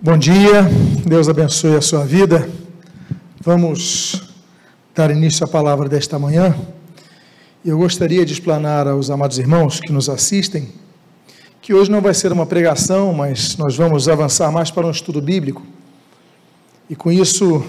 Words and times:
Bom 0.00 0.16
dia, 0.16 0.62
Deus 1.04 1.28
abençoe 1.28 1.74
a 1.74 1.80
sua 1.80 2.04
vida. 2.04 2.48
Vamos 3.40 4.30
dar 4.94 5.10
início 5.10 5.44
à 5.44 5.48
palavra 5.48 5.88
desta 5.88 6.20
manhã. 6.20 6.56
Eu 7.64 7.78
gostaria 7.78 8.24
de 8.24 8.32
explanar 8.32 8.86
aos 8.86 9.10
amados 9.10 9.40
irmãos 9.40 9.80
que 9.80 9.90
nos 9.90 10.08
assistem 10.08 10.68
que 11.60 11.74
hoje 11.74 11.90
não 11.90 12.00
vai 12.00 12.14
ser 12.14 12.30
uma 12.30 12.46
pregação, 12.46 13.12
mas 13.12 13.56
nós 13.56 13.76
vamos 13.76 14.08
avançar 14.08 14.52
mais 14.52 14.70
para 14.70 14.86
um 14.86 14.90
estudo 14.92 15.20
bíblico. 15.20 15.66
E 16.88 16.94
com 16.94 17.10
isso, 17.10 17.64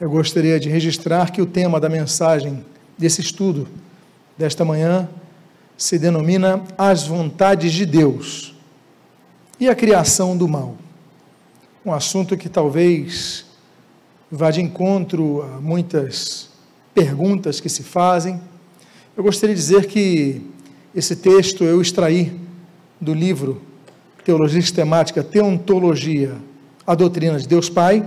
eu 0.00 0.08
gostaria 0.08 0.58
de 0.58 0.70
registrar 0.70 1.30
que 1.30 1.42
o 1.42 1.46
tema 1.46 1.78
da 1.78 1.90
mensagem 1.90 2.64
desse 2.96 3.20
estudo 3.20 3.68
desta 4.38 4.64
manhã 4.64 5.06
se 5.76 5.98
denomina 5.98 6.62
As 6.78 7.06
Vontades 7.06 7.74
de 7.74 7.84
Deus 7.84 8.54
e 9.60 9.68
a 9.68 9.74
Criação 9.74 10.34
do 10.34 10.48
Mal 10.48 10.74
um 11.84 11.92
assunto 11.92 12.36
que 12.36 12.48
talvez 12.48 13.46
vá 14.30 14.50
de 14.50 14.60
encontro 14.60 15.42
a 15.42 15.60
muitas 15.60 16.50
perguntas 16.94 17.58
que 17.58 17.68
se 17.68 17.82
fazem. 17.82 18.40
Eu 19.16 19.24
gostaria 19.24 19.54
de 19.54 19.60
dizer 19.60 19.86
que 19.86 20.42
esse 20.94 21.16
texto 21.16 21.64
eu 21.64 21.80
extraí 21.80 22.38
do 23.00 23.14
livro 23.14 23.62
Teologia 24.24 24.60
Sistemática, 24.60 25.24
Teontologia, 25.24 26.36
a 26.86 26.94
Doutrina 26.94 27.38
de 27.38 27.48
Deus 27.48 27.70
Pai, 27.70 28.04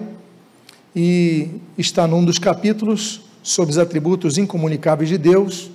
e 0.95 1.49
está 1.75 2.05
num 2.05 2.23
dos 2.23 2.37
capítulos 2.37 3.21
sobre 3.41 3.71
os 3.71 3.79
atributos 3.79 4.37
incomunicáveis 4.37 5.09
de 5.09 5.17
Deus. 5.17 5.71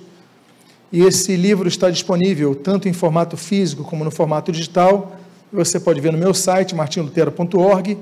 E 0.89 1.01
esse 1.01 1.35
livro 1.35 1.67
está 1.67 1.89
disponível 1.89 2.55
tanto 2.55 2.87
em 2.87 2.93
formato 2.93 3.35
físico 3.35 3.83
como 3.83 4.05
no 4.05 4.09
formato 4.09 4.53
digital 4.53 5.18
você 5.51 5.79
pode 5.79 5.99
ver 5.99 6.11
no 6.11 6.17
meu 6.17 6.33
site, 6.33 6.75
martinlutero.org, 6.75 7.97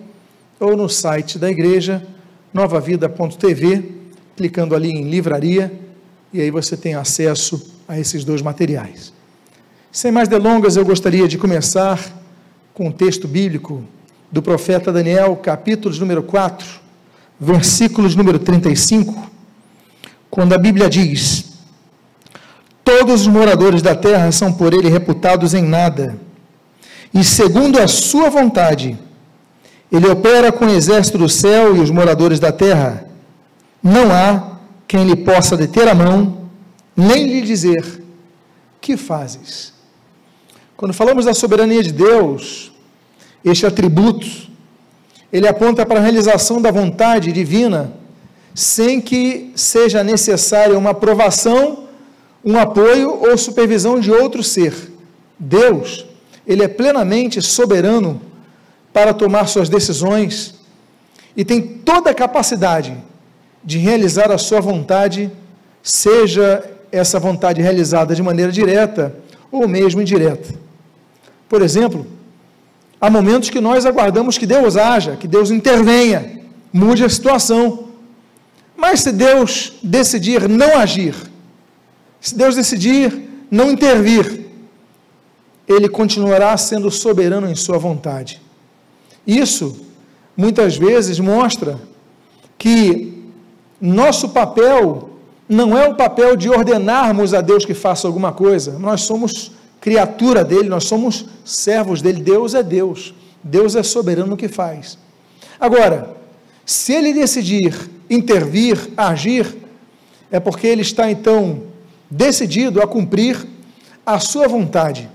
ou 0.60 0.76
no 0.76 0.90
site 0.90 1.40
da 1.40 1.50
igreja, 1.50 2.06
novavida.tv, 2.54 3.92
clicando 4.36 4.76
ali 4.76 4.92
em 4.92 5.10
livraria, 5.10 5.72
e 6.34 6.42
aí 6.42 6.52
você 6.52 6.76
tem 6.76 6.96
acesso 6.96 7.74
a 7.88 7.98
esses 8.00 8.26
dois 8.26 8.42
materiais. 8.42 9.14
Sem 9.92 10.12
mais 10.12 10.28
delongas, 10.28 10.76
eu 10.76 10.86
gostaria 10.86 11.28
de 11.28 11.38
começar 11.38 12.00
com 12.74 12.86
o 12.86 12.88
um 12.88 12.92
texto 12.92 13.28
bíblico 13.28 13.84
do 14.32 14.42
profeta 14.42 14.92
Daniel, 14.92 15.36
capítulos 15.38 16.00
número 16.00 16.22
4, 16.22 16.68
versículos 17.40 18.16
número 18.16 18.40
35, 18.40 19.32
quando 20.30 20.54
a 20.54 20.58
Bíblia 20.58 20.90
diz: 20.90 21.46
Todos 22.84 23.22
os 23.22 23.28
moradores 23.28 23.82
da 23.82 23.96
terra 23.96 24.32
são 24.32 24.52
por 24.52 24.74
ele 24.74 24.90
reputados 24.90 25.54
em 25.54 25.64
nada 25.64 26.27
e 27.20 27.24
segundo 27.24 27.80
a 27.80 27.88
sua 27.88 28.30
vontade, 28.30 28.96
ele 29.92 30.08
opera 30.08 30.52
com 30.52 30.66
o 30.66 30.70
exército 30.70 31.18
do 31.18 31.28
céu 31.28 31.76
e 31.76 31.80
os 31.80 31.90
moradores 31.90 32.40
da 32.40 32.52
terra. 32.52 33.10
Não 33.82 34.12
há 34.12 34.60
quem 34.88 35.04
lhe 35.04 35.16
possa 35.16 35.58
deter 35.58 35.88
a 35.88 35.96
mão, 35.96 36.48
nem 36.96 37.26
lhe 37.26 37.42
dizer: 37.42 38.04
Que 38.80 38.96
fazes? 38.96 39.74
Quando 40.76 40.94
falamos 40.94 41.26
da 41.26 41.34
soberania 41.34 41.82
de 41.82 41.92
Deus, 41.92 42.72
este 43.44 43.66
atributo, 43.66 44.28
ele 45.34 45.48
aponta 45.48 45.88
para 45.88 46.00
a 46.00 46.04
realização 46.04 46.62
da 46.62 46.70
vontade 46.70 47.32
divina, 47.32 47.94
sem 48.54 49.02
que 49.02 49.52
seja 49.56 50.04
necessária 50.04 50.78
uma 50.78 50.92
aprovação, 50.92 51.88
um 52.46 52.60
apoio 52.60 53.10
ou 53.28 53.36
supervisão 53.40 54.00
de 54.00 54.12
outro 54.12 54.44
ser. 54.44 54.92
Deus 55.40 56.07
ele 56.48 56.64
é 56.64 56.68
plenamente 56.68 57.42
soberano 57.42 58.22
para 58.94 59.14
tomar 59.14 59.48
suas 59.48 59.68
decisões 59.68 60.56
e 61.36 61.44
tem 61.44 61.62
toda 61.62 62.10
a 62.10 62.16
capacidade 62.16 62.98
de 63.64 63.78
realizar 63.78 64.32
a 64.32 64.38
sua 64.38 64.62
vontade, 64.62 65.30
seja 65.84 66.64
essa 66.92 67.20
vontade 67.20 67.62
realizada 67.62 68.16
de 68.16 68.24
maneira 68.24 68.52
direta 68.52 69.14
ou 69.52 69.68
mesmo 69.68 70.02
indireta. 70.02 70.56
Por 71.50 71.62
exemplo, 71.62 72.08
há 73.00 73.10
momentos 73.10 73.50
que 73.50 73.60
nós 73.60 73.86
aguardamos 73.86 74.38
que 74.38 74.46
Deus 74.46 74.78
haja, 74.78 75.18
que 75.18 75.28
Deus 75.28 75.52
intervenha, 75.52 76.40
mude 76.72 77.04
a 77.04 77.10
situação. 77.10 77.90
Mas 78.76 79.02
se 79.02 79.12
Deus 79.12 79.74
decidir 79.84 80.48
não 80.48 80.78
agir, 80.78 81.14
se 82.22 82.36
Deus 82.36 82.56
decidir 82.56 83.28
não 83.52 83.72
intervir, 83.72 84.47
ele 85.68 85.90
continuará 85.90 86.56
sendo 86.56 86.90
soberano 86.90 87.50
em 87.50 87.56
sua 87.56 87.78
vontade. 87.78 88.42
Isso, 89.26 89.86
muitas 90.36 90.78
vezes, 90.78 91.20
mostra 91.20 91.80
que 92.58 93.26
nosso 93.80 94.30
papel 94.30 95.10
não 95.48 95.78
é 95.78 95.88
o 95.88 95.96
papel 95.96 96.36
de 96.36 96.50
ordenarmos 96.50 97.34
a 97.34 97.42
Deus 97.42 97.66
que 97.66 97.74
faça 97.74 98.08
alguma 98.08 98.32
coisa. 98.32 98.80
Nós 98.80 99.02
somos 99.02 99.52
criatura 99.80 100.44
dele, 100.44 100.70
nós 100.70 100.86
somos 100.86 101.26
servos 101.46 102.02
dele. 102.02 102.22
Deus 102.22 102.54
é 102.54 102.64
Deus. 102.64 103.14
Deus 103.44 103.76
é 103.76 103.84
soberano 103.84 104.32
no 104.32 104.38
que 104.38 104.48
faz. 104.48 104.98
Agora, 105.60 106.16
se 106.66 106.94
ele 106.94 107.14
decidir 107.14 107.74
intervir, 108.10 108.90
agir, 108.98 109.56
é 110.32 110.40
porque 110.40 110.68
ele 110.68 110.82
está 110.82 111.10
então 111.10 111.64
decidido 112.10 112.82
a 112.82 112.88
cumprir 112.88 113.46
a 114.06 114.20
sua 114.20 114.48
vontade. 114.48 115.10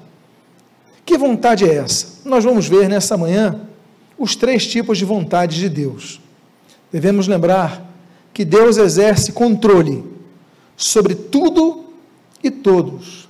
Que 1.05 1.19
vontade 1.19 1.65
é 1.69 1.75
essa? 1.75 2.21
Nós 2.25 2.45
vamos 2.45 2.69
ver 2.69 2.89
nessa 2.89 3.17
manhã 3.17 3.61
os 4.19 4.37
três 4.37 4.67
tipos 4.67 4.99
de 4.99 5.05
vontade 5.05 5.59
de 5.59 5.69
Deus. 5.69 6.21
Devemos 6.93 7.27
lembrar 7.27 7.91
que 8.33 8.45
Deus 8.45 8.77
exerce 8.77 9.33
controle 9.33 10.05
sobre 10.77 11.15
tudo 11.15 11.85
e 12.43 12.51
todos, 12.51 13.29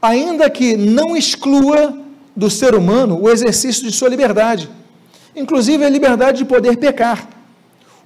ainda 0.00 0.48
que 0.50 0.76
não 0.76 1.16
exclua 1.16 1.98
do 2.34 2.50
ser 2.50 2.74
humano 2.74 3.20
o 3.20 3.30
exercício 3.30 3.84
de 3.84 3.92
sua 3.92 4.08
liberdade, 4.08 4.70
inclusive 5.34 5.84
a 5.84 5.88
liberdade 5.88 6.38
de 6.38 6.44
poder 6.44 6.76
pecar. 6.76 7.28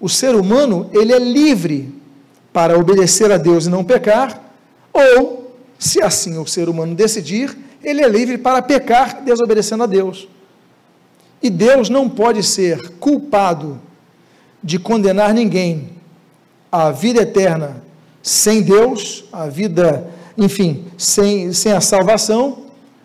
O 0.00 0.09
ser 0.09 0.34
humano, 0.34 0.91
ele 0.93 1.12
é 1.12 1.19
livre 1.19 1.94
para 2.53 2.78
obedecer 2.78 3.31
a 3.32 3.37
Deus 3.37 3.66
e 3.66 3.71
não 3.71 3.84
pecar, 3.84 4.53
ou, 4.93 5.55
se 5.78 6.03
assim 6.03 6.38
o 6.38 6.47
ser 6.47 6.69
humano 6.69 6.94
decidir, 6.94 7.56
ele 7.87 8.03
é 8.03 8.09
livre 8.09 8.37
para 8.37 8.61
pecar 8.61 9.23
desobedecendo 9.23 9.85
a 9.85 9.87
Deus. 9.87 10.27
E 11.41 11.49
Deus 11.49 11.89
não 11.89 12.09
pode 12.09 12.43
ser 12.43 12.91
culpado 12.99 13.81
de 14.61 14.77
condenar 14.77 15.33
ninguém 15.33 15.91
à 16.71 16.91
vida 16.91 17.23
eterna 17.23 17.81
sem 18.21 18.61
Deus, 18.61 19.25
a 19.33 19.47
vida, 19.47 20.11
enfim, 20.37 20.85
sem, 20.99 21.53
sem 21.53 21.71
a 21.71 21.81
salvação, 21.81 22.65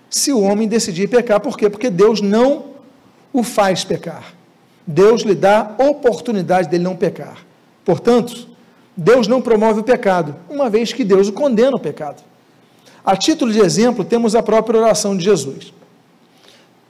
se 0.10 0.34
o 0.34 0.42
homem 0.42 0.68
decidir 0.68 1.08
pecar. 1.08 1.40
Por 1.40 1.56
quê? 1.56 1.70
Porque 1.70 1.92
Deus 1.92 2.20
não 2.20 2.72
o 3.32 3.44
faz 3.44 3.84
pecar. 3.84 4.34
Deus 4.88 5.22
lhe 5.22 5.36
dá 5.36 5.76
oportunidade 5.78 6.68
dele 6.68 6.84
não 6.84 6.96
pecar. 6.96 7.46
Portanto, 7.86 8.48
Deus 8.98 9.28
não 9.28 9.44
promove 9.44 9.82
o 9.82 9.84
pecado, 9.84 10.36
uma 10.50 10.72
vez 10.72 10.92
que 10.92 11.04
Deus 11.04 11.28
o 11.28 11.34
condena 11.34 11.76
o 11.76 11.80
pecado. 11.80 12.31
A 13.04 13.16
título 13.16 13.52
de 13.52 13.60
exemplo, 13.60 14.06
temos 14.06 14.36
a 14.36 14.44
própria 14.44 14.80
oração 14.80 15.18
de 15.18 15.24
Jesus. 15.24 15.74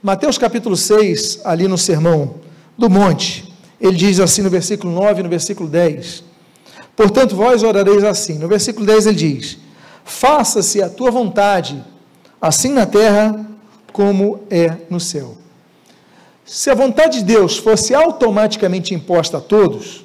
Mateus 0.02 0.36
capítulo 0.36 0.76
6, 0.76 1.40
ali 1.44 1.66
no 1.66 1.78
Sermão 1.78 2.34
do 2.76 2.90
Monte, 2.90 3.52
ele 3.80 3.96
diz 3.96 4.20
assim 4.20 4.42
no 4.42 4.50
versículo 4.50 4.92
9 4.92 5.20
e 5.20 5.22
no 5.22 5.28
versículo 5.28 5.68
10: 5.68 6.24
Portanto, 6.94 7.34
vós 7.34 7.62
orareis 7.62 8.04
assim. 8.04 8.38
No 8.38 8.46
versículo 8.46 8.84
10 8.84 9.06
ele 9.06 9.16
diz: 9.16 9.58
Faça-se 10.04 10.82
a 10.82 10.88
tua 10.88 11.10
vontade, 11.10 11.82
assim 12.40 12.72
na 12.72 12.84
terra 12.84 13.44
como 13.92 14.40
é 14.50 14.76
no 14.90 15.00
céu. 15.00 15.36
Se 16.44 16.68
a 16.70 16.74
vontade 16.74 17.20
de 17.20 17.24
Deus 17.24 17.56
fosse 17.56 17.94
automaticamente 17.94 18.94
imposta 18.94 19.38
a 19.38 19.40
todos, 19.40 20.04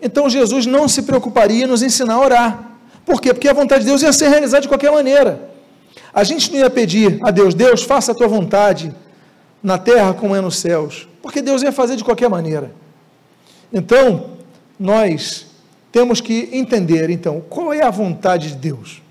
então 0.00 0.30
Jesus 0.30 0.66
não 0.66 0.88
se 0.88 1.02
preocuparia 1.02 1.64
em 1.64 1.68
nos 1.68 1.82
ensinar 1.82 2.14
a 2.14 2.20
orar. 2.20 2.69
Por 3.10 3.20
quê? 3.20 3.34
Porque 3.34 3.48
a 3.48 3.52
vontade 3.52 3.82
de 3.82 3.90
Deus 3.90 4.02
ia 4.02 4.12
ser 4.12 4.28
realizada 4.28 4.60
de 4.62 4.68
qualquer 4.68 4.92
maneira. 4.92 5.50
A 6.14 6.22
gente 6.22 6.52
não 6.52 6.60
ia 6.60 6.70
pedir 6.70 7.18
a 7.24 7.32
Deus, 7.32 7.54
Deus, 7.54 7.82
faça 7.82 8.12
a 8.12 8.14
tua 8.14 8.28
vontade 8.28 8.94
na 9.60 9.76
terra 9.78 10.14
como 10.14 10.36
é 10.36 10.40
nos 10.40 10.58
céus, 10.58 11.08
porque 11.20 11.42
Deus 11.42 11.60
ia 11.60 11.72
fazer 11.72 11.96
de 11.96 12.04
qualquer 12.04 12.30
maneira. 12.30 12.72
Então, 13.72 14.36
nós 14.78 15.46
temos 15.90 16.20
que 16.20 16.50
entender, 16.52 17.10
então, 17.10 17.42
qual 17.50 17.74
é 17.74 17.82
a 17.82 17.90
vontade 17.90 18.50
de 18.50 18.54
Deus. 18.54 19.02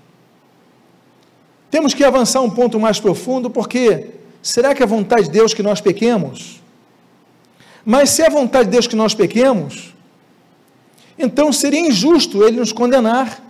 Temos 1.70 1.92
que 1.92 2.02
avançar 2.02 2.40
um 2.40 2.48
ponto 2.48 2.80
mais 2.80 2.98
profundo, 2.98 3.50
porque 3.50 4.12
será 4.40 4.74
que 4.74 4.82
é 4.82 4.86
a 4.86 4.88
vontade 4.88 5.24
de 5.24 5.30
Deus 5.30 5.52
que 5.52 5.62
nós 5.62 5.82
pequemos? 5.82 6.62
Mas 7.84 8.08
se 8.08 8.22
é 8.22 8.28
a 8.28 8.30
vontade 8.30 8.64
de 8.64 8.70
Deus 8.70 8.86
que 8.86 8.96
nós 8.96 9.14
pequemos, 9.14 9.94
então 11.18 11.52
seria 11.52 11.80
injusto 11.80 12.42
ele 12.42 12.58
nos 12.58 12.72
condenar 12.72 13.49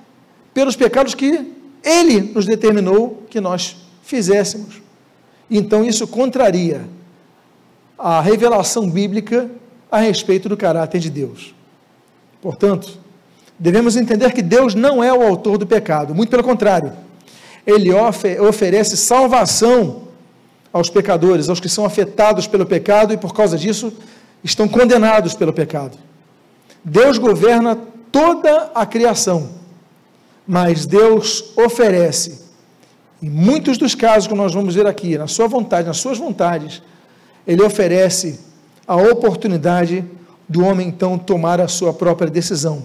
pelos 0.53 0.77
pecados 0.77 1.15
que 1.15 1.53
Ele 1.83 2.21
nos 2.35 2.47
determinou 2.47 3.23
que 3.31 3.41
nós 3.41 3.77
fizéssemos. 4.03 4.81
Então 5.51 5.85
isso 5.85 6.07
contraria 6.07 6.83
a 7.99 8.21
revelação 8.21 8.89
bíblica 8.89 9.51
a 9.91 9.99
respeito 9.99 10.49
do 10.49 10.57
caráter 10.57 11.01
de 11.01 11.11
Deus. 11.11 11.55
Portanto, 12.41 12.99
devemos 13.59 13.97
entender 13.97 14.33
que 14.33 14.43
Deus 14.43 14.75
não 14.75 15.03
é 15.03 15.13
o 15.13 15.23
autor 15.23 15.59
do 15.59 15.67
pecado, 15.67 16.15
muito 16.15 16.31
pelo 16.31 16.43
contrário, 16.43 16.93
ele 17.67 17.91
oferece 17.93 18.97
salvação 18.97 20.09
aos 20.73 20.89
pecadores, 20.89 21.49
aos 21.49 21.61
que 21.61 21.69
são 21.69 21.85
afetados 21.85 22.47
pelo 22.47 22.65
pecado 22.65 23.13
e 23.13 23.17
por 23.17 23.35
causa 23.35 23.59
disso 23.59 23.93
estão 24.43 24.67
condenados 24.67 25.35
pelo 25.35 25.53
pecado. 25.53 25.99
Deus 26.83 27.19
governa 27.19 27.79
toda 28.11 28.71
a 28.75 28.87
criação, 28.87 29.51
mas 30.51 30.85
Deus 30.85 31.45
oferece, 31.57 32.41
em 33.23 33.31
muitos 33.31 33.79
dos 33.79 33.95
casos 33.95 34.27
que 34.27 34.35
nós 34.35 34.53
vamos 34.53 34.75
ver 34.75 34.85
aqui, 34.85 35.17
na 35.17 35.29
sua 35.29 35.47
vontade, 35.47 35.87
nas 35.87 35.99
suas 35.99 36.19
vontades, 36.19 36.83
Ele 37.47 37.63
oferece 37.63 38.41
a 38.85 38.97
oportunidade 38.97 40.05
do 40.49 40.65
homem 40.65 40.89
então 40.89 41.17
tomar 41.17 41.61
a 41.61 41.69
sua 41.69 41.95
própria 41.95 42.29
decisão, 42.29 42.83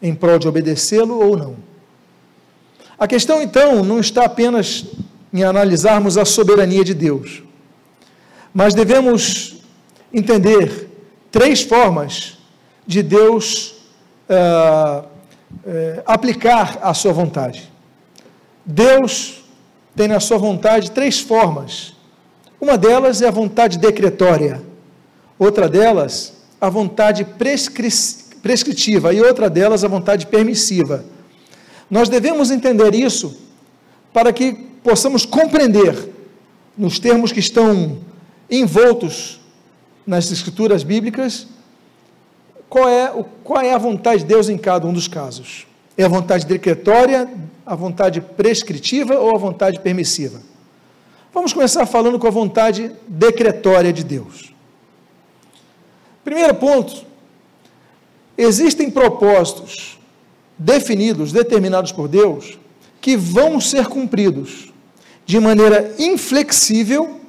em 0.00 0.14
prol 0.14 0.38
de 0.38 0.46
obedecê-lo 0.46 1.18
ou 1.18 1.36
não. 1.36 1.56
A 2.96 3.08
questão 3.08 3.42
então 3.42 3.82
não 3.82 3.98
está 3.98 4.24
apenas 4.24 4.84
em 5.34 5.42
analisarmos 5.42 6.16
a 6.16 6.24
soberania 6.24 6.84
de 6.84 6.94
Deus, 6.94 7.42
mas 8.54 8.74
devemos 8.74 9.56
entender 10.14 10.88
três 11.32 11.62
formas 11.62 12.38
de 12.86 13.02
Deus 13.02 13.74
uh, 14.30 15.15
uh, 15.64 16.02
aplicar 16.04 16.78
a 16.82 16.92
sua 16.94 17.12
vontade. 17.12 17.70
Deus 18.64 19.44
tem 19.94 20.08
na 20.08 20.20
sua 20.20 20.38
vontade 20.38 20.90
três 20.90 21.20
formas. 21.20 21.94
Uma 22.60 22.76
delas 22.76 23.22
é 23.22 23.28
a 23.28 23.30
vontade 23.30 23.78
decretória, 23.78 24.62
outra 25.38 25.68
delas, 25.68 26.34
a 26.60 26.68
vontade 26.68 27.24
prescri 27.24 27.90
prescritiva, 28.42 29.12
e 29.12 29.20
outra 29.20 29.50
delas, 29.50 29.82
a 29.82 29.88
vontade 29.88 30.26
permissiva. 30.26 31.04
Nós 31.90 32.08
devemos 32.08 32.52
entender 32.52 32.94
isso 32.94 33.40
para 34.12 34.32
que 34.32 34.52
possamos 34.84 35.26
compreender, 35.26 36.12
nos 36.78 37.00
termos 37.00 37.32
que 37.32 37.40
estão 37.40 37.98
envoltos 38.48 39.40
nas 40.06 40.30
escrituras 40.30 40.84
bíblicas, 40.84 41.48
qual 42.68 42.88
é, 42.88 43.24
qual 43.44 43.60
é 43.62 43.72
a 43.72 43.78
vontade 43.78 44.22
de 44.22 44.26
Deus 44.26 44.48
em 44.48 44.58
cada 44.58 44.86
um 44.86 44.92
dos 44.92 45.08
casos. 45.08 45.66
É 45.96 46.04
a 46.04 46.08
vontade 46.08 46.44
decretória, 46.44 47.28
a 47.64 47.74
vontade 47.74 48.20
prescritiva 48.20 49.18
ou 49.18 49.34
a 49.34 49.38
vontade 49.38 49.80
permissiva? 49.80 50.40
Vamos 51.32 51.52
começar 51.52 51.86
falando 51.86 52.18
com 52.18 52.26
a 52.26 52.30
vontade 52.30 52.92
decretória 53.06 53.92
de 53.92 54.04
Deus. 54.04 54.52
Primeiro 56.24 56.54
ponto: 56.54 57.04
existem 58.36 58.90
propósitos 58.90 59.98
definidos, 60.58 61.32
determinados 61.32 61.92
por 61.92 62.08
Deus, 62.08 62.58
que 63.00 63.16
vão 63.16 63.60
ser 63.60 63.86
cumpridos 63.86 64.72
de 65.24 65.38
maneira 65.38 65.94
inflexível 65.98 67.20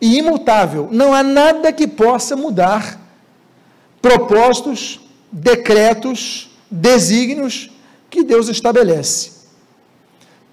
e 0.00 0.18
imutável. 0.18 0.88
Não 0.90 1.12
há 1.12 1.22
nada 1.22 1.72
que 1.72 1.86
possa 1.86 2.36
mudar 2.36 3.03
propósitos, 4.04 5.00
decretos, 5.32 6.50
desígnios 6.70 7.70
que 8.10 8.22
Deus 8.22 8.50
estabelece. 8.50 9.30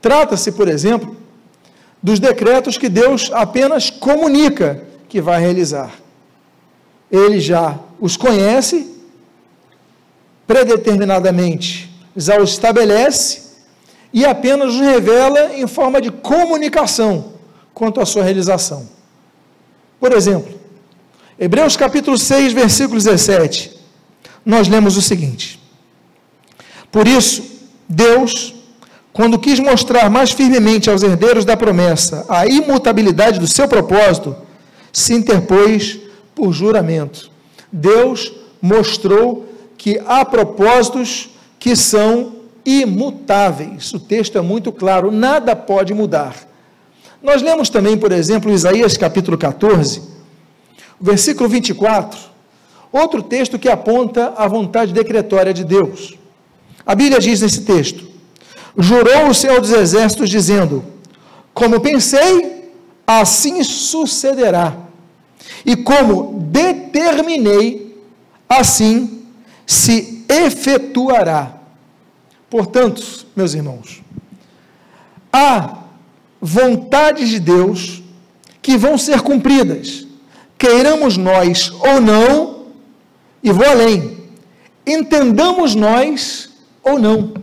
Trata-se, 0.01 0.53
por 0.53 0.69
exemplo, 0.69 1.17
dos 2.01 2.17
decretos 2.17 2.77
que 2.77 2.87
Deus 2.87 3.29
apenas 3.33 3.89
comunica 3.89 4.87
que 5.09 5.19
vai 5.19 5.41
realizar. 5.41 5.91
Ele 7.11 7.41
já 7.41 7.77
os 7.99 8.15
conhece 8.15 8.89
predeterminadamente 10.47 11.91
já 12.15 12.37
o 12.39 12.43
estabelece 12.43 13.51
e 14.13 14.23
apenas 14.23 14.75
os 14.75 14.79
revela 14.79 15.57
em 15.57 15.67
forma 15.67 15.99
de 16.01 16.09
comunicação 16.09 17.33
quanto 17.73 17.99
à 17.99 18.05
sua 18.05 18.23
realização. 18.23 18.87
Por 19.99 20.13
exemplo, 20.13 20.60
Hebreus 21.43 21.75
capítulo 21.75 22.19
6, 22.19 22.53
versículo 22.53 22.99
17, 22.99 23.71
nós 24.45 24.67
lemos 24.67 24.95
o 24.95 25.01
seguinte: 25.01 25.59
Por 26.91 27.07
isso, 27.07 27.43
Deus, 27.89 28.53
quando 29.11 29.39
quis 29.39 29.59
mostrar 29.59 30.07
mais 30.07 30.29
firmemente 30.29 30.87
aos 30.87 31.01
herdeiros 31.01 31.43
da 31.43 31.57
promessa 31.57 32.27
a 32.29 32.45
imutabilidade 32.45 33.39
do 33.39 33.47
seu 33.47 33.67
propósito, 33.67 34.35
se 34.93 35.15
interpôs 35.15 35.97
por 36.35 36.53
juramento. 36.53 37.31
Deus 37.71 38.31
mostrou 38.61 39.47
que 39.79 39.99
há 40.05 40.23
propósitos 40.23 41.31
que 41.57 41.75
são 41.75 42.35
imutáveis. 42.63 43.91
O 43.95 43.99
texto 43.99 44.37
é 44.37 44.41
muito 44.41 44.71
claro, 44.71 45.09
nada 45.09 45.55
pode 45.55 45.91
mudar. 45.91 46.35
Nós 47.19 47.41
lemos 47.41 47.67
também, 47.67 47.97
por 47.97 48.11
exemplo, 48.11 48.51
Isaías 48.51 48.95
capítulo 48.95 49.39
14, 49.39 50.10
versículo 51.01 51.49
24, 51.49 52.19
outro 52.91 53.23
texto 53.23 53.57
que 53.57 53.67
aponta 53.69 54.33
a 54.37 54.47
vontade 54.47 54.93
decretória 54.93 55.53
de 55.53 55.63
Deus. 55.63 56.15
A 56.85 56.93
Bíblia 56.93 57.19
diz 57.19 57.41
nesse 57.41 57.61
texto: 57.61 58.07
Jurou 58.77 59.29
o 59.29 59.33
Senhor 59.33 59.59
dos 59.59 59.71
Exércitos, 59.71 60.29
dizendo: 60.29 60.83
Como 61.53 61.79
pensei, 61.79 62.71
assim 63.05 63.63
sucederá. 63.63 64.77
E 65.65 65.75
como 65.75 66.39
determinei, 66.39 67.97
assim 68.47 69.23
se 69.65 70.23
efetuará. 70.29 71.57
Portanto, 72.49 73.25
meus 73.35 73.53
irmãos, 73.53 74.01
há 75.31 75.77
vontades 76.41 77.29
de 77.29 77.39
Deus 77.39 78.01
que 78.61 78.77
vão 78.77 78.97
ser 78.97 79.21
cumpridas, 79.21 80.05
queiramos 80.61 81.17
nós 81.17 81.71
ou 81.71 81.99
não, 81.99 82.67
e 83.41 83.51
vou 83.51 83.65
além, 83.65 84.19
entendamos 84.85 85.73
nós 85.73 86.51
ou 86.83 86.99
não, 86.99 87.33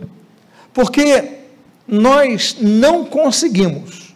porque 0.73 1.39
nós 1.85 2.55
não 2.61 3.03
conseguimos 3.03 4.15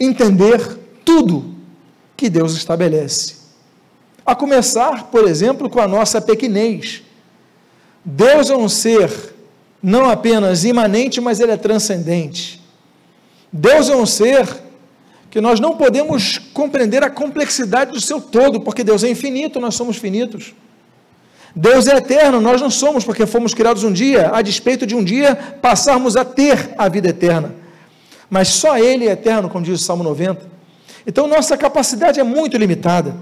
entender 0.00 0.76
tudo 1.04 1.54
que 2.16 2.28
Deus 2.28 2.56
estabelece. 2.56 3.36
A 4.24 4.34
começar, 4.34 5.04
por 5.04 5.28
exemplo, 5.28 5.70
com 5.70 5.78
a 5.78 5.86
nossa 5.86 6.20
pequenez. 6.20 7.04
Deus 8.04 8.50
é 8.50 8.56
um 8.56 8.68
ser 8.68 9.08
não 9.80 10.10
apenas 10.10 10.64
imanente, 10.64 11.20
mas 11.20 11.38
ele 11.38 11.52
é 11.52 11.56
transcendente. 11.56 12.60
Deus 13.52 13.88
é 13.88 13.94
um 13.94 14.04
ser 14.04 14.65
que 15.36 15.40
nós 15.42 15.60
não 15.60 15.76
podemos 15.76 16.38
compreender 16.54 17.04
a 17.04 17.10
complexidade 17.10 17.92
do 17.92 18.00
seu 18.00 18.22
todo, 18.22 18.58
porque 18.58 18.82
Deus 18.82 19.04
é 19.04 19.10
infinito, 19.10 19.60
nós 19.60 19.74
somos 19.74 19.98
finitos. 19.98 20.54
Deus 21.54 21.86
é 21.86 21.96
eterno, 21.98 22.40
nós 22.40 22.58
não 22.58 22.70
somos, 22.70 23.04
porque 23.04 23.26
fomos 23.26 23.52
criados 23.52 23.84
um 23.84 23.92
dia, 23.92 24.30
a 24.32 24.40
despeito 24.40 24.86
de 24.86 24.96
um 24.96 25.04
dia 25.04 25.36
passarmos 25.60 26.16
a 26.16 26.24
ter 26.24 26.70
a 26.78 26.88
vida 26.88 27.10
eterna. 27.10 27.54
Mas 28.30 28.48
só 28.48 28.78
Ele 28.78 29.06
é 29.06 29.12
eterno, 29.12 29.50
como 29.50 29.62
diz 29.62 29.78
o 29.78 29.84
Salmo 29.84 30.02
90. 30.02 30.40
Então 31.06 31.26
nossa 31.26 31.54
capacidade 31.54 32.18
é 32.18 32.24
muito 32.24 32.56
limitada. 32.56 33.14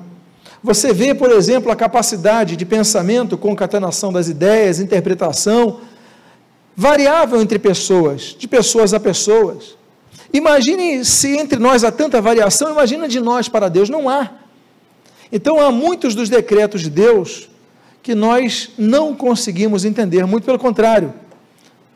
Você 0.62 0.92
vê, 0.92 1.16
por 1.16 1.32
exemplo, 1.32 1.72
a 1.72 1.74
capacidade 1.74 2.54
de 2.54 2.64
pensamento, 2.64 3.36
concatenação 3.36 4.12
das 4.12 4.28
ideias, 4.28 4.78
interpretação, 4.78 5.80
variável 6.76 7.42
entre 7.42 7.58
pessoas, 7.58 8.36
de 8.38 8.46
pessoas 8.46 8.94
a 8.94 9.00
pessoas. 9.00 9.74
Imagine 10.32 11.04
se 11.04 11.36
entre 11.36 11.58
nós 11.58 11.84
há 11.84 11.92
tanta 11.92 12.20
variação, 12.20 12.70
imagina 12.70 13.08
de 13.08 13.20
nós 13.20 13.48
para 13.48 13.68
Deus, 13.68 13.88
não 13.88 14.08
há. 14.08 14.30
Então 15.30 15.60
há 15.60 15.70
muitos 15.70 16.14
dos 16.14 16.28
decretos 16.28 16.82
de 16.82 16.90
Deus 16.90 17.48
que 18.02 18.14
nós 18.14 18.70
não 18.76 19.14
conseguimos 19.14 19.84
entender, 19.84 20.26
muito 20.26 20.44
pelo 20.44 20.58
contrário, 20.58 21.14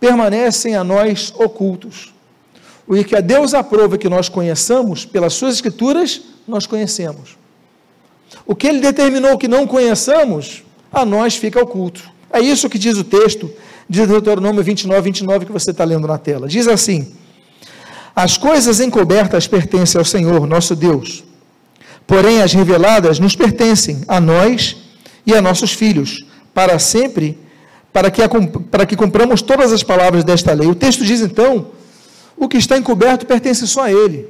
permanecem 0.00 0.74
a 0.74 0.82
nós 0.82 1.32
ocultos. 1.36 2.14
O 2.86 2.94
que 3.04 3.14
a 3.14 3.20
Deus 3.20 3.52
aprova 3.52 3.98
que 3.98 4.08
nós 4.08 4.28
conheçamos, 4.28 5.04
pelas 5.04 5.34
suas 5.34 5.56
escrituras, 5.56 6.22
nós 6.46 6.66
conhecemos. 6.66 7.36
O 8.46 8.54
que 8.54 8.66
ele 8.66 8.80
determinou 8.80 9.36
que 9.36 9.46
não 9.46 9.66
conheçamos, 9.66 10.62
a 10.90 11.04
nós 11.04 11.36
fica 11.36 11.62
oculto. 11.62 12.10
É 12.32 12.40
isso 12.40 12.68
que 12.70 12.78
diz 12.78 12.96
o 12.96 13.04
texto 13.04 13.50
de 13.88 14.06
Deuteronômio 14.06 14.62
29, 14.62 15.02
29 15.02 15.46
que 15.46 15.52
você 15.52 15.70
está 15.70 15.84
lendo 15.84 16.06
na 16.06 16.16
tela. 16.16 16.48
Diz 16.48 16.66
assim: 16.66 17.14
As 18.18 18.36
coisas 18.36 18.80
encobertas 18.80 19.46
pertencem 19.46 19.96
ao 19.96 20.04
Senhor, 20.04 20.44
nosso 20.44 20.74
Deus, 20.74 21.22
porém 22.04 22.42
as 22.42 22.52
reveladas 22.52 23.20
nos 23.20 23.36
pertencem 23.36 24.00
a 24.08 24.20
nós 24.20 24.76
e 25.24 25.36
a 25.36 25.40
nossos 25.40 25.72
filhos, 25.72 26.26
para 26.52 26.80
sempre, 26.80 27.38
para 27.92 28.10
que, 28.10 28.20
a, 28.20 28.28
para 28.72 28.84
que 28.84 28.96
cumpramos 28.96 29.40
todas 29.40 29.72
as 29.72 29.84
palavras 29.84 30.24
desta 30.24 30.52
lei. 30.52 30.66
O 30.66 30.74
texto 30.74 31.04
diz 31.04 31.20
então: 31.20 31.68
o 32.36 32.48
que 32.48 32.56
está 32.56 32.76
encoberto 32.76 33.24
pertence 33.24 33.68
só 33.68 33.82
a 33.82 33.92
Ele, 33.92 34.28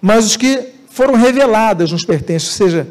mas 0.00 0.24
os 0.24 0.38
que 0.38 0.70
foram 0.88 1.12
reveladas 1.12 1.92
nos 1.92 2.06
pertencem, 2.06 2.48
ou 2.48 2.70
seja, 2.70 2.88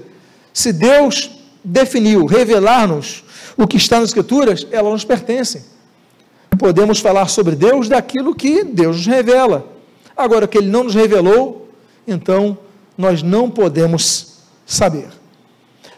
Se 0.54 0.72
Deus 0.72 1.32
definiu 1.64 2.28
revelar-nos 2.28 3.24
o 3.58 3.66
que 3.66 3.78
está 3.78 4.00
nas 4.00 4.10
Escrituras, 4.10 4.68
elas 4.72 4.92
nos 4.92 5.04
pertencem. 5.04 5.64
Podemos 6.60 7.00
falar 7.00 7.28
sobre 7.28 7.56
Deus 7.56 7.90
daquilo 7.90 8.36
que 8.36 8.64
Deus 8.64 8.98
nos 8.98 9.08
revela. 9.08 9.81
Agora, 10.16 10.48
que 10.48 10.58
Ele 10.58 10.70
não 10.70 10.84
nos 10.84 10.96
revelou, 10.96 11.70
então 12.08 12.58
nós 12.98 13.24
não 13.24 13.50
podemos 13.50 14.40
saber. 14.66 15.10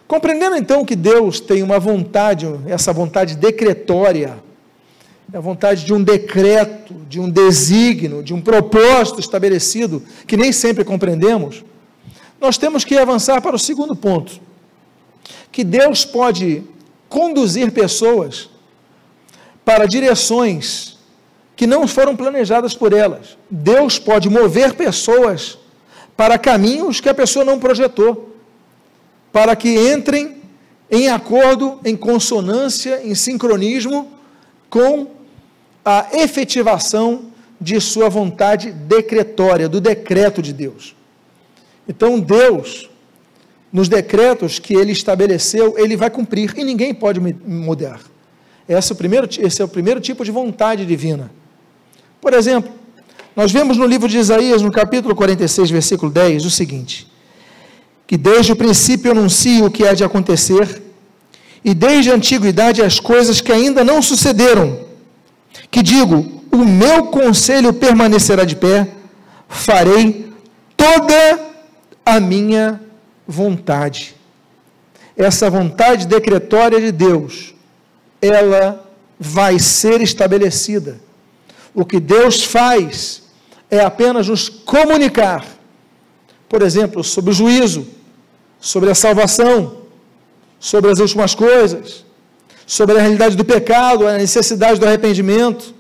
Compreendendo 0.08 0.56
então 0.56 0.86
que 0.86 0.96
Deus 0.96 1.40
tem 1.40 1.64
uma 1.64 1.80
vontade, 1.80 2.48
essa 2.68 2.94
vontade 2.94 3.36
decretória, 3.36 4.42
a 5.34 5.40
vontade 5.40 5.86
de 5.86 5.94
um 5.94 6.04
decreto, 6.04 6.94
de 7.10 7.20
um 7.20 7.30
desígnio, 7.30 8.22
de 8.22 8.34
um 8.34 8.42
propósito 8.42 9.20
estabelecido, 9.20 10.04
que 10.28 10.38
nem 10.38 10.52
sempre 10.52 10.84
compreendemos, 10.84 11.64
nós 12.40 12.58
temos 12.58 12.84
que 12.84 12.98
avançar 12.98 13.42
para 13.42 13.56
o 13.56 13.60
segundo 13.60 13.96
ponto, 13.96 14.40
que 15.52 15.64
Deus 15.64 16.06
pode 16.06 16.64
conduzir 17.08 17.72
pessoas 17.72 18.50
para 19.64 19.86
direções 19.86 20.98
que 21.56 21.68
não 21.68 21.88
foram 21.88 22.16
planejadas 22.16 22.74
por 22.74 22.94
elas. 22.94 23.38
Deus 23.50 24.00
pode 24.00 24.30
mover 24.30 24.74
pessoas 24.74 25.58
para 26.16 26.38
caminhos 26.38 27.00
que 27.00 27.10
a 27.10 27.14
pessoa 27.14 27.46
não 27.46 27.60
projetou, 27.60 28.36
para 29.32 29.56
que 29.56 29.92
entrem 29.92 30.38
em 30.90 31.10
acordo, 31.10 31.80
em 31.84 31.96
consonância, 31.96 33.02
em 33.04 33.16
sincronismo 33.16 34.12
com 34.70 35.08
a 35.84 36.08
efetivação 36.14 37.26
de 37.60 37.80
sua 37.80 38.10
vontade 38.10 38.72
decretória, 38.72 39.70
do 39.70 39.80
decreto 39.80 40.42
de 40.42 40.54
Deus. 40.54 40.96
Então, 41.88 42.20
Deus, 42.20 42.90
nos 43.72 43.90
decretos 43.90 44.60
que 44.60 44.74
ele 44.74 44.92
estabeleceu, 44.92 45.76
ele 45.78 45.96
vai 45.96 46.10
cumprir 46.10 46.54
e 46.58 46.64
ninguém 46.64 46.94
pode 46.94 47.20
mudar. 47.20 48.02
Esse 48.68 48.92
é 48.92 48.94
o 48.94 48.98
primeiro, 48.98 49.28
esse 49.40 49.62
é 49.62 49.66
o 49.66 49.68
primeiro 49.68 50.00
tipo 50.00 50.24
de 50.24 50.32
vontade 50.32 50.86
divina. 50.86 51.32
Por 52.24 52.34
exemplo, 52.34 52.72
nós 53.36 53.52
vemos 53.52 53.76
no 53.76 53.86
livro 53.86 54.08
de 54.08 54.18
Isaías, 54.18 54.62
no 54.62 54.72
capítulo 54.72 55.14
46, 55.14 55.70
versículo 55.70 56.10
10, 56.10 56.46
o 56.46 56.50
seguinte: 56.50 57.06
que 58.08 58.16
desde 58.16 58.54
o 58.54 58.56
princípio 58.56 59.12
anuncio 59.12 59.66
o 59.66 59.70
que 59.70 59.86
há 59.86 59.94
de 59.94 60.06
acontecer, 60.06 60.82
e 61.66 61.74
desde 61.74 62.12
a 62.12 62.16
antiguidade 62.16 62.82
as 62.82 62.98
coisas 62.98 63.42
que 63.42 63.52
ainda 63.52 63.84
não 63.84 64.02
sucederam, 64.02 64.86
que 65.70 65.84
digo: 65.84 66.42
o 66.50 66.64
meu 66.64 67.08
conselho 67.08 67.74
permanecerá 67.74 68.46
de 68.46 68.56
pé, 68.56 68.88
farei 69.50 70.32
toda 70.78 71.42
a 72.06 72.22
minha 72.22 72.80
vontade. 73.28 74.16
Essa 75.18 75.50
vontade 75.50 76.08
decretória 76.08 76.80
de 76.80 76.94
Deus, 76.94 77.54
ela 78.22 78.90
vai 79.20 79.60
ser 79.60 80.00
estabelecida. 80.00 81.03
O 81.74 81.86
que 81.86 82.00
Deus 82.00 82.44
faz 82.44 83.24
é 83.70 83.80
apenas 83.80 84.28
nos 84.28 84.50
comunicar, 84.50 85.46
por 86.48 86.62
exemplo, 86.62 87.04
sobre 87.04 87.32
o 87.32 87.34
juízo, 87.34 87.88
sobre 88.60 88.92
a 88.92 88.96
salvação, 88.96 89.84
sobre 90.60 90.92
as 90.92 91.00
últimas 91.00 91.34
coisas, 91.34 92.06
sobre 92.66 92.98
a 92.98 93.02
realidade 93.02 93.36
do 93.36 93.44
pecado, 93.44 94.08
a 94.08 94.18
necessidade 94.18 94.80
do 94.80 94.86
arrependimento. 94.86 95.74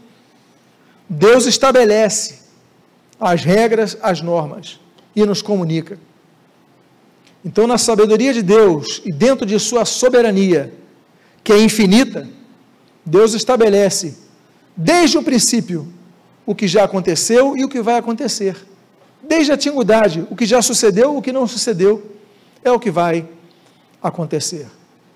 Deus 1.08 1.46
estabelece 1.46 2.40
as 3.20 3.44
regras, 3.44 3.98
as 4.02 4.22
normas 4.22 4.80
e 5.16 5.26
nos 5.26 5.42
comunica. 5.42 6.00
Então, 7.46 7.68
na 7.68 7.78
sabedoria 7.78 8.34
de 8.34 8.42
Deus 8.42 9.02
e 9.06 9.12
dentro 9.12 9.46
de 9.46 9.60
Sua 9.60 9.86
soberania, 9.86 10.74
que 11.44 11.52
é 11.52 11.62
infinita, 11.62 12.28
Deus 13.06 13.34
estabelece, 13.34 14.18
desde 14.76 15.18
o 15.18 15.24
princípio, 15.24 15.88
o 16.46 16.54
que 16.54 16.68
já 16.68 16.84
aconteceu 16.84 17.56
e 17.56 17.64
o 17.64 17.70
que 17.70 17.82
vai 17.82 17.98
acontecer. 17.98 18.56
Desde 19.22 19.52
a 19.52 19.56
antiguidade, 19.56 20.28
o 20.30 20.36
que 20.36 20.46
já 20.46 20.62
sucedeu, 20.62 21.16
o 21.16 21.22
que 21.22 21.32
não 21.32 21.48
sucedeu, 21.48 22.12
é 22.64 22.72
o 22.72 22.80
que 22.80 22.92
vai 22.92 23.28
acontecer. 24.02 24.68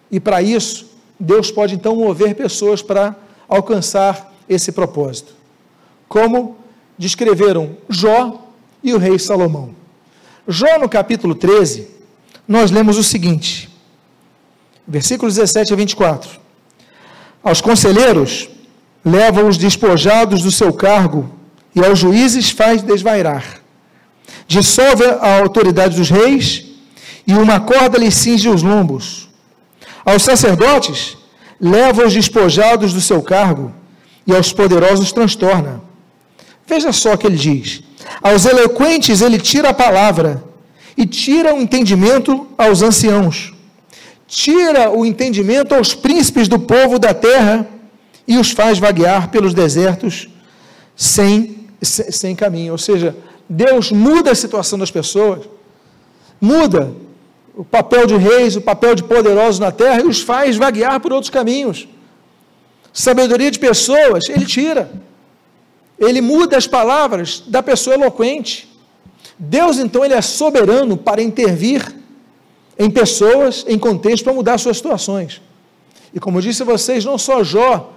E 0.09 0.19
para 0.19 0.41
isso, 0.41 0.89
Deus 1.19 1.51
pode 1.51 1.75
então 1.75 1.95
mover 1.95 2.35
pessoas 2.35 2.81
para 2.81 3.15
alcançar 3.47 4.33
esse 4.47 4.71
propósito. 4.71 5.33
Como 6.07 6.57
descreveram 6.97 7.75
Jó 7.89 8.47
e 8.81 8.93
o 8.93 8.97
rei 8.97 9.19
Salomão. 9.19 9.75
Jó, 10.47 10.79
no 10.79 10.87
capítulo 10.87 11.35
13, 11.35 11.89
nós 12.47 12.71
lemos 12.71 12.97
o 12.97 13.03
seguinte, 13.03 13.69
versículos 14.87 15.35
17 15.35 15.73
a 15.73 15.75
24. 15.75 16.39
Aos 17.43 17.59
conselheiros 17.59 18.49
leva 19.07 19.43
os 19.43 19.57
despojados 19.57 20.41
do 20.41 20.51
seu 20.51 20.73
cargo 20.73 21.29
e 21.73 21.83
aos 21.83 21.99
juízes 21.99 22.49
faz 22.49 22.81
desvairar. 22.81 23.61
Dissolve 24.47 25.05
a 25.05 25.39
autoridade 25.39 25.95
dos 25.95 26.09
reis 26.09 26.65
e 27.25 27.33
uma 27.33 27.59
corda 27.59 27.97
lhe 27.97 28.11
cinge 28.11 28.49
os 28.49 28.61
lombos 28.61 29.27
aos 30.07 30.23
sacerdotes, 30.23 31.17
leva 31.59 32.05
os 32.05 32.13
despojados 32.13 32.93
do 32.93 33.01
seu 33.01 33.21
cargo 33.21 33.73
e 34.25 34.33
aos 34.33 34.53
poderosos 34.53 35.11
transtorna. 35.11 35.81
Veja 36.65 36.93
só 36.93 37.13
o 37.13 37.17
que 37.17 37.27
ele 37.27 37.35
diz: 37.35 37.83
aos 38.21 38.45
eloquentes 38.45 39.19
ele 39.19 39.37
tira 39.37 39.69
a 39.69 39.73
palavra 39.73 40.41
e 40.95 41.05
tira 41.05 41.53
o 41.53 41.61
entendimento 41.61 42.47
aos 42.57 42.81
anciãos, 42.81 43.53
tira 44.27 44.89
o 44.89 45.05
entendimento 45.05 45.75
aos 45.75 45.93
príncipes 45.93 46.47
do 46.47 46.57
povo 46.57 46.97
da 46.97 47.13
terra 47.13 47.67
e 48.27 48.37
os 48.37 48.51
faz 48.51 48.77
vaguear 48.77 49.29
pelos 49.29 49.53
desertos 49.53 50.27
sem, 50.95 51.67
sem 51.81 52.35
caminho. 52.35 52.73
Ou 52.73 52.77
seja, 52.77 53.15
Deus 53.47 53.91
muda 53.91 54.31
a 54.31 54.35
situação 54.35 54.77
das 54.77 54.91
pessoas, 54.91 55.47
muda 56.41 56.91
o 57.55 57.63
papel 57.63 58.05
de 58.05 58.17
reis, 58.17 58.55
o 58.55 58.61
papel 58.61 58.93
de 58.93 59.03
poderosos 59.03 59.59
na 59.59 59.71
terra 59.71 60.01
e 60.01 60.07
os 60.07 60.21
faz 60.21 60.57
vaguear 60.57 60.99
por 60.99 61.13
outros 61.13 61.29
caminhos. 61.29 61.87
Sabedoria 62.91 63.49
de 63.49 63.59
pessoas, 63.59 64.27
ele 64.27 64.45
tira. 64.45 64.91
Ele 65.97 66.21
muda 66.21 66.57
as 66.57 66.67
palavras 66.67 67.43
da 67.47 67.63
pessoa 67.63 67.95
eloquente. 67.95 68.67
Deus, 69.39 69.77
então, 69.77 70.03
ele 70.03 70.13
é 70.13 70.21
soberano 70.21 70.97
para 70.97 71.21
intervir 71.21 71.95
em 72.77 72.89
pessoas, 72.89 73.65
em 73.67 73.77
contextos, 73.77 74.21
para 74.21 74.33
mudar 74.33 74.57
suas 74.57 74.77
situações. 74.77 75.41
E 76.13 76.19
como 76.19 76.37
eu 76.37 76.41
disse 76.41 76.61
a 76.61 76.65
vocês, 76.65 77.03
não 77.05 77.17
só 77.17 77.43
Jó, 77.43 77.96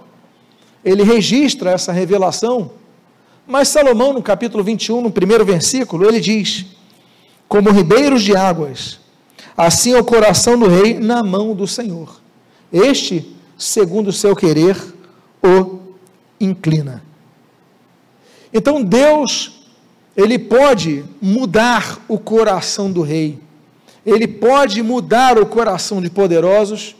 ele 0.85 1.03
registra 1.03 1.71
essa 1.71 1.93
revelação, 1.93 2.73
mas 3.47 3.69
Salomão, 3.69 4.13
no 4.13 4.23
capítulo 4.23 4.63
21, 4.63 5.01
no 5.01 5.11
primeiro 5.11 5.45
versículo, 5.45 6.07
ele 6.07 6.21
diz: 6.21 6.67
Como 7.49 7.71
ribeiros 7.71 8.23
de 8.23 8.37
águas 8.37 9.01
Assim 9.61 9.93
é 9.93 9.99
o 9.99 10.05
coração 10.05 10.59
do 10.59 10.67
rei 10.67 10.99
na 10.99 11.23
mão 11.23 11.55
do 11.55 11.67
Senhor. 11.67 12.19
Este, 12.73 13.37
segundo 13.59 14.09
o 14.09 14.13
seu 14.13 14.35
querer, 14.35 14.75
o 15.43 15.81
inclina. 16.41 17.03
Então 18.55 18.83
Deus, 18.83 19.67
ele 20.17 20.39
pode 20.39 21.05
mudar 21.21 22.03
o 22.09 22.19
coração 22.19 22.91
do 22.91 23.03
rei. 23.03 23.39
Ele 24.07 24.27
pode 24.27 24.83
mudar 24.83 25.39
o 25.39 25.45
coração 25.45 26.01
de 26.01 26.09
poderosos 26.09 26.97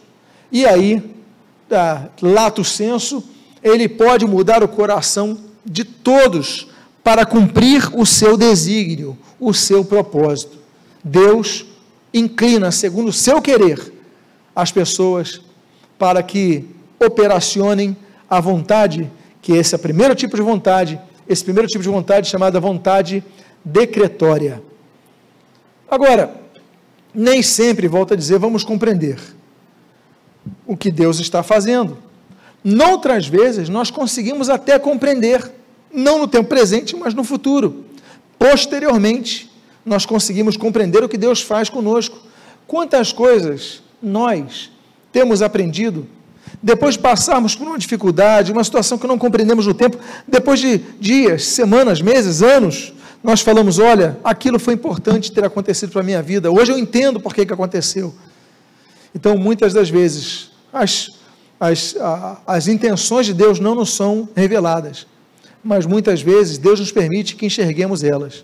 e 0.53 0.67
aí, 0.67 1.03
lato 2.21 2.63
senso, 2.63 3.25
ele 3.63 3.89
pode 3.89 4.27
mudar 4.27 4.63
o 4.63 4.69
coração 4.69 5.39
de 5.65 5.85
todos 5.85 6.69
para 7.03 7.25
cumprir 7.25 7.91
o 7.95 8.05
seu 8.07 8.37
desígnio, 8.37 9.17
o 9.39 9.53
seu 9.53 9.85
propósito. 9.85 10.59
Deus 11.03 11.67
inclina, 12.13 12.71
segundo 12.71 13.09
o 13.09 13.13
seu 13.13 13.41
querer, 13.41 13.93
as 14.55 14.71
pessoas 14.71 15.41
para 15.99 16.23
que 16.23 16.65
operacionem 16.99 17.97
a 18.29 18.41
vontade, 18.41 19.11
que 19.41 19.53
esse 19.53 19.75
é 19.75 19.79
o 19.79 19.81
primeiro 19.81 20.15
tipo 20.15 20.37
de 20.37 20.43
vontade, 20.43 21.01
esse 21.29 21.45
primeiro 21.45 21.69
tipo 21.69 21.83
de 21.83 21.89
vontade 21.89 22.29
chamada 22.29 22.61
vontade 22.61 23.25
decretória. 23.65 24.63
Agora, 25.91 26.35
nem 27.15 27.43
sempre, 27.43 27.89
volto 27.89 28.15
a 28.15 28.17
dizer, 28.17 28.39
vamos 28.39 28.65
compreender 28.65 29.19
o 30.67 30.77
que 30.77 30.91
Deus 30.91 31.19
está 31.19 31.43
fazendo. 31.43 31.99
Noutras 32.63 33.27
vezes, 33.27 33.69
nós 33.69 33.91
conseguimos 33.91 34.49
até 34.51 34.79
compreender, 34.79 35.51
não 35.93 36.19
no 36.19 36.29
tempo 36.29 36.49
presente, 36.49 36.95
mas 36.95 37.15
no 37.15 37.25
futuro. 37.25 37.85
Posteriormente, 38.39 39.51
nós 39.85 40.05
conseguimos 40.05 40.57
compreender 40.57 41.03
o 41.03 41.09
que 41.09 41.17
Deus 41.17 41.41
faz 41.41 41.69
conosco. 41.69 42.19
Quantas 42.67 43.13
coisas 43.13 43.83
nós 44.03 44.71
temos 45.13 45.43
aprendido 45.43 46.07
depois 46.63 46.95
de 46.95 47.01
passarmos 47.01 47.55
por 47.55 47.67
uma 47.67 47.79
dificuldade, 47.79 48.53
uma 48.53 48.65
situação 48.65 48.99
que 48.99 49.07
não 49.07 49.19
compreendemos 49.19 49.67
no 49.67 49.75
tempo, 49.75 49.99
depois 50.27 50.61
de 50.61 50.79
dias, 50.99 51.45
semanas, 51.45 52.01
meses, 52.01 52.43
anos, 52.43 52.93
nós 53.23 53.41
falamos: 53.41 53.79
olha, 53.79 54.19
aquilo 54.23 54.59
foi 54.59 54.75
importante 54.75 55.33
ter 55.33 55.45
acontecido 55.45 55.91
para 55.91 56.01
a 56.01 56.05
minha 56.05 56.23
vida, 56.23 56.51
hoje 56.51 56.73
eu 56.73 56.79
entendo 56.79 57.21
por 57.21 57.35
que, 57.35 57.47
que 57.47 57.53
aconteceu. 57.53 58.15
Então, 59.15 59.37
muitas 59.37 59.73
das 59.73 59.89
vezes, 59.91 60.51
as, 60.73 61.09
as, 61.61 61.95
a, 62.01 62.41
as 62.47 62.67
intenções 62.67 63.27
de 63.27 63.35
Deus 63.35 63.61
não 63.61 63.75
nos 63.75 63.93
são 63.93 64.27
reveladas, 64.35 65.07
mas 65.63 65.85
muitas 65.85 66.23
vezes 66.23 66.57
Deus 66.57 66.81
nos 66.81 66.91
permite 66.91 67.37
que 67.37 67.45
enxerguemos 67.45 68.03
elas. 68.03 68.43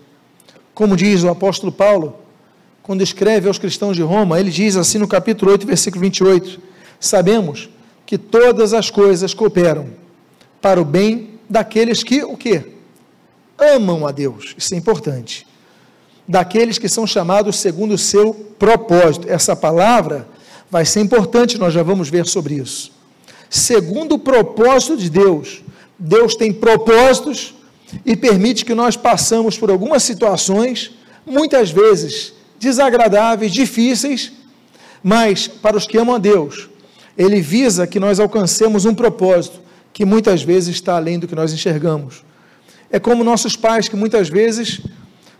Como 0.75 0.95
diz 0.95 1.23
o 1.23 1.29
apóstolo 1.29 1.71
Paulo, 1.71 2.19
quando 2.83 3.01
escreve 3.01 3.47
aos 3.47 3.57
cristãos 3.57 3.97
de 3.97 4.03
Roma, 4.03 4.39
ele 4.39 4.51
diz 4.51 4.77
assim 4.77 4.99
no 4.99 5.07
capítulo 5.07 5.51
8, 5.51 5.65
versículo 5.65 6.01
28: 6.01 6.61
Sabemos 6.99 7.67
que 8.05 8.19
todas 8.19 8.71
as 8.73 8.91
coisas 8.91 9.33
cooperam 9.33 9.87
para 10.61 10.79
o 10.79 10.85
bem 10.85 11.31
daqueles 11.49 12.03
que 12.03 12.23
o 12.23 12.37
quê? 12.37 12.63
Amam 13.57 14.05
a 14.05 14.11
Deus. 14.11 14.53
Isso 14.55 14.75
é 14.75 14.77
importante. 14.77 15.47
Daqueles 16.27 16.77
que 16.77 16.87
são 16.87 17.07
chamados 17.07 17.55
segundo 17.55 17.95
o 17.95 17.97
seu 17.97 18.33
propósito. 18.33 19.27
Essa 19.27 19.55
palavra 19.55 20.27
vai 20.69 20.85
ser 20.85 21.01
importante, 21.01 21.57
nós 21.57 21.73
já 21.73 21.81
vamos 21.81 22.09
ver 22.09 22.27
sobre 22.27 22.55
isso. 22.55 22.96
Segundo 23.49 24.15
o 24.15 24.19
propósito 24.19 24.97
de 24.97 25.09
Deus, 25.09 25.63
Deus 25.97 26.35
tem 26.35 26.51
propósitos 26.51 27.53
e 28.05 28.15
permite 28.15 28.65
que 28.65 28.75
nós 28.75 28.95
passamos 28.97 29.57
por 29.57 29.69
algumas 29.69 30.03
situações, 30.03 30.91
muitas 31.25 31.71
vezes 31.71 32.33
desagradáveis, 32.59 33.51
difíceis, 33.51 34.31
mas 35.01 35.47
para 35.47 35.77
os 35.77 35.87
que 35.87 35.97
amam 35.97 36.15
a 36.15 36.19
Deus, 36.19 36.69
Ele 37.17 37.41
visa 37.41 37.87
que 37.87 37.99
nós 37.99 38.19
alcancemos 38.19 38.85
um 38.85 38.93
propósito 38.93 39.61
que 39.93 40.05
muitas 40.05 40.43
vezes 40.43 40.75
está 40.75 40.95
além 40.95 41.17
do 41.17 41.27
que 41.27 41.35
nós 41.35 41.53
enxergamos. 41.53 42.23
É 42.91 42.99
como 42.99 43.23
nossos 43.23 43.55
pais 43.55 43.87
que 43.87 43.95
muitas 43.95 44.29
vezes 44.29 44.81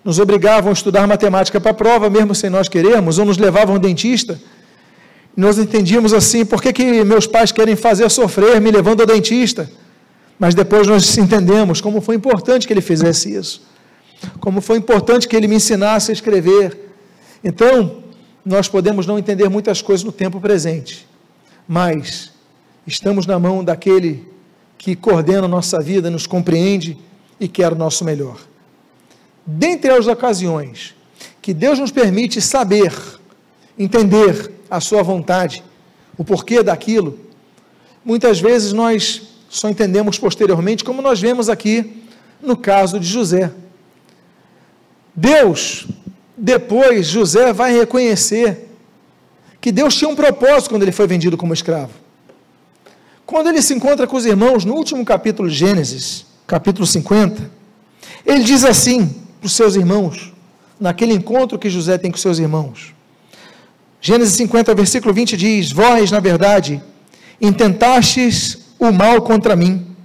nos 0.03 0.19
obrigavam 0.19 0.69
a 0.69 0.73
estudar 0.73 1.05
matemática 1.05 1.59
para 1.59 1.71
a 1.71 1.73
prova, 1.73 2.09
mesmo 2.09 2.33
sem 2.33 2.49
nós 2.49 2.67
querermos, 2.67 3.19
ou 3.19 3.25
nos 3.25 3.37
levavam 3.37 3.75
ao 3.75 3.79
dentista 3.79 4.39
nós 5.38 5.60
entendíamos 5.60 6.13
assim, 6.13 6.44
por 6.44 6.60
que, 6.60 6.74
que 6.74 7.03
meus 7.03 7.27
pais 7.27 7.51
querem 7.51 7.75
fazer 7.75 8.10
sofrer 8.10 8.60
me 8.60 8.72
levando 8.72 9.01
ao 9.01 9.06
dentista? 9.06 9.70
Mas 10.39 10.56
depois 10.56 10.88
nós 10.88 11.15
entendemos 11.15 11.79
como 11.79 12.01
foi 12.01 12.15
importante 12.15 12.65
que 12.65 12.74
ele 12.74 12.82
fizesse 12.82 13.36
isso. 13.36 13.62
Como 14.39 14.62
foi 14.62 14.79
importante 14.79 15.27
que 15.27 15.36
ele 15.36 15.48
me 15.48 15.58
ensinasse 15.58 16.10
a 16.10 16.13
escrever. 16.13 16.75
Então, 17.44 18.03
nós 18.44 18.67
podemos 18.67 19.06
não 19.06 19.20
entender 19.20 19.48
muitas 19.48 19.79
coisas 19.79 20.03
no 20.03 20.12
tempo 20.12 20.41
presente, 20.41 21.08
mas 21.67 22.32
estamos 22.88 23.27
na 23.27 23.38
mão 23.38 23.63
daquele 23.63 24.27
que 24.75 24.96
coordena 24.96 25.46
a 25.46 25.48
nossa 25.48 25.79
vida, 25.79 26.10
nos 26.10 26.25
compreende 26.25 26.98
e 27.39 27.48
quer 27.48 27.74
o 27.74 27.75
nosso 27.75 28.03
melhor. 28.03 28.39
Dentre 29.46 29.91
as 29.91 30.08
ocasiões 30.08 30.96
que 31.44 31.53
Deus 31.53 31.77
nos 31.77 31.91
permite 31.91 32.41
saber, 32.41 32.91
entender, 33.77 34.56
a 34.69 34.79
sua 34.79 35.03
vontade, 35.03 35.63
o 36.17 36.24
porquê 36.24 36.63
daquilo. 36.63 37.19
Muitas 38.03 38.39
vezes 38.39 38.74
nós 38.74 39.21
só 39.50 39.69
entendemos 39.69 40.17
posteriormente, 40.19 40.83
como 40.83 41.01
nós 41.01 41.19
vemos 41.19 41.50
aqui 41.50 42.03
no 42.41 42.55
caso 42.55 43.00
de 43.00 43.07
José. 43.07 43.51
Deus, 45.15 45.88
depois, 46.38 47.07
José 47.07 47.51
vai 47.51 47.75
reconhecer 47.77 48.69
que 49.59 49.71
Deus 49.71 49.95
tinha 49.95 50.09
um 50.09 50.15
propósito 50.15 50.69
quando 50.69 50.83
ele 50.83 50.91
foi 50.91 51.07
vendido 51.07 51.38
como 51.38 51.53
escravo. 51.53 51.91
Quando 53.25 53.50
ele 53.50 53.62
se 53.62 53.74
encontra 53.74 54.07
com 54.07 54.15
os 54.15 54.25
irmãos 54.25 54.63
no 54.63 54.74
último 54.74 55.03
capítulo 55.03 55.50
de 55.50 55.55
Gênesis, 55.55 56.25
capítulo 56.45 56.86
50, 56.86 57.51
ele 58.25 58.43
diz 58.43 58.63
assim 58.63 59.13
para 59.39 59.47
os 59.47 59.53
seus 59.53 59.75
irmãos, 59.75 60.31
naquele 60.79 61.13
encontro 61.13 61.59
que 61.59 61.69
José 61.69 61.97
tem 61.97 62.12
com 62.12 62.17
seus 62.17 62.39
irmãos: 62.39 62.93
Gênesis 63.99 64.35
50, 64.35 64.75
versículo 64.75 65.13
20 65.13 65.35
diz: 65.35 65.71
Vós, 65.71 66.11
na 66.11 66.19
verdade, 66.19 66.81
intentastes 67.41 68.60
o 68.79 68.91
mal 68.91 69.21
contra 69.21 69.55
mim, 69.55 69.95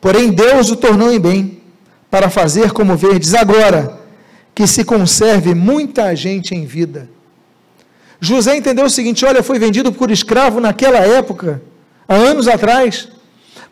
porém 0.00 0.30
Deus 0.30 0.70
o 0.70 0.76
tornou 0.76 1.12
em 1.12 1.20
bem, 1.20 1.60
para 2.10 2.30
fazer 2.30 2.72
como 2.72 2.96
verdes 2.96 3.34
agora, 3.34 3.98
que 4.54 4.66
se 4.66 4.82
conserve 4.84 5.54
muita 5.54 6.14
gente 6.16 6.54
em 6.54 6.64
vida. 6.64 7.08
José 8.20 8.56
entendeu 8.56 8.86
o 8.86 8.90
seguinte: 8.90 9.24
olha, 9.24 9.42
foi 9.42 9.58
vendido 9.58 9.92
por 9.92 10.10
escravo 10.10 10.60
naquela 10.60 10.98
época, 10.98 11.62
há 12.08 12.14
anos 12.14 12.48
atrás, 12.48 13.08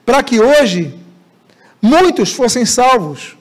para 0.05 0.23
que 0.23 0.39
hoje 0.39 0.95
muitos 1.81 2.33
fossem 2.33 2.65
salvos 2.65 3.37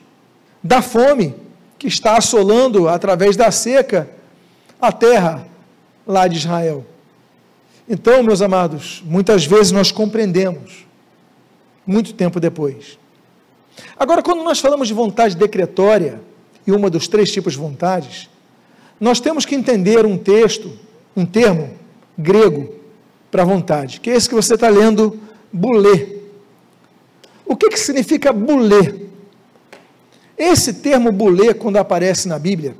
da 0.64 0.82
fome 0.82 1.36
que 1.78 1.88
está 1.88 2.18
assolando 2.18 2.88
através 2.88 3.36
da 3.36 3.52
seca 3.52 4.10
a 4.82 4.92
terra 4.92 5.46
lá 6.08 6.28
de 6.28 6.38
Israel. 6.38 6.86
Então, 7.88 8.24
meus 8.24 8.42
amados, 8.42 9.04
muitas 9.06 9.46
vezes 9.46 9.72
nós 9.72 9.92
compreendemos, 9.92 10.86
muito 11.86 12.14
tempo 12.14 12.40
depois. 12.40 12.98
Agora, 13.98 14.24
quando 14.24 14.44
nós 14.44 14.60
falamos 14.60 14.88
de 14.88 14.94
vontade 14.94 15.36
decretória, 15.36 16.22
e 16.66 16.72
uma 16.72 16.90
dos 16.90 17.08
três 17.08 17.32
tipos 17.32 17.54
de 17.54 17.60
vontades, 17.60 18.30
nós 19.00 19.20
temos 19.20 19.46
que 19.46 19.56
entender 19.56 20.06
um 20.06 20.18
texto, 20.18 20.72
um 21.16 21.26
termo 21.26 21.72
grego 22.18 22.74
para 23.30 23.44
vontade, 23.44 24.00
que 24.00 24.10
é 24.10 24.16
esse 24.16 24.28
que 24.28 24.36
você 24.36 24.56
está 24.56 24.70
lendo, 24.70 25.20
bulê. 25.52 26.16
O 27.46 27.56
que, 27.56 27.70
que 27.70 27.80
significa 27.80 28.34
bulê? 28.34 29.06
Esse 30.38 30.74
termo 30.76 31.12
bulê, 31.12 31.54
quando 31.54 31.78
aparece 31.78 32.28
na 32.28 32.40
Bíblia, 32.40 32.76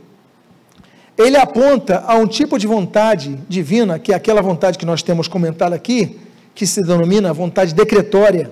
ele 1.18 1.38
aponta 1.38 2.04
a 2.06 2.16
um 2.16 2.28
tipo 2.28 2.60
de 2.60 2.68
vontade 2.68 3.40
divina, 3.48 3.98
que 3.98 4.12
é 4.12 4.16
aquela 4.16 4.42
vontade 4.42 4.78
que 4.78 4.86
nós 4.86 5.02
temos 5.02 5.28
comentado 5.28 5.74
aqui, 5.74 6.20
que 6.54 6.68
se 6.68 6.82
denomina 6.82 7.34
vontade 7.34 7.74
decretória, 7.74 8.52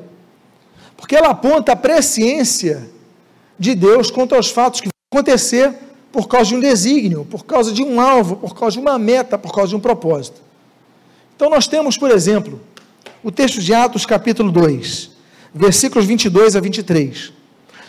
porque 0.96 1.16
ela 1.16 1.30
aponta 1.30 1.74
a 1.74 1.76
presciência 1.76 2.90
de 3.60 3.76
Deus 3.76 4.10
quanto 4.10 4.36
aos 4.36 4.50
fatos 4.50 4.80
que 4.80 4.88
vão 4.88 5.20
acontecer 5.20 5.74
por 6.12 6.28
causa 6.28 6.50
de 6.50 6.56
um 6.56 6.60
desígnio, 6.60 7.26
por 7.26 7.46
causa 7.46 7.74
de 7.74 7.84
um 7.84 8.00
alvo, 8.00 8.38
por 8.38 8.56
causa 8.56 8.76
de 8.76 8.80
uma 8.80 8.98
meta, 8.98 9.38
por 9.38 9.54
causa 9.54 9.70
de 9.70 9.76
um 9.76 9.80
propósito. 9.80 10.42
Então 11.36 11.50
nós 11.50 11.68
temos, 11.68 11.98
por 11.98 12.12
exemplo, 12.12 12.62
o 13.24 13.32
texto 13.32 13.62
de 13.62 13.74
Atos 13.74 14.06
capítulo 14.06 14.52
2, 14.52 15.12
versículos 15.54 16.06
22 16.06 16.56
a 16.56 16.62
23 16.62 17.43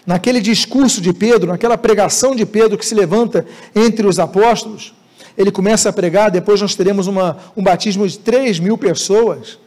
naquele 0.06 0.40
discurso 0.40 1.00
de 1.00 1.12
Pedro, 1.12 1.48
naquela 1.48 1.78
pregação 1.78 2.34
de 2.34 2.44
Pedro 2.44 2.76
que 2.76 2.84
se 2.84 2.94
levanta 2.94 3.46
entre 3.74 4.06
os 4.06 4.18
apóstolos, 4.18 4.94
ele 5.36 5.50
começa 5.50 5.88
a 5.88 5.92
pregar, 5.92 6.30
depois 6.30 6.60
nós 6.60 6.74
teremos 6.74 7.06
uma, 7.06 7.38
um 7.56 7.62
batismo 7.62 8.06
de 8.06 8.18
3 8.18 8.60
mil 8.60 8.78
pessoas. 8.78 9.58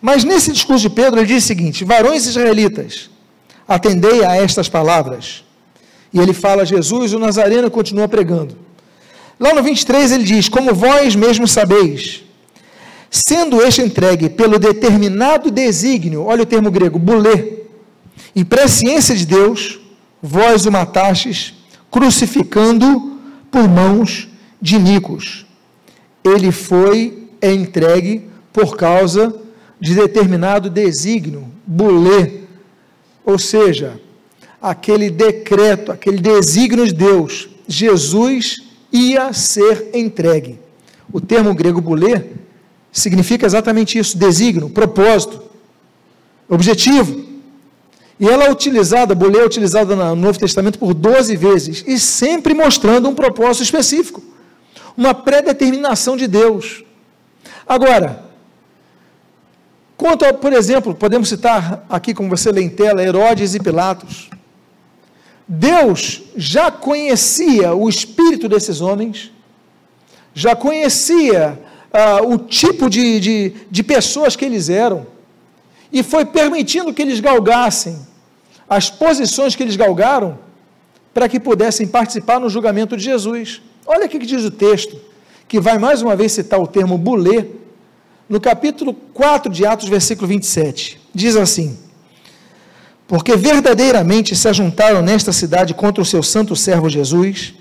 Mas 0.00 0.24
nesse 0.24 0.52
discurso 0.52 0.88
de 0.88 0.94
Pedro, 0.94 1.20
ele 1.20 1.26
diz 1.26 1.44
o 1.44 1.46
seguinte: 1.46 1.84
Varões 1.84 2.26
israelitas, 2.26 3.08
atendei 3.66 4.24
a 4.24 4.36
estas 4.36 4.68
palavras. 4.68 5.44
E 6.12 6.18
ele 6.18 6.32
fala, 6.32 6.64
Jesus, 6.64 7.12
o 7.12 7.18
Nazareno 7.18 7.70
continua 7.70 8.08
pregando. 8.08 8.56
Lá 9.38 9.54
no 9.54 9.62
23 9.62 10.12
ele 10.12 10.24
diz: 10.24 10.48
Como 10.48 10.74
vós 10.74 11.14
mesmos 11.14 11.52
sabeis, 11.52 12.24
sendo 13.10 13.62
este 13.62 13.82
entregue 13.82 14.28
pelo 14.28 14.58
determinado 14.58 15.50
desígnio, 15.50 16.24
olha 16.24 16.42
o 16.42 16.46
termo 16.46 16.70
grego, 16.70 16.98
bulê, 16.98 17.57
e 18.34 18.44
presciência 18.44 19.14
de 19.14 19.26
Deus, 19.26 19.78
vós 20.22 20.66
o 20.66 20.72
matastes, 20.72 21.54
crucificando 21.90 23.18
por 23.50 23.68
mãos 23.68 24.28
de 24.60 24.78
Nicos. 24.78 25.46
Ele 26.24 26.52
foi 26.52 27.28
entregue 27.42 28.28
por 28.52 28.76
causa 28.76 29.34
de 29.80 29.94
determinado 29.94 30.68
desígnio, 30.68 31.48
bulê, 31.66 32.40
ou 33.24 33.38
seja, 33.38 34.00
aquele 34.60 35.10
decreto, 35.10 35.92
aquele 35.92 36.18
desígnio 36.18 36.86
de 36.86 36.92
Deus, 36.92 37.48
Jesus 37.66 38.56
ia 38.92 39.32
ser 39.32 39.90
entregue. 39.94 40.58
O 41.12 41.20
termo 41.20 41.54
grego 41.54 41.80
bulê 41.80 42.24
significa 42.90 43.46
exatamente 43.46 43.98
isso: 43.98 44.18
desígnio, 44.18 44.70
propósito, 44.70 45.42
objetivo. 46.48 47.27
E 48.20 48.28
ela 48.28 48.44
é 48.44 48.50
utilizada, 48.50 49.12
a 49.12 49.16
boleia 49.16 49.42
é 49.42 49.46
utilizada 49.46 49.94
no 49.94 50.16
Novo 50.16 50.38
Testamento 50.38 50.78
por 50.78 50.92
12 50.92 51.36
vezes, 51.36 51.84
e 51.86 51.98
sempre 51.98 52.52
mostrando 52.52 53.08
um 53.08 53.14
propósito 53.14 53.62
específico, 53.62 54.22
uma 54.96 55.14
predeterminação 55.14 56.16
de 56.16 56.26
Deus. 56.26 56.82
Agora, 57.66 58.24
quanto 59.96 60.24
a, 60.24 60.32
por 60.32 60.52
exemplo, 60.52 60.94
podemos 60.94 61.28
citar 61.28 61.86
aqui, 61.88 62.12
como 62.12 62.28
você 62.28 62.50
lê 62.50 62.62
em 62.62 62.68
tela, 62.68 63.02
Herodes 63.02 63.54
e 63.54 63.60
Pilatos. 63.60 64.28
Deus 65.46 66.22
já 66.36 66.70
conhecia 66.70 67.72
o 67.72 67.88
espírito 67.88 68.48
desses 68.48 68.80
homens, 68.80 69.32
já 70.34 70.56
conhecia 70.56 71.58
ah, 71.92 72.20
o 72.22 72.36
tipo 72.36 72.90
de, 72.90 73.20
de, 73.20 73.52
de 73.70 73.82
pessoas 73.82 74.36
que 74.36 74.44
eles 74.44 74.68
eram, 74.68 75.06
e 75.92 76.02
foi 76.02 76.24
permitindo 76.24 76.92
que 76.92 77.02
eles 77.02 77.20
galgassem 77.20 77.98
as 78.68 78.90
posições 78.90 79.56
que 79.56 79.62
eles 79.62 79.76
galgaram 79.76 80.38
para 81.14 81.28
que 81.28 81.40
pudessem 81.40 81.86
participar 81.86 82.38
no 82.38 82.50
julgamento 82.50 82.96
de 82.96 83.04
Jesus. 83.04 83.62
Olha 83.86 84.06
o 84.06 84.08
que 84.08 84.18
diz 84.18 84.44
o 84.44 84.50
texto, 84.50 85.00
que 85.48 85.58
vai 85.58 85.78
mais 85.78 86.02
uma 86.02 86.14
vez 86.14 86.32
citar 86.32 86.60
o 86.60 86.66
termo 86.66 86.98
bulê, 86.98 87.46
no 88.28 88.38
capítulo 88.38 88.92
4 88.92 89.50
de 89.50 89.64
Atos, 89.64 89.88
versículo 89.88 90.28
27. 90.28 91.00
Diz 91.14 91.34
assim: 91.34 91.78
Porque 93.06 93.34
verdadeiramente 93.36 94.36
se 94.36 94.46
ajuntaram 94.46 95.00
nesta 95.00 95.32
cidade 95.32 95.72
contra 95.72 96.02
o 96.02 96.06
seu 96.06 96.22
santo 96.22 96.54
servo 96.54 96.90
Jesus, 96.90 97.54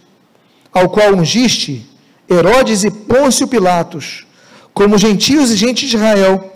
ao 0.73 0.89
qual 0.89 1.13
ungiste 1.13 1.89
Herodes 2.29 2.83
e 2.83 2.91
Pôncio 2.91 3.47
Pilatos, 3.47 4.27
como 4.73 4.97
gentios 4.97 5.49
e 5.51 5.55
gente 5.55 5.87
de 5.87 5.95
Israel, 5.95 6.53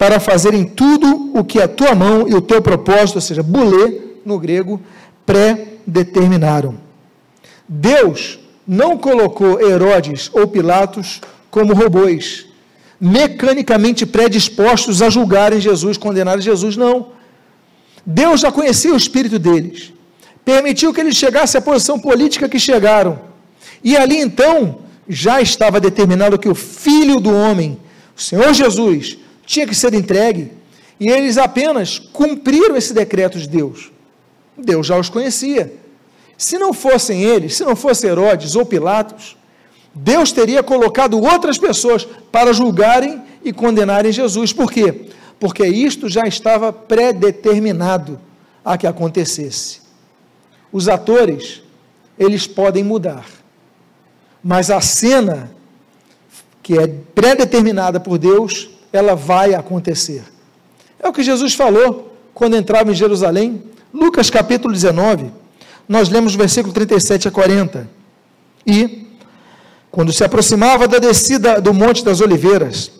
para 0.00 0.18
fazerem 0.18 0.64
tudo 0.64 1.30
o 1.34 1.44
que 1.44 1.60
a 1.60 1.68
tua 1.68 1.94
mão 1.94 2.26
e 2.26 2.34
o 2.34 2.40
teu 2.40 2.62
propósito, 2.62 3.16
ou 3.16 3.20
seja, 3.20 3.42
bulê 3.42 4.00
no 4.24 4.38
grego, 4.38 4.80
pré-determinaram. 5.26 6.78
Deus 7.68 8.38
não 8.66 8.96
colocou 8.96 9.60
Herodes 9.60 10.30
ou 10.32 10.48
Pilatos 10.48 11.20
como 11.50 11.74
robôs, 11.74 12.46
mecanicamente 12.98 14.06
predispostos 14.06 15.02
a 15.02 15.10
julgarem 15.10 15.60
Jesus, 15.60 15.98
condenarem 15.98 16.40
Jesus, 16.40 16.78
não. 16.78 17.08
Deus 18.04 18.40
já 18.40 18.50
conhecia 18.50 18.94
o 18.94 18.96
espírito 18.96 19.38
deles, 19.38 19.92
permitiu 20.42 20.94
que 20.94 21.00
eles 21.02 21.14
chegassem 21.14 21.58
à 21.58 21.62
posição 21.62 22.00
política 22.00 22.48
que 22.48 22.58
chegaram, 22.58 23.20
e 23.84 23.98
ali 23.98 24.16
então 24.16 24.78
já 25.06 25.42
estava 25.42 25.78
determinado 25.78 26.38
que 26.38 26.48
o 26.48 26.54
Filho 26.54 27.20
do 27.20 27.34
Homem, 27.34 27.78
o 28.16 28.20
Senhor 28.22 28.54
Jesus, 28.54 29.18
tinha 29.50 29.66
que 29.66 29.74
ser 29.74 29.92
entregue, 29.94 30.52
e 31.00 31.10
eles 31.10 31.36
apenas 31.36 31.98
cumpriram 31.98 32.76
esse 32.76 32.94
decreto 32.94 33.36
de 33.36 33.48
Deus. 33.48 33.90
Deus 34.56 34.86
já 34.86 34.96
os 34.96 35.08
conhecia. 35.08 35.74
Se 36.38 36.56
não 36.56 36.72
fossem 36.72 37.24
eles, 37.24 37.56
se 37.56 37.64
não 37.64 37.74
fosse 37.74 38.06
Herodes 38.06 38.54
ou 38.54 38.64
Pilatos, 38.64 39.36
Deus 39.92 40.30
teria 40.30 40.62
colocado 40.62 41.20
outras 41.20 41.58
pessoas 41.58 42.06
para 42.30 42.52
julgarem 42.52 43.20
e 43.44 43.52
condenarem 43.52 44.12
Jesus. 44.12 44.52
Por 44.52 44.70
quê? 44.70 45.08
Porque 45.40 45.66
isto 45.66 46.08
já 46.08 46.28
estava 46.28 46.72
predeterminado 46.72 48.20
a 48.64 48.78
que 48.78 48.86
acontecesse. 48.86 49.80
Os 50.70 50.88
atores, 50.88 51.60
eles 52.16 52.46
podem 52.46 52.84
mudar, 52.84 53.26
mas 54.44 54.70
a 54.70 54.80
cena 54.80 55.50
que 56.62 56.78
é 56.78 56.86
predeterminada 56.86 57.98
por 57.98 58.16
Deus, 58.16 58.70
ela 58.92 59.14
vai 59.14 59.54
acontecer. 59.54 60.22
É 60.98 61.08
o 61.08 61.12
que 61.12 61.22
Jesus 61.22 61.54
falou 61.54 62.16
quando 62.34 62.56
entrava 62.56 62.90
em 62.90 62.94
Jerusalém. 62.94 63.62
Lucas 63.92 64.30
capítulo 64.30 64.72
19, 64.72 65.30
nós 65.88 66.08
lemos 66.08 66.34
o 66.34 66.38
versículo 66.38 66.72
37 66.72 67.28
a 67.28 67.30
40. 67.30 67.88
E, 68.66 69.06
quando 69.90 70.12
se 70.12 70.22
aproximava 70.22 70.86
da 70.86 70.98
descida 70.98 71.60
do 71.60 71.74
Monte 71.74 72.04
das 72.04 72.20
Oliveiras, 72.20 72.92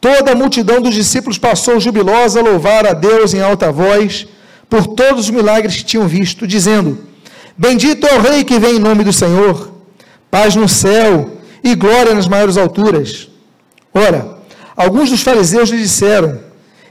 toda 0.00 0.32
a 0.32 0.34
multidão 0.34 0.80
dos 0.82 0.94
discípulos 0.94 1.38
passou 1.38 1.80
jubilosa 1.80 2.40
a 2.40 2.42
louvar 2.42 2.86
a 2.86 2.92
Deus 2.92 3.32
em 3.32 3.40
alta 3.40 3.72
voz 3.72 4.26
por 4.68 4.86
todos 4.88 5.24
os 5.24 5.30
milagres 5.30 5.76
que 5.76 5.84
tinham 5.84 6.06
visto, 6.06 6.46
dizendo: 6.46 6.98
Bendito 7.56 8.06
é 8.06 8.18
o 8.18 8.20
Rei 8.20 8.44
que 8.44 8.58
vem 8.58 8.76
em 8.76 8.80
nome 8.80 9.04
do 9.04 9.12
Senhor, 9.12 9.72
paz 10.30 10.54
no 10.56 10.68
céu 10.68 11.38
e 11.62 11.74
glória 11.74 12.14
nas 12.14 12.26
maiores 12.26 12.56
alturas. 12.56 13.28
Ora, 13.94 14.31
alguns 14.76 15.10
dos 15.10 15.22
fariseus 15.22 15.70
lhe 15.70 15.78
disseram, 15.78 16.40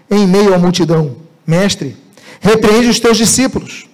em 0.09 0.27
meio 0.27 0.53
à 0.53 0.57
multidão: 0.57 1.17
Mestre, 1.45 1.95
repreende 2.39 2.89
os 2.89 2.99
teus 2.99 3.17
discípulos. 3.17 3.87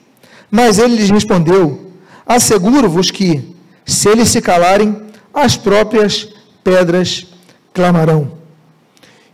Mas 0.50 0.80
ele 0.80 0.96
lhes 0.96 1.10
respondeu: 1.10 1.92
Asseguro-vos 2.26 3.12
que, 3.12 3.56
se 3.86 4.10
eles 4.10 4.30
se 4.30 4.42
calarem, 4.42 5.04
as 5.34 5.56
próprias 5.56 6.30
pedras 6.64 7.28
clamarão. 7.74 8.38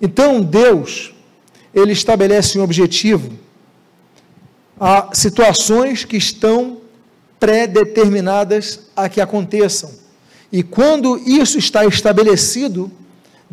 Então, 0.01 0.41
Deus, 0.41 1.13
ele 1.73 1.93
estabelece 1.93 2.59
um 2.59 2.63
objetivo 2.63 3.31
a 4.79 5.09
situações 5.13 6.03
que 6.03 6.17
estão 6.17 6.81
pré-determinadas 7.39 8.81
a 8.95 9.07
que 9.07 9.21
aconteçam. 9.21 9.91
E 10.51 10.61
quando 10.61 11.17
isso 11.25 11.57
está 11.57 11.85
estabelecido, 11.85 12.91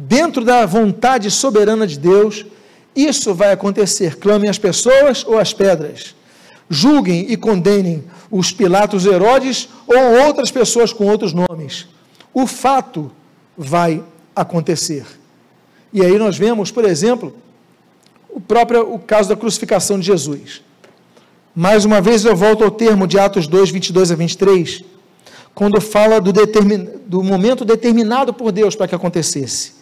dentro 0.01 0.45
da 0.45 0.65
vontade 0.65 1.31
soberana 1.31 1.87
de 1.87 1.99
Deus, 1.99 2.47
isso 2.97 3.35
vai 3.35 3.53
acontecer. 3.53 4.17
Clamem 4.17 4.49
as 4.49 4.59
pessoas 4.59 5.25
ou 5.27 5.39
as 5.39 5.53
pedras. 5.53 6.15
Julguem 6.69 7.27
e 7.29 7.37
condenem 7.37 8.05
os 8.31 8.53
Pilatos 8.53 9.05
Herodes 9.05 9.69
ou 9.87 10.27
outras 10.27 10.51
pessoas 10.51 10.93
com 10.93 11.07
outros 11.07 11.33
nomes. 11.33 11.87
O 12.33 12.47
fato 12.47 13.11
vai 13.57 14.03
acontecer. 14.35 15.05
E 15.93 16.03
aí 16.03 16.17
nós 16.19 16.39
vemos, 16.39 16.71
por 16.71 16.85
exemplo, 16.85 17.35
o 18.29 18.41
próprio 18.41 18.95
o 18.95 18.99
caso 18.99 19.29
da 19.29 19.37
crucificação 19.37 19.99
de 19.99 20.07
Jesus. 20.07 20.63
Mais 21.55 21.85
uma 21.85 22.01
vez 22.01 22.25
eu 22.25 22.37
volto 22.37 22.63
ao 22.63 22.71
termo 22.71 23.07
de 23.07 23.19
Atos 23.19 23.49
2, 23.49 23.71
22 23.71 24.13
a 24.13 24.15
23, 24.15 24.85
quando 25.53 25.81
fala 25.81 26.21
do, 26.21 26.33
determin, 26.33 26.89
do 27.07 27.23
momento 27.25 27.65
determinado 27.65 28.33
por 28.33 28.53
Deus 28.53 28.77
para 28.77 28.87
que 28.87 28.95
acontecesse. 28.95 29.80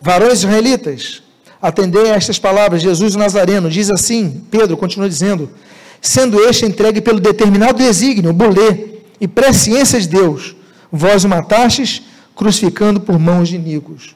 Varões 0.00 0.40
israelitas, 0.40 1.22
atender 1.60 2.06
a 2.06 2.16
estas 2.16 2.38
palavras, 2.38 2.82
Jesus 2.82 3.14
o 3.14 3.18
Nazareno 3.18 3.70
diz 3.70 3.90
assim, 3.90 4.44
Pedro 4.50 4.76
continua 4.76 5.08
dizendo, 5.08 5.50
sendo 6.00 6.40
este 6.40 6.64
entregue 6.64 7.00
pelo 7.00 7.18
determinado 7.18 7.78
desígnio, 7.78 8.32
bolê 8.32 9.00
e 9.20 9.26
presciência 9.26 10.00
de 10.00 10.08
Deus, 10.08 10.54
vós 10.92 11.24
o 11.24 11.28
matastes, 11.28 12.02
crucificando 12.34 13.00
por 13.00 13.18
mãos 13.18 13.48
de 13.48 13.56
iníquos. 13.56 14.14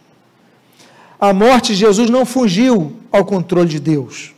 A 1.18 1.32
morte 1.32 1.72
de 1.72 1.80
Jesus 1.80 2.08
não 2.08 2.24
fugiu 2.24 2.96
ao 3.10 3.24
controle 3.24 3.68
de 3.68 3.80
Deus, 3.80 4.32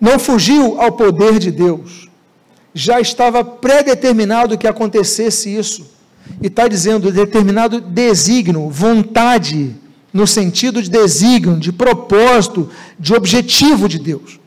não 0.00 0.18
fugiu 0.18 0.80
ao 0.80 0.92
poder 0.92 1.38
de 1.38 1.50
Deus, 1.50 2.08
já 2.74 3.00
estava 3.00 3.44
predeterminado 3.44 4.58
que 4.58 4.66
acontecesse 4.66 5.54
isso, 5.54 5.94
e 6.42 6.48
está 6.48 6.66
dizendo 6.66 7.12
determinado 7.12 7.80
desígnio, 7.80 8.68
vontade, 8.68 9.76
no 10.16 10.26
sentido 10.26 10.80
de 10.80 10.88
desígnio, 10.88 11.58
de 11.58 11.70
propósito, 11.70 12.70
de 12.98 13.14
objetivo 13.14 13.86
de 13.86 13.98
Deus. 13.98 14.40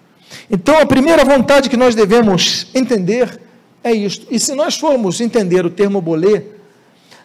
Então, 0.49 0.79
a 0.79 0.85
primeira 0.85 1.23
vontade 1.23 1.69
que 1.69 1.77
nós 1.77 1.93
devemos 1.93 2.65
entender 2.73 3.39
é 3.83 3.93
isto. 3.93 4.25
E 4.31 4.39
se 4.39 4.55
nós 4.55 4.77
formos 4.77 5.21
entender 5.21 5.63
o 5.63 5.69
termo 5.69 6.01
bolê, 6.01 6.41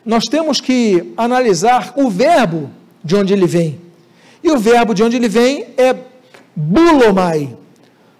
nós 0.04 0.24
temos 0.24 0.60
que 0.60 1.14
analisar 1.16 1.94
o 1.96 2.10
verbo 2.10 2.70
de 3.02 3.16
onde 3.16 3.32
ele 3.32 3.46
vem. 3.46 3.80
E 4.42 4.50
o 4.50 4.58
verbo 4.58 4.92
de 4.92 5.02
onde 5.02 5.16
ele 5.16 5.28
vem 5.28 5.68
é 5.78 5.96
bulomai. 6.54 7.56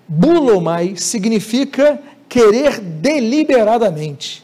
Bulomai 0.08 0.94
significa 0.96 2.00
querer 2.30 2.80
deliberadamente. 2.80 4.42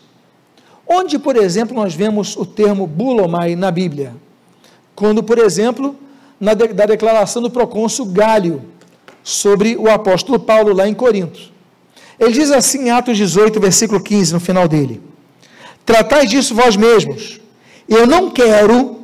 Onde, 0.86 1.18
por 1.18 1.36
exemplo, 1.36 1.74
nós 1.74 1.94
vemos 1.94 2.36
o 2.36 2.44
termo 2.44 2.86
bulomai 2.86 3.56
na 3.56 3.70
Bíblia? 3.70 4.12
Quando, 5.00 5.22
por 5.22 5.38
exemplo, 5.38 5.96
na 6.38 6.52
de, 6.52 6.74
da 6.74 6.84
declaração 6.84 7.40
do 7.40 7.48
procônsul 7.48 8.04
Gálio 8.04 8.60
sobre 9.24 9.74
o 9.78 9.88
apóstolo 9.88 10.38
Paulo 10.38 10.74
lá 10.74 10.86
em 10.86 10.92
Corinto. 10.92 11.40
Ele 12.18 12.32
diz 12.32 12.50
assim 12.50 12.80
em 12.80 12.90
Atos 12.90 13.16
18, 13.16 13.58
versículo 13.58 13.98
15, 13.98 14.34
no 14.34 14.40
final 14.40 14.68
dele: 14.68 15.00
Tratai 15.86 16.26
disso 16.26 16.54
vós 16.54 16.76
mesmos. 16.76 17.40
Eu 17.88 18.06
não 18.06 18.30
quero, 18.30 19.00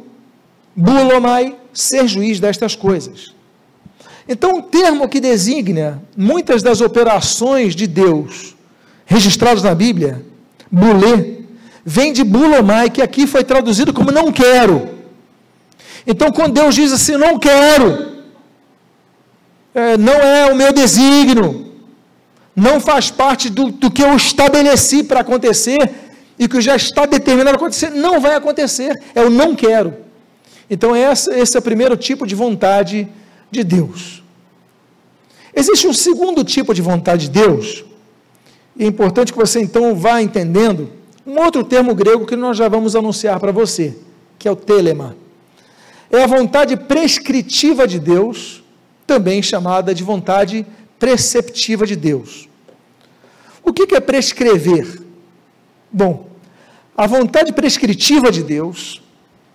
bulomai, 0.76 1.56
ser 1.72 2.06
juiz 2.06 2.38
destas 2.38 2.76
coisas. 2.76 3.35
Então, 4.28 4.56
um 4.56 4.61
termo 4.61 5.09
que 5.09 5.18
designa 5.18 6.02
muitas 6.14 6.62
das 6.62 6.82
operações 6.82 7.74
de 7.74 7.87
Deus 7.87 8.54
registradas 9.06 9.62
na 9.62 9.74
Bíblia, 9.74 10.22
bulê, 10.70 11.37
vem 11.87 12.12
de 12.12 12.22
bulomai, 12.22 12.90
que 12.90 13.00
aqui 13.00 13.26
foi 13.26 13.42
traduzido 13.42 13.94
como 13.94 14.12
não 14.12 14.30
quero. 14.30 14.95
Então, 16.07 16.31
quando 16.31 16.55
Deus 16.55 16.75
diz 16.75 16.92
assim, 16.92 17.16
não 17.16 17.38
quero, 17.38 18.14
é, 19.75 19.97
não 19.97 20.14
é 20.14 20.47
o 20.53 20.55
meu 20.55 20.73
desígnio, 20.73 21.73
não 22.55 22.81
faz 22.81 23.11
parte 23.11 23.51
do, 23.51 23.73
do 23.73 23.90
que 23.90 24.03
eu 24.03 24.14
estabeleci 24.14 25.03
para 25.03 25.21
acontecer 25.21 25.90
e 26.38 26.47
que 26.47 26.61
já 26.61 26.77
está 26.77 27.07
determinado 27.07 27.57
acontecer, 27.57 27.90
não 27.90 28.21
vai 28.21 28.37
acontecer, 28.37 29.03
é 29.14 29.23
o 29.23 29.29
não 29.29 29.57
quero. 29.57 29.95
Então, 30.71 30.95
essa, 30.95 31.37
esse 31.37 31.57
é 31.57 31.61
o 31.61 31.62
primeiro 31.62 31.97
tipo 31.97 32.27
de 32.27 32.35
vontade 32.35 33.09
de 33.51 33.64
Deus. 33.64 34.23
Existe 35.55 35.88
um 35.88 35.92
segundo 35.92 36.45
tipo 36.45 36.73
de 36.73 36.83
vontade 36.83 37.29
de 37.29 37.31
Deus, 37.31 37.85
e 38.77 38.85
é 38.85 38.87
importante 38.87 39.33
que 39.33 39.38
você 39.38 39.61
então 39.61 39.95
vá 39.97 40.23
entendendo 40.23 40.90
um 41.27 41.40
outro 41.40 41.64
termo 41.64 41.95
grego 41.95 42.27
que 42.27 42.37
nós 42.37 42.57
já 42.57 42.69
vamos 42.69 42.95
anunciar 42.95 43.40
para 43.40 43.51
você, 43.51 43.97
que 44.38 44.47
é 44.47 44.51
o 44.51 44.57
telema 44.57 45.16
é 46.11 46.23
a 46.23 46.27
vontade 46.27 46.77
prescritiva 46.77 47.87
de 47.87 47.99
Deus, 47.99 48.62
também 49.07 49.42
chamada 49.42 49.95
de 49.95 50.03
vontade 50.03 50.66
preceptiva 50.99 51.87
de 51.87 51.97
Deus. 51.97 52.49
O 53.62 53.73
que 53.73 53.95
é 53.95 54.01
prescrever? 54.01 55.03
Bom, 55.92 56.29
a 56.97 57.07
vontade 57.07 57.53
prescritiva 57.53 58.31
de 58.31 58.42
Deus 58.42 59.03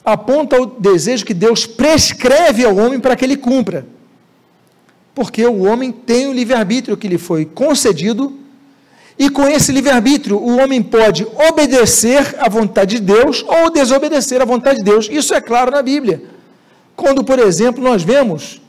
aponta 0.04 0.62
o 0.62 0.66
desejo 0.66 1.26
que 1.26 1.34
Deus 1.34 1.66
prescreve 1.66 2.66
ao 2.66 2.76
homem 2.76 3.00
para 3.00 3.16
que 3.16 3.24
ele 3.24 3.38
cumpra. 3.38 3.86
Porque 5.14 5.46
o 5.46 5.64
homem 5.64 5.92
tem 5.92 6.28
o 6.28 6.34
livre-arbítrio 6.34 6.98
que 6.98 7.08
lhe 7.08 7.18
foi 7.18 7.46
concedido, 7.46 8.38
e 9.18 9.30
com 9.30 9.48
esse 9.48 9.72
livre-arbítrio 9.72 10.38
o 10.38 10.58
homem 10.58 10.82
pode 10.82 11.28
obedecer 11.50 12.36
à 12.40 12.50
vontade 12.50 12.96
de 12.96 13.02
Deus 13.02 13.44
ou 13.48 13.70
desobedecer 13.70 14.42
à 14.42 14.46
vontade 14.46 14.80
de 14.80 14.84
Deus. 14.84 15.08
Isso 15.12 15.34
é 15.34 15.42
claro 15.42 15.72
na 15.72 15.82
Bíblia. 15.82 16.24
Quando, 17.02 17.24
por 17.24 17.40
exemplo, 17.40 17.84
nós 17.84 18.04
vemos 18.04 18.62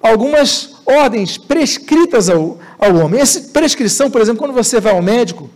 algumas 0.00 0.76
ordens 0.86 1.36
prescritas 1.36 2.30
ao, 2.30 2.58
ao 2.78 2.96
homem. 2.96 3.20
Essa 3.20 3.38
prescrição, 3.52 4.10
por 4.10 4.22
exemplo, 4.22 4.38
quando 4.38 4.54
você 4.54 4.80
vai 4.80 4.94
ao 4.94 5.02
médico, 5.02 5.50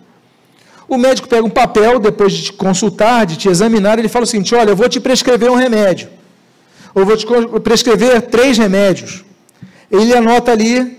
o 0.87 0.99
médico 0.99 1.27
pega 1.27 1.43
um 1.43 1.49
papel, 1.49 1.99
depois 1.99 2.35
de 2.35 2.43
te 2.43 2.53
consultar, 2.53 3.25
de 3.25 3.39
te 3.39 3.49
examinar, 3.49 3.99
ele 3.99 4.07
fala 4.07 4.25
o 4.25 4.29
seguinte: 4.29 4.55
olha, 4.55 4.69
eu 4.69 4.77
vou 4.77 4.87
te 4.87 5.01
prescrever 5.01 5.51
um 5.51 5.55
remédio. 5.55 6.11
Ou 6.95 7.07
vou 7.07 7.17
te 7.17 7.27
prescrever 7.65 8.21
três 8.21 8.59
remédios. 8.59 9.25
Ele 9.91 10.13
anota 10.13 10.53
ali 10.53 10.99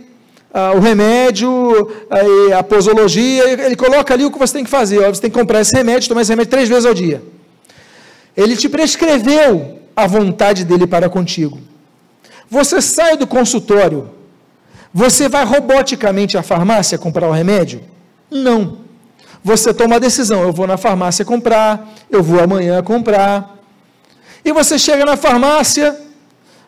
ah, 0.52 0.72
o 0.72 0.80
remédio, 0.80 1.52
a, 2.58 2.64
posologia, 2.64 3.44
ele 3.68 3.76
coloca 3.76 4.12
ali 4.12 4.26
o 4.26 4.32
que 4.32 4.40
você 4.40 4.54
tem 4.54 4.64
que 4.64 4.72
fazer. 4.72 5.00
Ó, 5.04 5.14
você 5.14 5.22
tem 5.22 5.30
que 5.30 5.38
comprar 5.38 5.62
esse 5.62 5.76
remédio, 5.76 6.10
tomar 6.10 6.22
esse 6.22 6.32
remédio 6.32 6.50
três 6.50 6.68
vezes 6.68 6.86
ao 6.88 6.96
dia. 6.96 7.22
Ele 8.36 8.58
te 8.58 8.68
prescreveu 8.68 9.81
a 10.02 10.08
vontade 10.08 10.66
dele 10.66 10.88
para 10.88 11.10
contigo. 11.10 11.60
Você 12.50 12.82
sai 12.82 13.16
do 13.16 13.26
consultório, 13.26 14.10
você 14.94 15.30
vai 15.30 15.46
roboticamente 15.46 16.38
à 16.38 16.44
farmácia 16.44 16.98
comprar 16.98 17.28
o 17.28 17.32
remédio? 17.32 17.82
Não. 18.30 18.80
Você 19.44 19.74
toma 19.74 19.96
a 19.96 20.00
decisão: 20.00 20.42
eu 20.42 20.52
vou 20.52 20.68
na 20.68 20.78
farmácia 20.78 21.24
comprar, 21.24 21.94
eu 22.10 22.22
vou 22.22 22.42
amanhã 22.42 22.84
comprar. 22.84 23.58
E 24.44 24.52
você 24.52 24.78
chega 24.78 25.06
na 25.06 25.16
farmácia, 25.16 25.98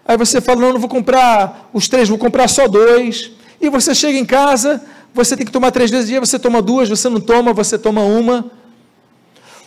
aí 0.05 0.17
você 0.17 0.39
fala: 0.39 0.61
não, 0.61 0.73
não 0.73 0.79
vou 0.79 0.89
comprar 0.89 1.69
os 1.73 1.87
três, 1.87 2.07
vou 2.07 2.17
comprar 2.17 2.47
só 2.47 2.67
dois. 2.67 3.31
E 3.59 3.69
você 3.69 3.93
chega 3.93 4.17
em 4.17 4.25
casa, 4.25 4.81
você 5.13 5.35
tem 5.35 5.45
que 5.45 5.51
tomar 5.51 5.71
três 5.71 5.91
vezes 5.91 6.07
dia, 6.07 6.19
você 6.19 6.39
toma 6.39 6.61
duas, 6.61 6.89
você 6.89 7.09
não 7.09 7.19
toma, 7.19 7.53
você 7.53 7.77
toma 7.77 8.01
uma. 8.03 8.51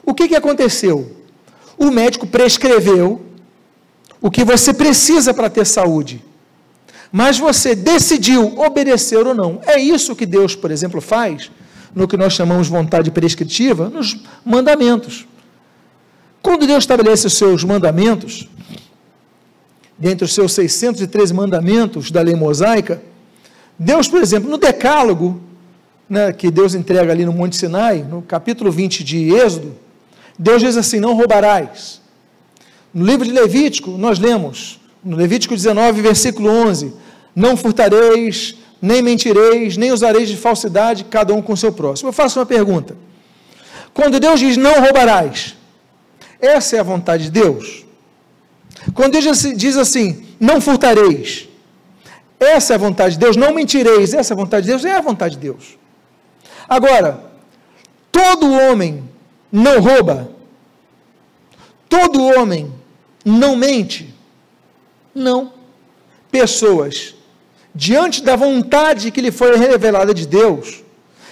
O 0.05 0.15
que, 0.15 0.29
que 0.29 0.37
aconteceu? 0.37 1.17
O 1.77 1.91
médico 1.91 2.27
prescreveu 2.27 3.26
o 4.21 4.31
que 4.31 4.45
você 4.45 4.73
precisa 4.73 5.33
para 5.35 5.51
ter 5.51 5.67
saúde. 5.67 6.23
Mas 7.13 7.39
você 7.39 7.75
decidiu 7.75 8.59
obedecer 8.59 9.27
ou 9.27 9.35
não. 9.35 9.61
É 9.67 9.79
isso 9.81 10.17
que 10.17 10.27
Deus, 10.27 10.55
por 10.55 10.71
exemplo, 10.71 11.01
faz 11.01 11.51
no 11.95 12.07
que 12.07 12.17
nós 12.17 12.35
chamamos 12.35 12.69
vontade 12.69 13.11
prescritiva, 13.11 13.89
nos 13.89 14.21
mandamentos. 14.45 15.27
Quando 16.43 16.67
Deus 16.67 16.85
estabelece 16.85 17.27
os 17.27 17.35
seus 17.35 17.65
mandamentos, 17.65 18.49
dentre 19.97 20.27
os 20.27 20.35
seus 20.35 20.53
613 20.53 21.33
mandamentos 21.33 22.11
da 22.11 22.21
lei 22.21 22.35
mosaica, 22.35 23.03
Deus, 23.79 24.09
por 24.09 24.21
exemplo, 24.21 24.51
no 24.51 24.59
Decálogo, 24.59 25.41
né, 26.09 26.33
que 26.33 26.51
Deus 26.51 26.75
entrega 26.75 27.13
ali 27.13 27.25
no 27.25 27.33
Monte 27.33 27.57
Sinai, 27.57 28.03
no 28.03 28.21
capítulo 28.21 28.71
20 28.71 29.03
de 29.03 29.35
Êxodo, 29.35 29.75
Deus 30.39 30.61
diz 30.61 30.77
assim: 30.77 31.01
Não 31.01 31.15
roubarás. 31.15 32.01
No 32.97 33.05
livro 33.05 33.27
de 33.27 33.31
Levítico, 33.31 33.91
nós 33.91 34.19
lemos, 34.19 34.81
no 35.05 35.19
Levítico 35.19 35.55
19, 35.55 36.01
versículo 36.01 36.49
11: 36.49 36.95
Não 37.35 37.55
furtareis, 37.55 38.57
nem 38.81 39.03
mentireis, 39.03 39.77
nem 39.77 39.93
usareis 39.93 40.31
de 40.31 40.37
falsidade, 40.39 41.05
cada 41.05 41.35
um 41.35 41.43
com 41.43 41.53
o 41.53 41.57
seu 41.59 41.71
próximo. 41.71 42.09
Eu 42.09 42.13
faço 42.15 42.39
uma 42.39 42.47
pergunta. 42.47 42.97
Quando 43.93 44.19
Deus 44.19 44.41
diz 44.41 44.57
não 44.57 44.81
roubarás, 44.81 45.55
essa 46.41 46.77
é 46.77 46.79
a 46.79 46.83
vontade 46.83 47.25
de 47.25 47.33
Deus? 47.33 47.85
Quando 48.95 49.13
Deus 49.13 49.43
diz 49.55 49.77
assim, 49.77 50.25
não 50.41 50.59
furtareis, 50.59 51.51
essa 52.41 52.73
é 52.73 52.77
a 52.77 52.79
vontade 52.79 53.17
de 53.17 53.21
Deus, 53.21 53.37
não 53.37 53.53
mentireis, 53.53 54.15
essa 54.15 54.33
é 54.33 54.35
a 54.35 54.39
vontade 54.39 54.65
de 54.65 54.73
Deus, 54.73 54.87
é 54.87 54.97
a 54.97 55.03
vontade 55.03 55.35
de 55.35 55.43
Deus. 55.43 55.77
Agora, 56.67 57.31
todo 58.11 58.51
homem 58.51 59.05
não 59.53 59.81
rouba, 59.81 60.31
todo 61.91 62.25
homem 62.25 62.73
não 63.27 63.57
mente, 63.57 64.15
não. 65.13 65.53
Pessoas 66.31 67.17
diante 67.75 68.23
da 68.23 68.37
vontade 68.37 69.11
que 69.11 69.21
lhe 69.21 69.33
foi 69.33 69.55
revelada 69.57 70.15
de 70.15 70.27
Deus, 70.27 70.83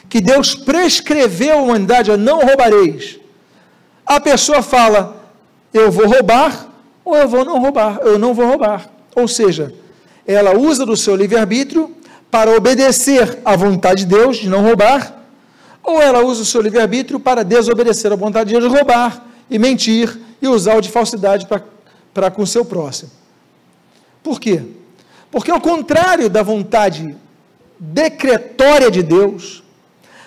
que 0.08 0.20
Deus 0.20 0.54
prescreveu 0.54 1.58
à 1.58 1.62
humanidade, 1.62 2.10
a 2.10 2.16
não 2.16 2.40
roubareis. 2.40 3.18
A 4.04 4.20
pessoa 4.20 4.60
fala, 4.60 5.24
eu 5.72 5.90
vou 5.90 6.06
roubar 6.06 6.68
ou 7.04 7.16
eu 7.16 7.28
vou 7.28 7.44
não 7.44 7.58
roubar, 7.60 8.00
eu 8.02 8.18
não 8.18 8.34
vou 8.34 8.46
roubar. 8.46 8.90
Ou 9.14 9.28
seja, 9.28 9.72
ela 10.26 10.54
usa 10.58 10.84
do 10.84 10.96
seu 10.96 11.14
livre-arbítrio 11.14 11.94
para 12.30 12.50
obedecer 12.54 13.38
à 13.44 13.56
vontade 13.56 14.04
de 14.04 14.14
Deus 14.14 14.38
de 14.38 14.48
não 14.48 14.62
roubar, 14.62 15.22
ou 15.82 16.02
ela 16.02 16.22
usa 16.24 16.42
o 16.42 16.46
seu 16.46 16.60
livre-arbítrio 16.60 17.20
para 17.20 17.44
desobedecer 17.44 18.12
à 18.12 18.16
vontade 18.16 18.48
de 18.52 18.58
Deus 18.58 18.70
de 18.70 18.76
roubar 18.76 19.24
e 19.48 19.58
mentir 19.58 20.18
e 20.42 20.48
usar 20.48 20.76
o 20.76 20.80
de 20.80 20.90
falsidade 20.90 21.46
para 22.14 22.30
com 22.30 22.42
o 22.42 22.46
seu 22.46 22.64
próximo. 22.64 23.10
Por 24.22 24.40
quê? 24.40 24.62
Porque, 25.30 25.50
ao 25.50 25.60
contrário 25.60 26.30
da 26.30 26.42
vontade 26.42 27.14
decretória 27.78 28.90
de 28.90 29.02
Deus, 29.02 29.62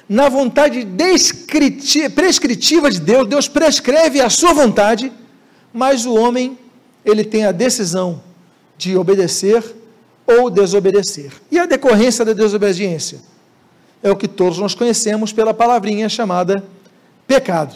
na 0.07 0.29
vontade 0.29 0.85
prescritiva 2.13 2.91
de 2.91 2.99
Deus, 2.99 3.27
Deus 3.27 3.47
prescreve 3.47 4.21
a 4.21 4.29
sua 4.29 4.53
vontade, 4.53 5.11
mas 5.73 6.05
o 6.05 6.13
homem, 6.13 6.57
ele 7.03 7.23
tem 7.23 7.45
a 7.45 7.51
decisão 7.51 8.21
de 8.77 8.95
obedecer 8.97 9.63
ou 10.25 10.49
desobedecer. 10.49 11.31
E 11.49 11.57
a 11.57 11.65
decorrência 11.65 12.23
da 12.25 12.33
desobediência 12.33 13.19
é 14.03 14.11
o 14.11 14.15
que 14.15 14.27
todos 14.27 14.59
nós 14.59 14.75
conhecemos 14.75 15.33
pela 15.33 15.53
palavrinha 15.53 16.07
chamada 16.09 16.63
pecado. 17.25 17.75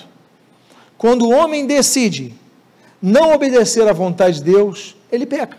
Quando 0.98 1.26
o 1.26 1.32
homem 1.32 1.66
decide 1.66 2.34
não 3.02 3.34
obedecer 3.34 3.88
à 3.88 3.94
vontade 3.94 4.38
de 4.38 4.44
Deus, 4.44 4.96
ele 5.12 5.26
peca 5.26 5.58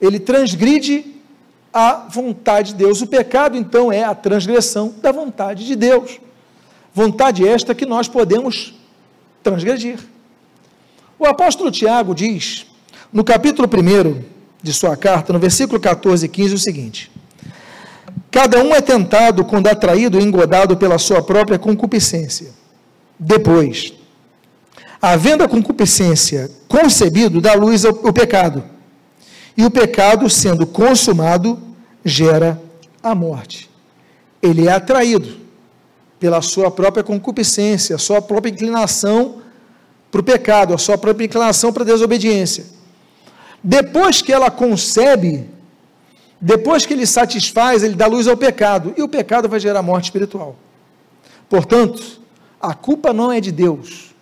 ele 0.00 0.18
transgride 0.18 1.14
a 1.72 2.06
vontade 2.08 2.72
de 2.72 2.76
Deus. 2.76 3.00
O 3.00 3.06
pecado, 3.06 3.56
então, 3.56 3.92
é 3.92 4.04
a 4.04 4.14
transgressão 4.14 4.94
da 5.00 5.10
vontade 5.10 5.66
de 5.66 5.74
Deus. 5.74 6.20
Vontade 6.92 7.46
esta 7.46 7.74
que 7.74 7.86
nós 7.86 8.06
podemos 8.06 8.74
transgredir. 9.42 9.98
O 11.18 11.26
apóstolo 11.26 11.70
Tiago 11.70 12.14
diz, 12.14 12.66
no 13.12 13.24
capítulo 13.24 13.68
1 13.68 14.22
de 14.62 14.72
sua 14.72 14.96
carta, 14.96 15.32
no 15.32 15.38
versículo 15.38 15.80
14 15.80 16.26
e 16.26 16.28
15, 16.28 16.54
o 16.54 16.58
seguinte: 16.58 17.10
Cada 18.30 18.62
um 18.62 18.74
é 18.74 18.80
tentado 18.80 19.44
quando 19.44 19.68
atraído 19.68 20.18
e 20.18 20.22
engodado 20.22 20.76
pela 20.76 20.98
sua 20.98 21.22
própria 21.22 21.58
concupiscência. 21.58 22.52
Depois, 23.18 23.92
havendo 25.12 25.44
a 25.44 25.48
concupiscência 25.48 26.50
concebido, 26.66 27.40
dá 27.40 27.52
luz 27.54 27.84
ao, 27.84 28.06
ao 28.06 28.12
pecado 28.12 28.64
e 29.56 29.64
o 29.64 29.70
pecado, 29.70 30.28
sendo 30.30 30.66
consumado, 30.66 31.60
gera 32.04 32.60
a 33.02 33.14
morte. 33.14 33.70
Ele 34.42 34.66
é 34.66 34.72
atraído 34.72 35.36
pela 36.18 36.40
sua 36.40 36.70
própria 36.70 37.04
concupiscência, 37.04 37.96
a 37.96 37.98
sua 37.98 38.22
própria 38.22 38.50
inclinação 38.50 39.42
para 40.10 40.20
o 40.20 40.24
pecado, 40.24 40.72
a 40.72 40.78
sua 40.78 40.96
própria 40.96 41.26
inclinação 41.26 41.72
para 41.72 41.82
a 41.82 41.86
desobediência. 41.86 42.64
Depois 43.62 44.22
que 44.22 44.32
ela 44.32 44.50
concebe, 44.50 45.48
depois 46.40 46.86
que 46.86 46.94
ele 46.94 47.06
satisfaz, 47.06 47.82
ele 47.82 47.94
dá 47.94 48.06
luz 48.06 48.26
ao 48.26 48.36
pecado, 48.36 48.94
e 48.96 49.02
o 49.02 49.08
pecado 49.08 49.48
vai 49.48 49.60
gerar 49.60 49.82
morte 49.82 50.04
espiritual. 50.04 50.56
Portanto, 51.48 52.02
a 52.60 52.74
culpa 52.74 53.12
não 53.12 53.30
é 53.30 53.40
de 53.40 53.52
Deus. 53.52 54.13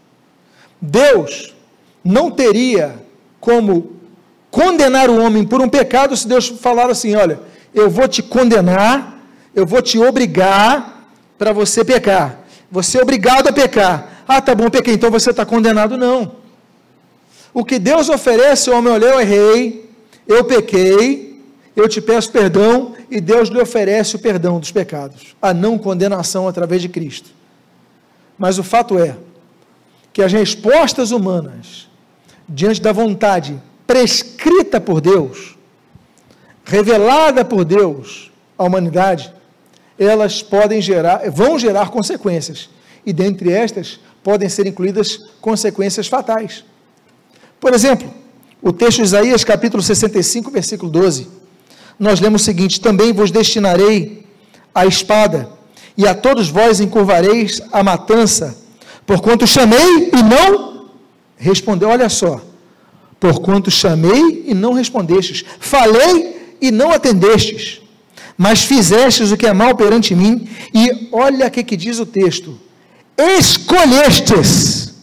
Deus 0.83 1.55
não 2.05 2.29
teria 2.29 2.97
como 3.40 3.92
condenar 4.51 5.09
o 5.09 5.23
homem 5.23 5.47
por 5.47 5.61
um 5.61 5.68
pecado 5.68 6.16
se 6.16 6.27
Deus 6.27 6.49
falar 6.49 6.90
assim: 6.90 7.14
olha, 7.14 7.38
eu 7.73 7.88
vou 7.88 8.09
te 8.09 8.21
condenar, 8.21 9.23
eu 9.55 9.64
vou 9.64 9.81
te 9.81 9.97
obrigar 9.99 11.07
para 11.38 11.53
você 11.53 11.85
pecar. 11.85 12.40
Você 12.68 12.99
é 12.99 13.03
obrigado 13.03 13.47
a 13.47 13.53
pecar. 13.53 14.25
Ah, 14.27 14.40
tá 14.40 14.55
bom, 14.55 14.68
pequei, 14.68 14.95
então 14.95 15.11
você 15.11 15.31
está 15.31 15.47
condenado. 15.47 15.97
Não. 15.97 16.33
O 17.55 17.64
que 17.64 17.79
Deus 17.79 18.09
oferece 18.09 18.68
ao 18.68 18.79
homem, 18.79 18.92
olha, 18.92 19.07
eu 19.07 19.21
errei, 19.21 19.90
eu 20.27 20.42
pequei, 20.45 21.40
eu 21.77 21.88
te 21.88 22.01
peço 22.01 22.31
perdão, 22.31 22.95
e 23.11 23.21
Deus 23.21 23.51
lhe 23.51 23.61
oferece 23.61 24.16
o 24.16 24.18
perdão 24.18 24.59
dos 24.59 24.73
pecados, 24.73 25.37
a 25.40 25.53
não 25.53 25.77
condenação 25.77 26.49
através 26.49 26.81
de 26.81 26.88
Cristo. 26.88 27.31
Mas 28.38 28.59
o 28.59 28.62
fato 28.62 28.99
é 28.99 29.16
que 30.12 30.22
as 30.22 30.33
respostas 30.33 31.11
humanas, 31.11 31.88
diante 32.48 32.81
da 32.81 32.92
vontade 32.92 33.61
prescrita 33.87 34.81
por 34.81 35.01
Deus, 35.01 35.57
revelada 36.64 37.44
por 37.44 37.64
Deus 37.64 38.31
à 38.57 38.64
humanidade, 38.64 39.33
elas 39.98 40.42
podem 40.42 40.81
gerar, 40.81 41.31
vão 41.31 41.59
gerar 41.59 41.90
consequências. 41.90 42.68
E 43.05 43.12
dentre 43.12 43.53
estas 43.53 44.01
podem 44.22 44.48
ser 44.48 44.66
incluídas 44.66 45.16
consequências 45.40 46.07
fatais. 46.07 46.64
Por 47.59 47.75
exemplo, 47.75 48.12
o 48.61 48.72
texto 48.72 48.98
de 48.98 49.05
Isaías, 49.05 49.42
capítulo 49.44 49.83
65, 49.83 50.51
versículo 50.51 50.90
12. 50.90 51.29
Nós 51.98 52.20
lemos 52.20 52.42
o 52.42 52.44
seguinte: 52.44 52.81
Também 52.81 53.12
vos 53.12 53.31
destinarei 53.31 54.25
a 54.75 54.87
espada, 54.87 55.48
e 55.96 56.07
a 56.07 56.14
todos 56.14 56.48
vós 56.48 56.81
encurvareis 56.81 57.61
a 57.72 57.83
matança, 57.83 58.57
porquanto 59.06 59.46
chamei 59.46 60.10
e 60.12 60.22
não 60.22 60.88
respondeu. 61.36 61.88
Olha 61.88 62.08
só, 62.08 62.40
porquanto 63.18 63.70
chamei 63.70 64.44
e 64.46 64.54
não 64.54 64.72
respondestes, 64.72 65.44
falei 65.60 66.56
e 66.60 66.70
não 66.70 66.90
atendestes, 66.90 67.80
mas 68.36 68.64
fizestes 68.64 69.30
o 69.30 69.36
que 69.36 69.46
é 69.46 69.52
mal 69.52 69.76
perante 69.76 70.14
mim, 70.14 70.48
e 70.74 71.08
olha 71.12 71.46
o 71.46 71.50
que, 71.50 71.62
que 71.62 71.76
diz 71.76 71.98
o 71.98 72.06
texto: 72.06 72.58
escolhestes 73.16 74.94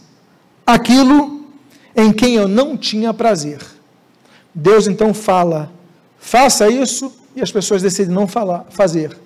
aquilo 0.65 1.45
em 1.95 2.12
quem 2.12 2.35
eu 2.35 2.47
não 2.47 2.77
tinha 2.77 3.13
prazer. 3.13 3.59
Deus 4.53 4.88
então 4.88 5.13
fala, 5.13 5.71
faça 6.19 6.69
isso, 6.69 7.13
e 7.35 7.41
as 7.41 7.51
pessoas 7.51 7.81
decidem 7.81 8.13
não 8.13 8.27
falar, 8.27 8.65
fazer. 8.69 9.17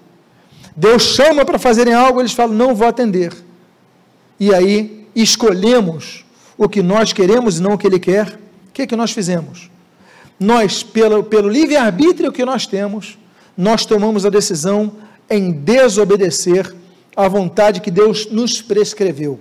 Deus 0.76 1.04
chama 1.04 1.46
para 1.46 1.60
fazerem 1.60 1.94
algo, 1.94 2.20
eles 2.20 2.34
falam, 2.34 2.56
não 2.56 2.76
vou 2.76 2.88
atender. 2.88 3.34
E 4.40 4.54
aí 4.54 5.08
escolhemos 5.16 6.26
o 6.58 6.68
que 6.68 6.82
nós 6.82 7.14
queremos 7.14 7.60
e 7.60 7.62
não 7.62 7.74
o 7.74 7.78
que 7.78 7.88
Ele 7.88 8.00
quer. 8.00 8.28
O 8.70 8.74
que, 8.74 8.84
é 8.84 8.88
que 8.88 8.96
nós 8.96 9.12
fizemos? 9.12 9.70
Nós, 10.40 10.84
pelo, 10.84 11.24
pelo 11.24 11.48
livre-arbítrio 11.48 12.32
que 12.32 12.44
nós 12.44 12.66
temos, 12.66 13.18
nós 13.58 13.86
tomamos 13.86 14.26
a 14.26 14.30
decisão 14.30 14.94
em 15.30 15.52
desobedecer 15.52 16.74
à 17.16 17.28
vontade 17.28 17.82
que 17.82 17.92
Deus 17.92 18.30
nos 18.32 18.62
prescreveu. 18.62 19.40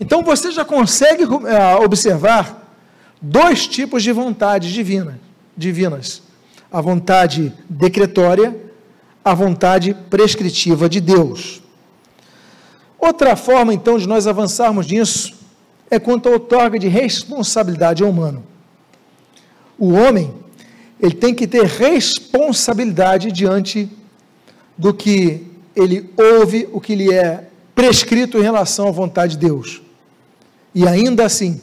Então 0.00 0.22
você 0.22 0.50
já 0.50 0.64
consegue 0.64 1.24
uh, 1.24 1.38
observar 1.84 2.74
dois 3.20 3.66
tipos 3.66 4.02
de 4.02 4.12
vontades 4.12 4.72
divina, 4.72 5.20
divinas: 5.56 6.22
a 6.70 6.80
vontade 6.80 7.52
decretória, 7.68 8.56
a 9.24 9.34
vontade 9.34 9.94
prescritiva 10.10 10.88
de 10.88 11.00
Deus. 11.00 11.62
Outra 12.98 13.36
forma, 13.36 13.74
então, 13.74 13.98
de 13.98 14.06
nós 14.06 14.26
avançarmos 14.26 14.86
nisso 14.86 15.34
é 15.90 15.98
quanto 15.98 16.26
ao 16.26 16.34
outorga 16.34 16.78
de 16.78 16.88
responsabilidade 16.88 18.02
ao 18.02 18.10
humano. 18.10 18.42
O 19.78 19.92
homem, 19.92 20.34
ele 21.00 21.14
tem 21.14 21.34
que 21.34 21.46
ter 21.46 21.64
responsabilidade 21.64 23.30
diante 23.30 23.88
do 24.76 24.92
que 24.92 25.46
ele 25.74 26.10
ouve, 26.16 26.68
o 26.72 26.80
que 26.80 26.94
lhe 26.94 27.12
é 27.12 27.48
prescrito 27.74 28.38
em 28.38 28.42
relação 28.42 28.88
à 28.88 28.90
vontade 28.90 29.36
de 29.36 29.46
Deus. 29.46 29.82
E 30.74 30.86
ainda 30.88 31.24
assim, 31.24 31.60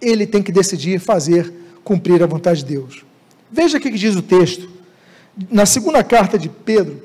ele 0.00 0.26
tem 0.26 0.42
que 0.42 0.52
decidir 0.52 0.98
fazer 1.00 1.52
cumprir 1.84 2.22
a 2.22 2.26
vontade 2.26 2.60
de 2.60 2.66
Deus. 2.66 3.04
Veja 3.50 3.78
o 3.78 3.80
que 3.80 3.90
diz 3.90 4.14
o 4.14 4.22
texto, 4.22 4.70
na 5.50 5.66
segunda 5.66 6.02
carta 6.04 6.38
de 6.38 6.48
Pedro, 6.48 7.02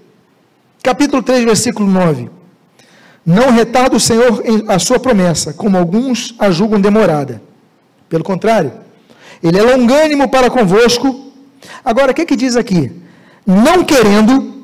capítulo 0.84 1.24
3, 1.24 1.44
versículo 1.44 1.90
9. 1.90 2.30
Não 3.28 3.52
retarda 3.52 3.98
o 3.98 4.00
Senhor 4.00 4.42
a 4.70 4.80
sua 4.80 4.98
promessa, 4.98 5.52
como 5.52 5.78
alguns 5.78 6.34
a 6.40 6.50
julgam 6.50 6.80
demorada. 6.80 7.42
Pelo 8.08 8.24
contrário, 8.24 8.72
ele 9.44 9.60
é 9.60 9.62
longânimo 9.62 10.30
para 10.30 10.50
convosco. 10.50 11.34
Agora, 11.84 12.14
o 12.14 12.16
que, 12.16 12.26
que 12.26 12.38
diz 12.38 12.56
aqui? 12.56 12.90
Não 13.46 13.84
querendo 13.84 14.64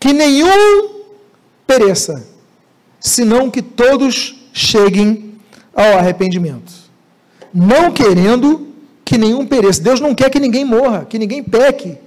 que 0.00 0.14
nenhum 0.14 1.02
pereça, 1.66 2.26
senão 2.98 3.50
que 3.50 3.60
todos 3.60 4.48
cheguem 4.54 5.34
ao 5.74 5.98
arrependimento. 5.98 6.72
Não 7.52 7.92
querendo 7.92 8.68
que 9.04 9.18
nenhum 9.18 9.46
pereça. 9.46 9.82
Deus 9.82 10.00
não 10.00 10.14
quer 10.14 10.30
que 10.30 10.40
ninguém 10.40 10.64
morra, 10.64 11.04
que 11.04 11.18
ninguém 11.18 11.42
peque. 11.42 11.98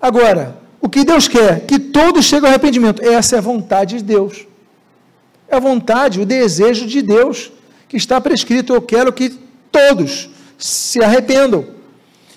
Agora, 0.00 0.58
o 0.80 0.88
que 0.88 1.04
Deus 1.04 1.28
quer? 1.28 1.66
Que 1.66 1.78
todos 1.78 2.24
cheguem 2.24 2.48
ao 2.48 2.54
arrependimento. 2.54 3.04
Essa 3.04 3.36
é 3.36 3.38
a 3.38 3.42
vontade 3.42 3.98
de 3.98 4.04
Deus. 4.04 4.46
É 5.48 5.56
a 5.56 5.60
vontade, 5.60 6.20
o 6.20 6.26
desejo 6.26 6.86
de 6.86 7.02
Deus 7.02 7.52
que 7.88 7.96
está 7.96 8.20
prescrito. 8.20 8.72
Eu 8.72 8.80
quero 8.80 9.12
que 9.12 9.30
todos 9.70 10.30
se 10.56 11.02
arrependam. 11.02 11.66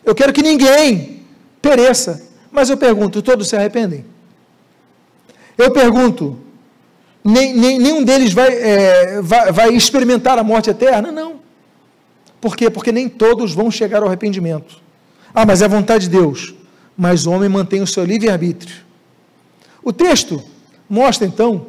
Eu 0.04 0.14
quero 0.14 0.34
que 0.34 0.42
ninguém 0.42 1.22
pereça. 1.62 2.28
Mas 2.52 2.70
eu 2.70 2.76
pergunto: 2.78 3.22
todos 3.22 3.48
se 3.48 3.56
arrependem? 3.56 4.06
Eu 5.58 5.72
pergunto: 5.72 6.38
nem, 7.24 7.56
nem, 7.56 7.80
nenhum 7.80 8.04
deles 8.04 8.34
vai, 8.34 8.50
é, 8.52 9.22
vai, 9.22 9.52
vai 9.52 9.74
experimentar 9.74 10.38
a 10.38 10.44
morte 10.44 10.70
eterna? 10.70 11.12
Não. 11.12 11.36
Por 12.42 12.58
quê? 12.58 12.70
Porque 12.70 12.92
nem 12.92 13.08
todos 13.08 13.54
vão 13.54 13.72
chegar 13.72 14.02
ao 14.02 14.08
arrependimento. 14.08 14.82
Ah, 15.34 15.46
mas 15.46 15.62
é 15.62 15.66
a 15.66 15.70
vontade 15.70 16.10
de 16.10 16.18
Deus. 16.18 16.54
Mas 16.98 17.26
o 17.26 17.32
homem 17.32 17.50
mantém 17.50 17.82
o 17.82 17.88
seu 17.88 18.06
livre-arbítrio. 18.06 18.76
O 19.84 19.92
texto 19.92 20.44
mostra 20.90 21.28
então 21.28 21.68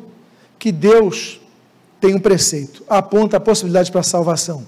que 0.58 0.70
Deus 0.70 1.40
tem 2.00 2.14
um 2.14 2.20
preceito, 2.20 2.84
aponta 2.88 3.38
a 3.38 3.40
possibilidade 3.40 3.90
para 3.90 4.00
a 4.00 4.04
salvação. 4.04 4.66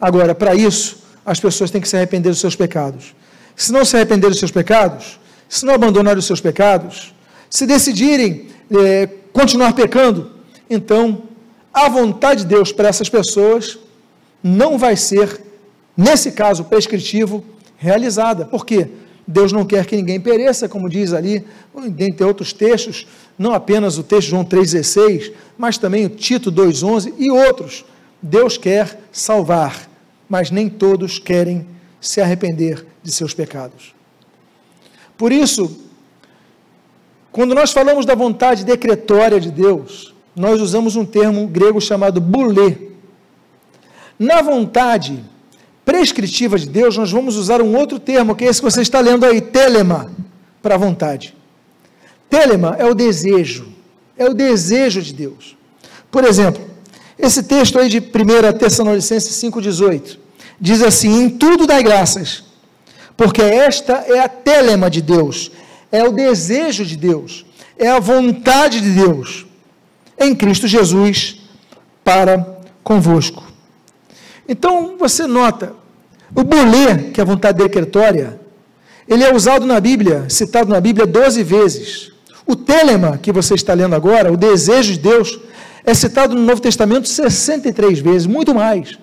Agora, 0.00 0.34
para 0.34 0.54
isso, 0.54 1.02
as 1.24 1.40
pessoas 1.40 1.70
têm 1.70 1.80
que 1.80 1.88
se 1.88 1.96
arrepender 1.96 2.30
dos 2.30 2.40
seus 2.40 2.56
pecados. 2.56 3.14
Se 3.56 3.72
não 3.72 3.84
se 3.84 3.96
arrepender 3.96 4.28
dos 4.28 4.38
seus 4.38 4.50
pecados, 4.50 5.18
se 5.48 5.66
não 5.66 5.74
abandonar 5.74 6.16
os 6.16 6.24
seus 6.24 6.40
pecados, 6.40 7.14
se 7.50 7.66
decidirem 7.66 8.48
é, 8.70 9.08
continuar 9.32 9.74
pecando, 9.74 10.30
então 10.70 11.24
a 11.72 11.88
vontade 11.88 12.42
de 12.42 12.46
Deus 12.46 12.72
para 12.72 12.88
essas 12.88 13.08
pessoas 13.08 13.78
não 14.42 14.78
vai 14.78 14.96
ser, 14.96 15.40
nesse 15.96 16.32
caso 16.32 16.64
prescritivo, 16.64 17.44
realizada. 17.76 18.44
Por 18.44 18.64
quê? 18.64 18.88
Deus 19.26 19.52
não 19.52 19.64
quer 19.64 19.86
que 19.86 19.96
ninguém 19.96 20.20
pereça, 20.20 20.68
como 20.68 20.88
diz 20.88 21.12
ali, 21.12 21.44
dentre 21.90 22.24
outros 22.24 22.52
textos, 22.52 23.06
não 23.38 23.52
apenas 23.52 23.98
o 23.98 24.02
texto 24.02 24.28
João 24.28 24.44
3,16, 24.44 25.32
mas 25.56 25.78
também 25.78 26.06
o 26.06 26.08
Tito 26.08 26.50
2,11 26.50 27.14
e 27.18 27.30
outros. 27.30 27.84
Deus 28.20 28.58
quer 28.58 29.00
salvar, 29.10 29.88
mas 30.28 30.50
nem 30.50 30.68
todos 30.68 31.18
querem 31.18 31.66
se 32.00 32.20
arrepender 32.20 32.84
de 33.02 33.12
seus 33.12 33.32
pecados. 33.32 33.94
Por 35.16 35.30
isso, 35.30 35.80
quando 37.30 37.54
nós 37.54 37.72
falamos 37.72 38.04
da 38.04 38.14
vontade 38.14 38.64
decretória 38.64 39.40
de 39.40 39.50
Deus, 39.50 40.12
nós 40.34 40.60
usamos 40.60 40.96
um 40.96 41.04
termo 41.04 41.46
grego 41.46 41.80
chamado 41.80 42.20
bulê. 42.20 42.76
Na 44.18 44.42
vontade 44.42 45.24
prescritiva 45.84 46.58
de 46.58 46.68
Deus, 46.68 46.96
nós 46.96 47.10
vamos 47.10 47.36
usar 47.36 47.60
um 47.60 47.76
outro 47.76 47.98
termo, 47.98 48.34
que 48.34 48.44
é 48.44 48.48
esse 48.48 48.60
que 48.60 48.70
você 48.70 48.82
está 48.82 49.00
lendo 49.00 49.24
aí, 49.24 49.40
telema, 49.40 50.10
para 50.62 50.74
a 50.76 50.78
vontade. 50.78 51.34
Telema 52.30 52.76
é 52.78 52.86
o 52.86 52.94
desejo, 52.94 53.68
é 54.16 54.26
o 54.26 54.34
desejo 54.34 55.02
de 55.02 55.12
Deus. 55.12 55.56
Por 56.10 56.24
exemplo, 56.24 56.62
esse 57.18 57.42
texto 57.42 57.78
aí 57.78 57.88
de 57.88 57.98
1 57.98 58.58
Tessalonicenses 58.58 59.34
5,18 59.42 60.18
diz 60.60 60.82
assim: 60.82 61.24
Em 61.24 61.30
tudo 61.30 61.66
dai 61.66 61.82
graças, 61.82 62.44
porque 63.16 63.42
esta 63.42 64.04
é 64.08 64.20
a 64.20 64.28
telema 64.28 64.88
de 64.88 65.02
Deus, 65.02 65.50
é 65.90 66.04
o 66.04 66.12
desejo 66.12 66.84
de 66.84 66.96
Deus, 66.96 67.44
é 67.76 67.88
a 67.88 68.00
vontade 68.00 68.80
de 68.80 68.90
Deus 68.90 69.46
em 70.18 70.34
Cristo 70.34 70.66
Jesus 70.66 71.40
para 72.04 72.58
convosco. 72.82 73.51
Então 74.48 74.96
você 74.98 75.26
nota, 75.26 75.74
o 76.34 76.42
bolê, 76.42 77.10
que 77.12 77.20
é 77.20 77.22
a 77.22 77.26
vontade 77.26 77.58
decretória, 77.58 78.40
ele 79.08 79.24
é 79.24 79.34
usado 79.34 79.66
na 79.66 79.80
Bíblia, 79.80 80.26
citado 80.28 80.70
na 80.70 80.80
Bíblia 80.80 81.06
12 81.06 81.42
vezes. 81.42 82.12
O 82.46 82.56
telema, 82.56 83.18
que 83.18 83.32
você 83.32 83.54
está 83.54 83.74
lendo 83.74 83.94
agora, 83.94 84.32
o 84.32 84.36
desejo 84.36 84.92
de 84.92 84.98
Deus, 84.98 85.38
é 85.84 85.94
citado 85.94 86.34
no 86.34 86.42
Novo 86.42 86.60
Testamento 86.60 87.08
63 87.08 87.98
vezes, 88.00 88.26
muito 88.26 88.54
mais. 88.54 88.98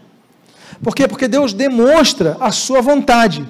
Por 0.82 0.96
quê? 0.96 1.08
Porque 1.08 1.28
Deus 1.28 1.54
demonstra 1.54 2.38
a 2.40 2.52
sua 2.52 2.82
vontade 2.82 3.46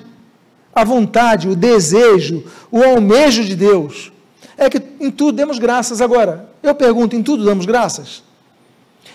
a 0.73 0.83
vontade, 0.83 1.49
o 1.49 1.55
desejo, 1.55 2.43
o 2.71 2.81
almejo 2.83 3.43
de 3.43 3.55
Deus, 3.55 4.11
é 4.57 4.69
que 4.69 4.81
em 4.99 5.11
tudo 5.11 5.33
demos 5.33 5.59
graças. 5.59 6.01
Agora, 6.01 6.49
eu 6.61 6.73
pergunto: 6.75 7.15
em 7.15 7.23
tudo 7.23 7.43
damos 7.43 7.65
graças? 7.65 8.23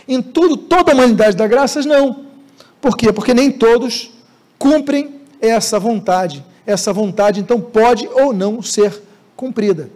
Em 0.07 0.20
tudo, 0.20 0.57
toda 0.57 0.93
a 0.93 0.95
humanidade 0.95 1.37
dá 1.37 1.47
graças? 1.47 1.87
Não. 1.87 2.25
Por 2.85 2.99
quê? 2.99 3.11
Porque 3.11 3.32
nem 3.32 3.51
todos 3.51 4.11
cumprem 4.59 5.18
essa 5.41 5.78
vontade. 5.80 6.45
Essa 6.66 6.93
vontade, 6.93 7.41
então, 7.41 7.59
pode 7.59 8.07
ou 8.09 8.30
não 8.30 8.61
ser 8.61 9.03
cumprida. 9.35 9.89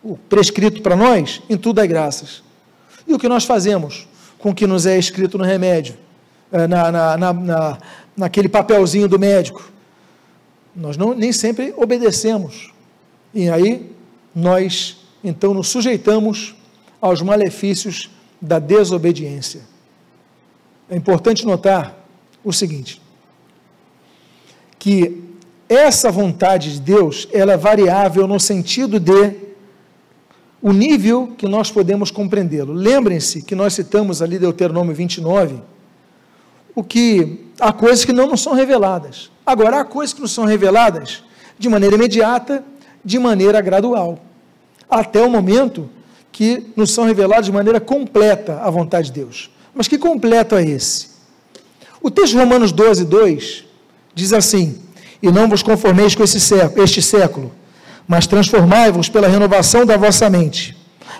O 0.00 0.16
prescrito 0.16 0.80
para 0.80 0.94
nós, 0.94 1.42
em 1.50 1.56
tudo 1.56 1.80
é 1.80 1.86
graças. 1.88 2.40
E 3.04 3.12
o 3.12 3.18
que 3.18 3.28
nós 3.28 3.44
fazemos 3.44 4.06
com 4.38 4.50
o 4.50 4.54
que 4.54 4.64
nos 4.64 4.86
é 4.86 4.96
escrito 4.96 5.36
no 5.36 5.42
remédio, 5.42 5.96
eh, 6.52 6.68
na, 6.68 6.92
na, 6.92 7.16
na, 7.16 7.32
na 7.32 7.78
naquele 8.16 8.48
papelzinho 8.48 9.08
do 9.08 9.18
médico? 9.18 9.68
Nós 10.76 10.96
não, 10.96 11.14
nem 11.14 11.32
sempre 11.32 11.74
obedecemos. 11.76 12.72
E 13.34 13.50
aí 13.50 13.90
nós 14.32 14.98
então 15.24 15.52
nos 15.52 15.66
sujeitamos 15.66 16.54
aos 17.00 17.20
malefícios 17.22 18.08
da 18.40 18.60
desobediência. 18.60 19.71
É 20.92 20.96
importante 20.96 21.46
notar 21.46 21.96
o 22.44 22.52
seguinte: 22.52 23.00
que 24.78 25.24
essa 25.66 26.10
vontade 26.10 26.74
de 26.74 26.80
Deus, 26.82 27.26
ela 27.32 27.54
é 27.54 27.56
variável 27.56 28.28
no 28.28 28.38
sentido 28.38 29.00
de 29.00 29.34
o 30.60 30.70
nível 30.70 31.32
que 31.38 31.48
nós 31.48 31.70
podemos 31.70 32.10
compreendê-lo. 32.10 32.74
Lembrem-se 32.74 33.40
que 33.40 33.54
nós 33.54 33.72
citamos 33.72 34.20
ali 34.20 34.38
Deuteronômio 34.38 34.94
29, 34.94 35.62
o 36.74 36.84
que 36.84 37.46
há 37.58 37.72
coisas 37.72 38.04
que 38.04 38.12
não 38.12 38.26
nos 38.26 38.42
são 38.42 38.52
reveladas. 38.52 39.30
Agora, 39.46 39.80
há 39.80 39.84
coisas 39.86 40.12
que 40.12 40.20
nos 40.20 40.32
são 40.32 40.44
reveladas 40.44 41.24
de 41.58 41.70
maneira 41.70 41.96
imediata, 41.96 42.62
de 43.02 43.18
maneira 43.18 43.62
gradual, 43.62 44.18
até 44.90 45.22
o 45.22 45.30
momento 45.30 45.88
que 46.30 46.70
nos 46.76 46.90
são 46.90 47.06
reveladas 47.06 47.46
de 47.46 47.52
maneira 47.52 47.80
completa 47.80 48.60
a 48.60 48.68
vontade 48.68 49.06
de 49.06 49.14
Deus. 49.22 49.50
Mas 49.74 49.88
que 49.88 49.98
completo 49.98 50.54
é 50.54 50.64
esse? 50.64 51.08
O 52.02 52.10
texto 52.10 52.32
de 52.32 52.38
Romanos 52.38 52.72
12, 52.72 53.04
2 53.04 53.64
diz 54.14 54.32
assim: 54.32 54.78
E 55.22 55.30
não 55.30 55.48
vos 55.48 55.62
conformeis 55.62 56.14
com 56.14 56.26
século, 56.26 56.82
este 56.82 57.00
século, 57.00 57.52
mas 58.06 58.26
transformai-vos 58.26 59.08
pela 59.08 59.28
renovação 59.28 59.86
da 59.86 59.96
vossa 59.96 60.28
mente, 60.28 60.76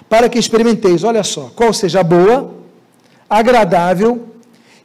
para 0.09 0.29
que 0.29 0.39
experimenteis, 0.39 1.05
olha 1.05 1.23
só, 1.23 1.51
qual 1.55 1.73
seja 1.73 2.01
a 2.01 2.05
boa, 2.05 2.55
agradável 3.29 4.29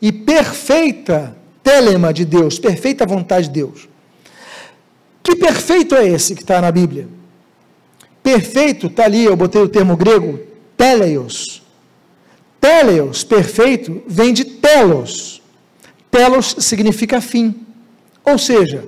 e 0.01 0.11
perfeita 0.11 1.35
telema 1.63 2.13
de 2.13 2.23
Deus, 2.23 2.59
perfeita 2.59 3.05
vontade 3.05 3.47
de 3.47 3.53
Deus. 3.53 3.89
Que 5.21 5.35
perfeito 5.35 5.95
é 5.95 6.07
esse 6.07 6.33
que 6.33 6.41
está 6.41 6.61
na 6.61 6.71
Bíblia? 6.71 7.09
Perfeito, 8.23 8.87
está 8.87 9.03
ali, 9.03 9.25
eu 9.25 9.35
botei 9.35 9.61
o 9.61 9.67
termo 9.67 9.97
grego, 9.97 10.39
teleios. 10.77 11.56
Teleios, 12.59 13.23
perfeito, 13.23 14.01
vem 14.07 14.33
de 14.33 14.45
telos. 14.45 15.41
Telos 16.09 16.55
significa 16.59 17.21
fim. 17.21 17.55
Ou 18.23 18.37
seja, 18.37 18.85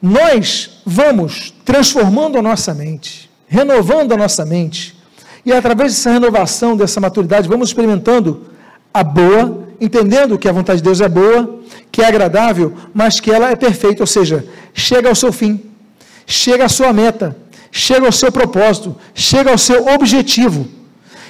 nós 0.00 0.80
vamos 0.84 1.52
transformando 1.64 2.38
a 2.38 2.42
nossa 2.42 2.74
mente, 2.74 3.30
renovando 3.48 4.12
a 4.12 4.16
nossa 4.16 4.44
mente, 4.44 4.96
e 5.44 5.52
através 5.52 5.94
dessa 5.94 6.10
renovação, 6.10 6.76
dessa 6.76 7.00
maturidade, 7.00 7.48
vamos 7.48 7.68
experimentando 7.68 8.46
a 8.92 9.02
boa, 9.04 9.68
entendendo 9.80 10.38
que 10.38 10.48
a 10.48 10.52
vontade 10.52 10.78
de 10.78 10.84
Deus 10.84 11.00
é 11.00 11.08
boa, 11.08 11.60
que 11.90 12.02
é 12.02 12.06
agradável, 12.06 12.74
mas 12.92 13.20
que 13.20 13.30
ela 13.30 13.50
é 13.50 13.56
perfeita, 13.56 14.02
ou 14.02 14.06
seja, 14.06 14.44
chega 14.74 15.08
ao 15.08 15.14
seu 15.14 15.32
fim, 15.32 15.62
chega 16.26 16.64
à 16.64 16.68
sua 16.68 16.92
meta, 16.92 17.36
chega 17.70 18.06
ao 18.06 18.12
seu 18.12 18.32
propósito, 18.32 18.96
chega 19.14 19.50
ao 19.50 19.58
seu 19.58 19.86
objetivo. 19.88 20.68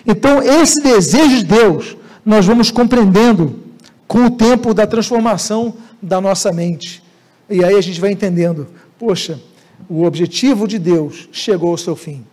Então, 0.07 0.43
esse 0.43 0.83
desejo 0.83 1.39
de 1.39 1.45
Deus, 1.45 1.97
nós 2.25 2.47
vamos 2.47 2.71
compreendendo 2.71 3.59
com 4.07 4.27
o 4.27 4.31
tempo 4.31 4.73
da 4.73 4.87
transformação 4.87 5.75
da 6.01 6.21
nossa 6.21 6.53
mente. 6.53 7.03
E 7.51 7.65
aí 7.65 7.75
a 7.75 7.81
gente 7.81 8.01
vai 8.01 8.13
entendendo, 8.13 8.69
poxa, 8.99 9.41
o 9.89 10.05
objetivo 10.05 10.67
de 10.67 10.79
Deus 10.79 11.29
chegou 11.33 11.71
ao 11.71 11.79
seu 11.79 11.97
fim. 11.97 12.25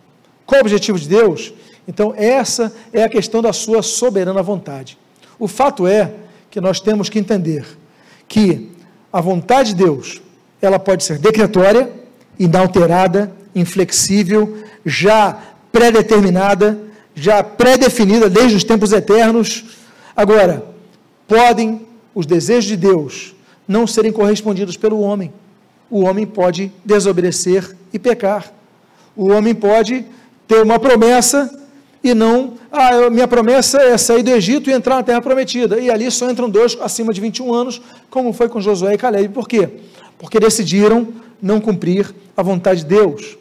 Qual 0.46 0.60
o 0.60 0.62
objetivo 0.62 0.98
de 0.98 1.08
Deus? 1.08 1.52
Então, 1.86 2.14
essa 2.16 2.72
é 2.92 3.02
a 3.02 3.08
questão 3.08 3.42
da 3.42 3.52
sua 3.52 3.82
soberana 3.82 4.42
vontade. 4.42 4.96
O 5.38 5.48
fato 5.48 5.86
é 5.86 6.12
que 6.50 6.60
nós 6.60 6.80
temos 6.80 7.08
que 7.08 7.18
entender 7.18 7.66
que 8.28 8.70
a 9.12 9.20
vontade 9.20 9.70
de 9.70 9.84
Deus, 9.84 10.22
ela 10.62 10.78
pode 10.78 11.04
ser 11.04 11.18
decretória, 11.18 11.90
inalterada, 12.38 13.32
inflexível, 13.54 14.58
já 14.84 15.38
pré-determinada, 15.70 16.78
já 17.14 17.42
pré-definida 17.42 18.28
desde 18.28 18.56
os 18.56 18.64
tempos 18.64 18.92
eternos. 18.92 19.64
Agora, 20.16 20.64
podem 21.28 21.86
os 22.14 22.26
desejos 22.26 22.64
de 22.64 22.76
Deus 22.76 23.34
não 23.66 23.86
serem 23.86 24.12
correspondidos 24.12 24.76
pelo 24.76 25.00
homem. 25.00 25.32
O 25.90 26.02
homem 26.02 26.26
pode 26.26 26.72
desobedecer 26.84 27.76
e 27.92 27.98
pecar. 27.98 28.52
O 29.16 29.30
homem 29.30 29.54
pode 29.54 30.04
ter 30.46 30.62
uma 30.62 30.78
promessa 30.78 31.50
e 32.02 32.12
não, 32.12 32.54
ah, 32.70 33.08
minha 33.08 33.26
promessa 33.26 33.80
é 33.80 33.96
sair 33.96 34.22
do 34.22 34.30
Egito 34.30 34.68
e 34.68 34.72
entrar 34.74 34.96
na 34.96 35.02
terra 35.02 35.22
prometida. 35.22 35.78
E 35.78 35.90
ali 35.90 36.10
só 36.10 36.30
entram 36.30 36.50
dois 36.50 36.76
acima 36.80 37.14
de 37.14 37.20
21 37.20 37.54
anos, 37.54 37.80
como 38.10 38.32
foi 38.32 38.48
com 38.48 38.60
Josué 38.60 38.94
e 38.94 38.98
Caleb. 38.98 39.30
Por 39.30 39.48
quê? 39.48 39.70
Porque 40.18 40.38
decidiram 40.38 41.08
não 41.40 41.60
cumprir 41.60 42.14
a 42.36 42.42
vontade 42.42 42.80
de 42.80 42.86
Deus. 42.86 43.38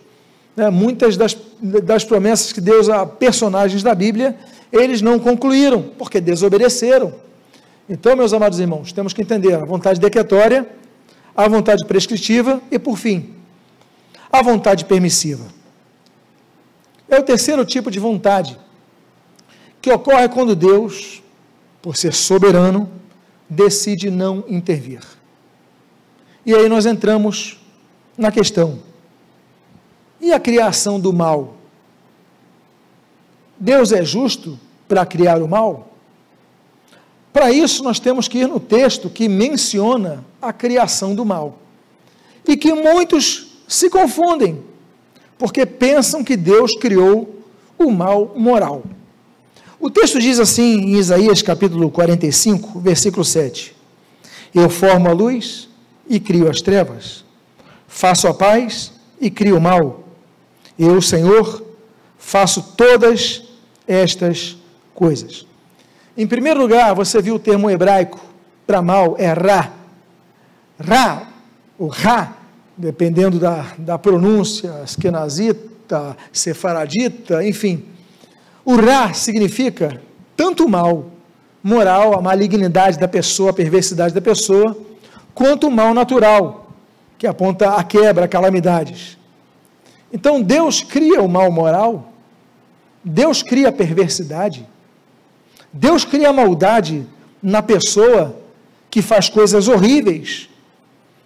É, 0.55 0.69
muitas 0.69 1.17
das, 1.17 1.35
das 1.61 2.03
promessas 2.03 2.53
que 2.53 2.61
Deus 2.61 2.87
a 2.87 3.05
personagens 3.05 3.81
da 3.81 3.95
Bíblia, 3.95 4.37
eles 4.71 5.01
não 5.01 5.17
concluíram, 5.17 5.83
porque 5.97 6.21
desobedeceram. 6.21 7.13
Então, 7.89 8.15
meus 8.15 8.33
amados 8.33 8.59
irmãos, 8.59 8.91
temos 8.91 9.13
que 9.13 9.21
entender 9.21 9.53
a 9.53 9.65
vontade 9.65 9.99
decretória, 9.99 10.67
a 11.35 11.47
vontade 11.47 11.85
prescritiva 11.85 12.61
e, 12.71 12.77
por 12.77 12.97
fim, 12.97 13.33
a 14.31 14.41
vontade 14.41 14.85
permissiva. 14.85 15.45
É 17.09 17.19
o 17.19 17.23
terceiro 17.23 17.65
tipo 17.65 17.91
de 17.91 17.99
vontade 17.99 18.57
que 19.81 19.91
ocorre 19.91 20.29
quando 20.29 20.55
Deus, 20.55 21.21
por 21.81 21.97
ser 21.97 22.13
soberano, 22.13 22.89
decide 23.49 24.09
não 24.09 24.43
intervir. 24.47 25.01
E 26.45 26.53
aí 26.55 26.69
nós 26.69 26.85
entramos 26.85 27.59
na 28.17 28.31
questão: 28.31 28.79
e 30.24 30.32
a 30.32 30.39
criação 30.39 30.97
do 30.97 31.11
mal? 31.11 31.55
Deus 33.59 33.91
é 33.91 34.05
justo 34.05 34.57
para 34.88 35.05
criar 35.05 35.43
o 35.43 35.47
mal? 35.49 35.89
Para 37.34 37.51
isso, 37.51 37.84
nós 37.84 37.99
temos 37.99 38.30
que 38.30 38.39
ir 38.39 38.47
no 38.47 38.59
texto 38.59 39.09
que 39.09 39.28
menciona 39.28 40.24
a 40.41 40.53
criação 40.53 41.13
do 41.13 41.26
mal. 41.26 41.59
E 42.47 42.55
que 42.55 42.74
muitos 42.74 43.57
se 43.67 43.89
confundem, 43.89 44.63
porque 45.38 45.65
pensam 45.65 46.24
que 46.24 46.38
Deus 46.38 46.71
criou 46.80 47.43
o 47.78 47.91
mal 47.91 48.34
moral. 48.38 48.84
O 49.80 49.89
texto 49.89 50.19
diz 50.19 50.39
assim 50.39 50.80
em 50.80 50.95
Isaías 50.95 51.41
capítulo 51.41 51.89
45, 51.89 52.80
versículo 52.80 53.26
7: 53.26 53.76
Eu 54.55 54.69
formo 54.69 55.09
a 55.09 55.11
luz 55.11 55.67
e 56.07 56.19
crio 56.19 56.49
as 56.49 56.61
trevas, 56.61 57.26
faço 57.88 58.28
a 58.28 58.34
paz 58.34 58.93
e 59.19 59.30
crio 59.30 59.57
o 59.57 59.61
mal. 59.61 60.02
Eu, 60.78 61.01
Senhor, 61.01 61.63
faço 62.17 62.74
todas 62.76 63.43
estas 63.88 64.57
coisas. 64.93 65.45
Em 66.17 66.28
primeiro 66.28 66.59
lugar, 66.59 66.93
você 66.93 67.21
viu 67.21 67.36
o 67.36 67.39
termo 67.39 67.69
hebraico 67.69 68.19
para 68.65 68.82
mal, 68.82 69.15
é 69.17 69.34
Ra. 69.34 69.71
Ra, 70.80 71.28
o 71.78 71.88
Ra, 71.88 72.34
dependendo 72.78 73.39
da, 73.39 73.74
da 73.78 73.97
pronúncia, 73.97 74.82
esquenazita, 74.84 76.15
sefaradita, 76.32 77.43
enfim. 77.45 77.86
O 78.63 78.76
Ra 78.76 79.13
significa 79.13 80.01
tanto 80.36 80.67
mal 80.67 81.11
moral, 81.63 82.13
a 82.13 82.21
malignidade 82.21 82.99
da 82.99 83.07
pessoa, 83.07 83.51
a 83.51 83.53
perversidade 83.53 84.13
da 84.13 84.21
pessoa, 84.21 84.78
quanto 85.34 85.67
o 85.67 85.71
mal 85.71 85.93
natural, 85.93 86.67
que 87.17 87.26
aponta 87.26 87.76
a 87.76 87.84
quebra, 87.84 88.26
a 88.26 88.28
calamidades. 88.28 89.17
Então 90.14 90.39
Deus 90.39 90.84
cria 90.84 91.24
o 91.24 91.28
mal 91.28 91.51
moral, 91.51 92.14
Deus 93.03 93.41
cria 93.41 93.70
a 93.70 93.72
perversidade, 93.72 94.70
Deus 95.74 96.05
cria 96.05 96.30
a 96.30 96.34
maldade 96.34 97.07
na 97.41 97.64
pessoa 97.64 98.39
que 98.91 99.01
faz 99.01 99.28
coisas 99.28 99.68
horríveis, 99.68 100.47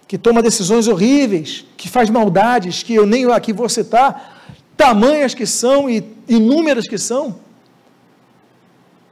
que 0.08 0.16
toma 0.16 0.42
decisões 0.42 0.88
horríveis, 0.88 1.66
que 1.76 1.86
faz 1.86 2.08
maldades 2.08 2.82
que 2.82 2.94
eu 2.94 3.04
nem 3.04 3.30
aqui 3.30 3.52
vou 3.52 3.68
citar, 3.68 4.42
tamanhas 4.74 5.34
que 5.34 5.44
são 5.44 5.90
e 5.90 6.02
inúmeras 6.26 6.88
que 6.88 6.96
são. 6.96 7.36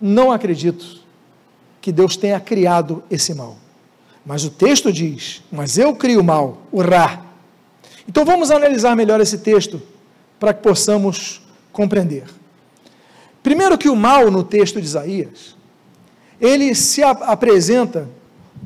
Não 0.01 0.33
acredito 0.33 1.03
que 1.83 1.93
Deus 1.93 2.17
tenha 2.17 2.41
criado 2.41 3.05
esse 3.11 3.35
mal. 3.35 3.59
Mas 4.25 4.43
o 4.43 4.51
texto 4.51 4.91
diz: 4.91 5.43
Mas 5.53 5.77
eu 5.77 5.95
crio 5.95 6.21
o 6.21 6.25
mal, 6.25 6.63
o 6.73 6.81
Ra. 6.81 7.26
Então 8.09 8.25
vamos 8.25 8.51
analisar 8.51 8.95
melhor 8.95 9.21
esse 9.21 9.39
texto 9.39 9.83
para 10.39 10.55
que 10.55 10.63
possamos 10.63 11.43
compreender. 11.73 12.25
Primeiro 13.43 13.79
que 13.79 13.89
o 13.89 13.97
mal 13.97 14.31
no 14.31 14.43
texto 14.43 14.81
de 14.81 14.87
Isaías, 14.87 15.57
ele 16.41 16.75
se 16.75 17.03
ap 17.03 17.23
apresenta 17.23 18.09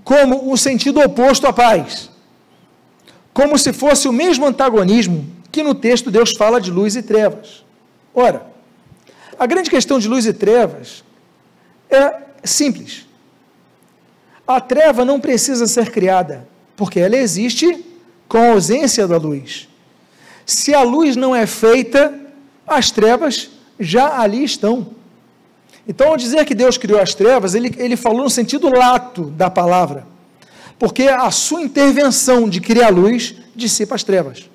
como 0.05 0.51
o 0.51 0.57
sentido 0.57 1.01
oposto 1.01 1.47
à 1.47 1.53
paz. 1.53 2.11
Como 3.33 3.59
se 3.59 3.73
fosse 3.73 4.09
o 4.09 4.13
mesmo 4.13 4.47
antagonismo 4.47 5.27
que 5.53 5.63
no 5.63 5.75
texto 5.75 6.11
Deus 6.11 6.33
fala 6.33 6.61
de 6.61 6.71
luz 6.71 6.97
e 6.97 7.03
trevas. 7.03 7.65
Ora, 8.15 8.47
a 9.39 9.47
grande 9.47 9.71
questão 9.71 9.99
de 9.99 10.09
luz 10.09 10.27
e 10.27 10.33
trevas 10.33 11.05
é 11.89 12.15
simples. 12.45 13.07
A 14.47 14.61
treva 14.61 15.05
não 15.05 15.21
precisa 15.21 15.67
ser 15.67 15.91
criada, 15.91 16.47
porque 16.77 16.99
ela 16.99 17.17
existe 17.17 17.85
com 18.31 18.39
a 18.39 18.53
ausência 18.53 19.09
da 19.09 19.17
luz. 19.17 19.69
Se 20.47 20.73
a 20.73 20.83
luz 20.83 21.17
não 21.17 21.35
é 21.35 21.47
feita, 21.49 22.15
as 22.65 22.89
trevas 22.93 23.51
já 23.79 24.21
ali 24.21 24.45
estão. 24.45 24.87
Então, 25.87 26.11
ao 26.11 26.17
dizer 26.17 26.45
que 26.45 26.55
Deus 26.55 26.79
criou 26.79 27.01
as 27.01 27.13
trevas, 27.13 27.57
ele, 27.57 27.75
ele 27.77 27.97
falou 27.97 28.23
no 28.23 28.31
sentido 28.31 28.69
lato 28.69 29.25
da 29.25 29.51
palavra. 29.51 30.07
Porque 30.79 31.09
a 31.09 31.29
sua 31.33 31.61
intervenção 31.61 32.49
de 32.49 32.61
criar 32.61 32.91
luz 32.91 33.35
dissipa 33.57 33.97
as 33.97 34.05
trevas. 34.05 34.49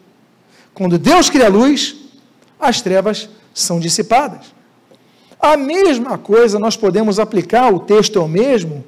Quando 0.74 0.98
Deus 0.98 1.30
cria 1.30 1.48
a 1.48 1.50
luz, 1.50 1.98
as 2.58 2.82
trevas 2.82 3.28
são 3.54 3.78
dissipadas. 3.78 4.54
A 5.38 5.58
mesma 5.58 6.18
coisa 6.18 6.58
nós 6.58 6.78
podemos 6.78 7.20
aplicar, 7.20 7.74
o 7.74 7.80
texto 7.80 8.20
é 8.20 8.22
o 8.22 8.28
mesmo, 8.28 8.86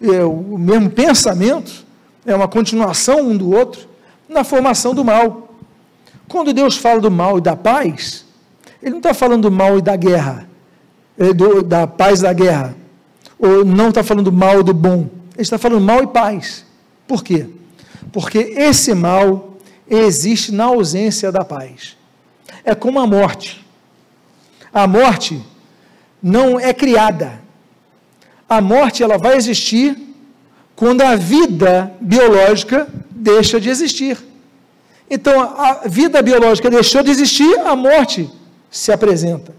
é 0.00 0.24
o 0.24 0.56
mesmo 0.56 0.88
pensamento, 0.88 1.84
é 2.24 2.34
uma 2.34 2.48
continuação 2.48 3.20
um 3.20 3.36
do 3.36 3.54
outro, 3.54 3.92
na 4.28 4.44
formação 4.44 4.94
do 4.94 5.04
mal. 5.04 5.54
Quando 6.28 6.52
Deus 6.52 6.76
fala 6.76 7.00
do 7.00 7.10
mal 7.10 7.38
e 7.38 7.40
da 7.40 7.54
paz, 7.54 8.24
Ele 8.82 8.92
não 8.92 8.98
está 8.98 9.14
falando 9.14 9.42
do 9.42 9.50
mal 9.50 9.78
e 9.78 9.82
da 9.82 9.96
guerra, 9.96 10.48
é 11.18 11.32
do, 11.32 11.62
da 11.62 11.86
paz 11.86 12.20
e 12.20 12.22
da 12.22 12.32
guerra, 12.32 12.74
ou 13.38 13.64
não 13.64 13.88
está 13.88 14.02
falando 14.02 14.30
do 14.30 14.32
mal 14.32 14.60
e 14.60 14.62
do 14.62 14.74
bom, 14.74 15.08
Ele 15.34 15.42
está 15.42 15.58
falando 15.58 15.82
mal 15.82 16.02
e 16.02 16.06
paz. 16.06 16.64
Por 17.06 17.22
quê? 17.22 17.46
Porque 18.12 18.38
esse 18.38 18.94
mal 18.94 19.54
existe 19.88 20.52
na 20.52 20.64
ausência 20.64 21.30
da 21.30 21.44
paz. 21.44 21.96
É 22.64 22.74
como 22.74 22.98
a 22.98 23.06
morte. 23.06 23.64
A 24.72 24.86
morte 24.86 25.40
não 26.22 26.58
é 26.58 26.72
criada. 26.72 27.40
A 28.48 28.60
morte 28.60 29.02
ela 29.02 29.18
vai 29.18 29.36
existir 29.36 29.96
quando 30.74 31.02
a 31.02 31.14
vida 31.14 31.92
biológica 32.00 32.88
deixa 33.24 33.58
de 33.58 33.70
existir. 33.70 34.18
Então, 35.08 35.40
a 35.40 35.82
vida 35.86 36.20
biológica 36.22 36.70
deixou 36.70 37.02
de 37.02 37.10
existir, 37.10 37.58
a 37.60 37.74
morte 37.74 38.30
se 38.70 38.92
apresenta. 38.92 39.54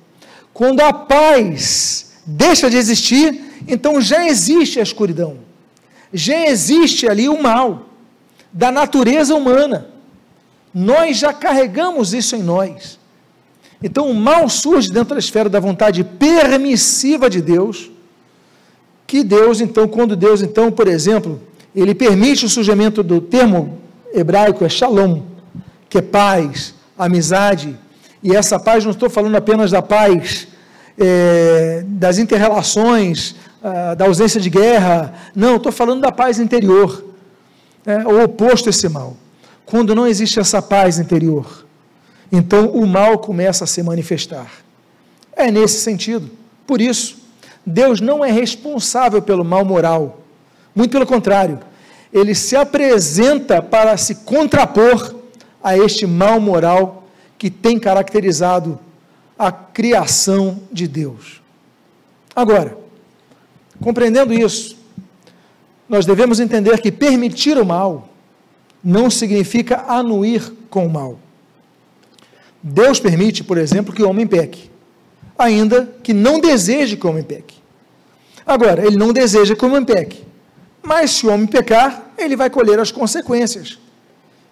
Quando 0.53 0.81
a 0.81 0.93
paz 0.93 2.13
deixa 2.25 2.69
de 2.69 2.77
existir, 2.77 3.27
então 3.67 3.99
já 3.99 4.25
existe 4.27 4.79
a 4.79 4.83
escuridão. 4.83 5.37
Já 6.13 6.47
existe 6.47 7.07
ali 7.09 7.27
o 7.27 7.41
mal 7.41 7.89
da 8.53 8.71
natureza 8.71 9.35
humana. 9.35 9.89
Nós 10.73 11.17
já 11.17 11.33
carregamos 11.33 12.13
isso 12.13 12.35
em 12.35 12.43
nós. 12.43 12.99
Então, 13.83 14.09
o 14.09 14.13
mal 14.13 14.47
surge 14.49 14.91
dentro 14.91 15.15
da 15.15 15.19
esfera 15.19 15.49
da 15.49 15.59
vontade 15.59 16.03
permissiva 16.03 17.29
de 17.29 17.41
Deus, 17.41 17.91
que 19.05 19.23
Deus, 19.23 19.61
então, 19.61 19.87
quando 19.87 20.15
Deus, 20.15 20.41
então, 20.41 20.71
por 20.71 20.87
exemplo, 20.87 21.41
ele 21.75 21.93
permite 21.93 22.45
o 22.45 22.49
surgimento 22.49 23.03
do 23.03 23.19
termo 23.19 23.79
hebraico 24.13 24.63
é 24.63 24.69
shalom, 24.69 25.21
que 25.89 25.97
é 25.97 26.01
paz, 26.01 26.73
amizade, 26.97 27.77
e 28.23 28.35
essa 28.35 28.59
paz 28.59 28.83
não 28.83 28.91
estou 28.91 29.09
falando 29.09 29.35
apenas 29.35 29.71
da 29.71 29.81
paz 29.81 30.47
é, 30.97 31.83
das 31.85 32.17
interrelações, 32.17 33.35
ah, 33.63 33.93
da 33.93 34.05
ausência 34.05 34.39
de 34.39 34.49
guerra, 34.49 35.13
não, 35.35 35.57
estou 35.57 35.71
falando 35.71 36.01
da 36.01 36.11
paz 36.11 36.39
interior, 36.39 37.03
é, 37.85 37.97
o 38.05 38.23
oposto 38.23 38.67
a 38.67 38.71
esse 38.71 38.87
mal. 38.87 39.17
Quando 39.65 39.95
não 39.95 40.07
existe 40.07 40.39
essa 40.39 40.61
paz 40.61 40.99
interior, 40.99 41.65
então 42.31 42.67
o 42.69 42.85
mal 42.85 43.17
começa 43.17 43.63
a 43.63 43.67
se 43.67 43.81
manifestar. 43.83 44.51
É 45.35 45.51
nesse 45.51 45.79
sentido. 45.79 46.29
Por 46.65 46.79
isso, 46.79 47.17
Deus 47.65 47.99
não 47.99 48.23
é 48.23 48.31
responsável 48.31 49.21
pelo 49.21 49.43
mal 49.43 49.65
moral. 49.65 50.24
Muito 50.75 50.91
pelo 50.91 51.05
contrário, 51.05 51.59
ele 52.11 52.35
se 52.35 52.55
apresenta 52.55 53.61
para 53.61 53.95
se 53.97 54.15
contrapor 54.15 55.15
a 55.63 55.77
este 55.77 56.05
mal 56.05 56.39
moral 56.39 57.07
que 57.37 57.49
tem 57.49 57.79
caracterizado 57.79 58.79
a 59.37 59.51
criação 59.51 60.61
de 60.71 60.87
Deus. 60.87 61.41
Agora, 62.35 62.77
compreendendo 63.81 64.33
isso, 64.33 64.77
nós 65.87 66.05
devemos 66.05 66.39
entender 66.39 66.79
que 66.79 66.91
permitir 66.91 67.57
o 67.57 67.65
mal 67.65 68.09
não 68.83 69.09
significa 69.09 69.85
anuir 69.87 70.53
com 70.69 70.85
o 70.85 70.89
mal. 70.89 71.19
Deus 72.61 72.99
permite, 72.99 73.43
por 73.43 73.57
exemplo, 73.57 73.93
que 73.93 74.03
o 74.03 74.09
homem 74.09 74.27
peque, 74.27 74.69
ainda 75.37 75.93
que 76.01 76.13
não 76.13 76.39
deseje 76.39 76.97
que 76.97 77.05
o 77.05 77.09
homem 77.09 77.23
peque. 77.23 77.55
Agora, 78.45 78.85
ele 78.85 78.97
não 78.97 79.11
deseja 79.11 79.55
que 79.55 79.65
o 79.65 79.67
homem 79.67 79.83
peque, 79.83 80.23
mas 80.85 81.11
se 81.11 81.27
o 81.27 81.31
homem 81.31 81.47
pecar, 81.47 82.11
ele 82.17 82.35
vai 82.35 82.49
colher 82.49 82.79
as 82.79 82.91
consequências. 82.91 83.77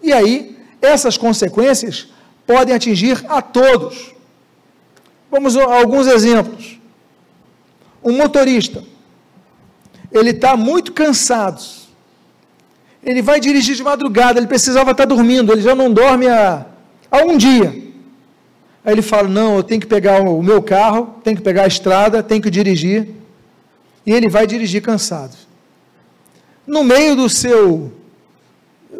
E 0.01 0.11
aí, 0.11 0.57
essas 0.81 1.17
consequências 1.17 2.07
podem 2.45 2.75
atingir 2.75 3.23
a 3.29 3.41
todos. 3.41 4.13
Vamos 5.31 5.55
a 5.55 5.63
alguns 5.63 6.07
exemplos. 6.07 6.79
Um 8.03 8.17
motorista, 8.17 8.84
ele 10.11 10.31
está 10.31 10.57
muito 10.57 10.91
cansado, 10.91 11.61
ele 13.01 13.21
vai 13.21 13.39
dirigir 13.39 13.75
de 13.75 13.84
madrugada, 13.84 14.39
ele 14.39 14.47
precisava 14.47 14.91
estar 14.91 15.05
dormindo, 15.05 15.53
ele 15.53 15.61
já 15.61 15.73
não 15.73 15.91
dorme 15.91 16.27
há, 16.27 16.65
há 17.09 17.17
um 17.23 17.38
dia. 17.38 17.84
Aí 18.84 18.93
ele 18.93 19.01
fala: 19.01 19.29
Não, 19.29 19.55
eu 19.55 19.63
tenho 19.63 19.79
que 19.79 19.88
pegar 19.88 20.21
o 20.21 20.43
meu 20.43 20.61
carro, 20.61 21.15
tenho 21.23 21.38
que 21.38 21.41
pegar 21.41 21.63
a 21.63 21.67
estrada, 21.67 22.21
tenho 22.21 22.41
que 22.41 22.49
dirigir. 22.49 23.07
E 24.05 24.11
ele 24.11 24.27
vai 24.27 24.45
dirigir 24.45 24.81
cansado. 24.81 25.36
No 26.66 26.84
meio 26.84 27.16
do 27.16 27.30
seu 27.30 27.91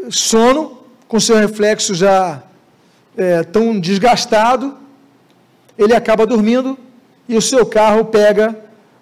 sono, 0.10 0.80
com 1.08 1.20
seu 1.20 1.38
reflexo 1.38 1.94
já 1.96 2.44
é, 3.16 3.44
tão 3.44 3.80
desgastado, 3.80 4.78
ele 5.78 5.96
acaba 5.96 6.26
dormindo 6.26 6.78
e 7.28 7.36
o 7.38 7.42
seu 7.42 7.66
carro 7.66 8.06
pega 8.06 8.60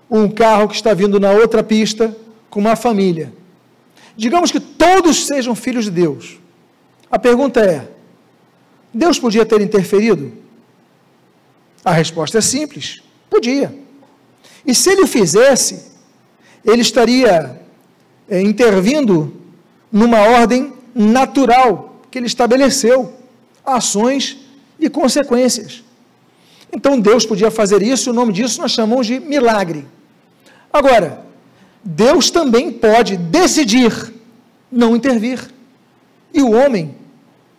um 0.10 0.30
carro 0.30 0.68
que 0.68 0.76
está 0.76 0.94
vindo 0.94 1.20
na 1.20 1.32
outra 1.32 1.64
pista 1.64 2.16
com 2.50 2.60
uma 2.60 2.76
família. 2.76 3.34
Digamos 4.16 4.52
que 4.52 4.60
todos 4.60 5.26
sejam 5.26 5.56
filhos 5.56 5.86
de 5.86 5.92
Deus. 5.92 6.38
A 7.10 7.18
pergunta 7.18 7.62
é: 7.62 7.88
Deus 8.94 9.18
podia 9.18 9.46
ter 9.46 9.62
interferido? 9.62 10.34
A 11.84 11.92
resposta 11.92 12.38
é 12.38 12.42
simples: 12.42 13.02
podia. 13.30 13.74
E 14.66 14.76
se 14.76 14.92
ele 14.92 15.02
o 15.02 15.08
fizesse, 15.08 15.92
ele 16.64 16.82
estaria 16.82 17.61
é, 18.32 18.42
intervindo 18.42 19.34
numa 19.92 20.22
ordem 20.22 20.74
natural 20.96 22.02
que 22.10 22.18
ele 22.18 22.28
estabeleceu, 22.28 23.14
ações 23.66 24.38
e 24.80 24.90
consequências. 24.90 25.84
Então 26.72 26.98
Deus 26.98 27.26
podia 27.26 27.52
fazer 27.52 27.82
isso, 27.82 28.10
o 28.10 28.14
nome 28.14 28.32
disso 28.32 28.62
nós 28.62 28.72
chamamos 28.72 29.06
de 29.06 29.20
milagre. 29.20 29.86
Agora, 30.72 31.26
Deus 31.84 32.32
também 32.32 32.72
pode 32.72 33.18
decidir 33.18 34.14
não 34.72 34.96
intervir. 34.96 35.52
E 36.34 36.42
o 36.42 36.52
homem 36.52 36.96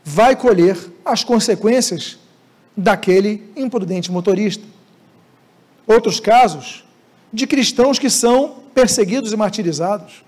vai 0.03 0.35
colher 0.35 0.79
as 1.05 1.23
consequências 1.23 2.19
daquele 2.75 3.43
imprudente 3.55 4.11
motorista. 4.11 4.65
Outros 5.87 6.19
casos 6.19 6.83
de 7.31 7.47
cristãos 7.47 7.99
que 7.99 8.09
são 8.09 8.63
perseguidos 8.75 9.33
e 9.33 9.37
martirizados. 9.37 10.25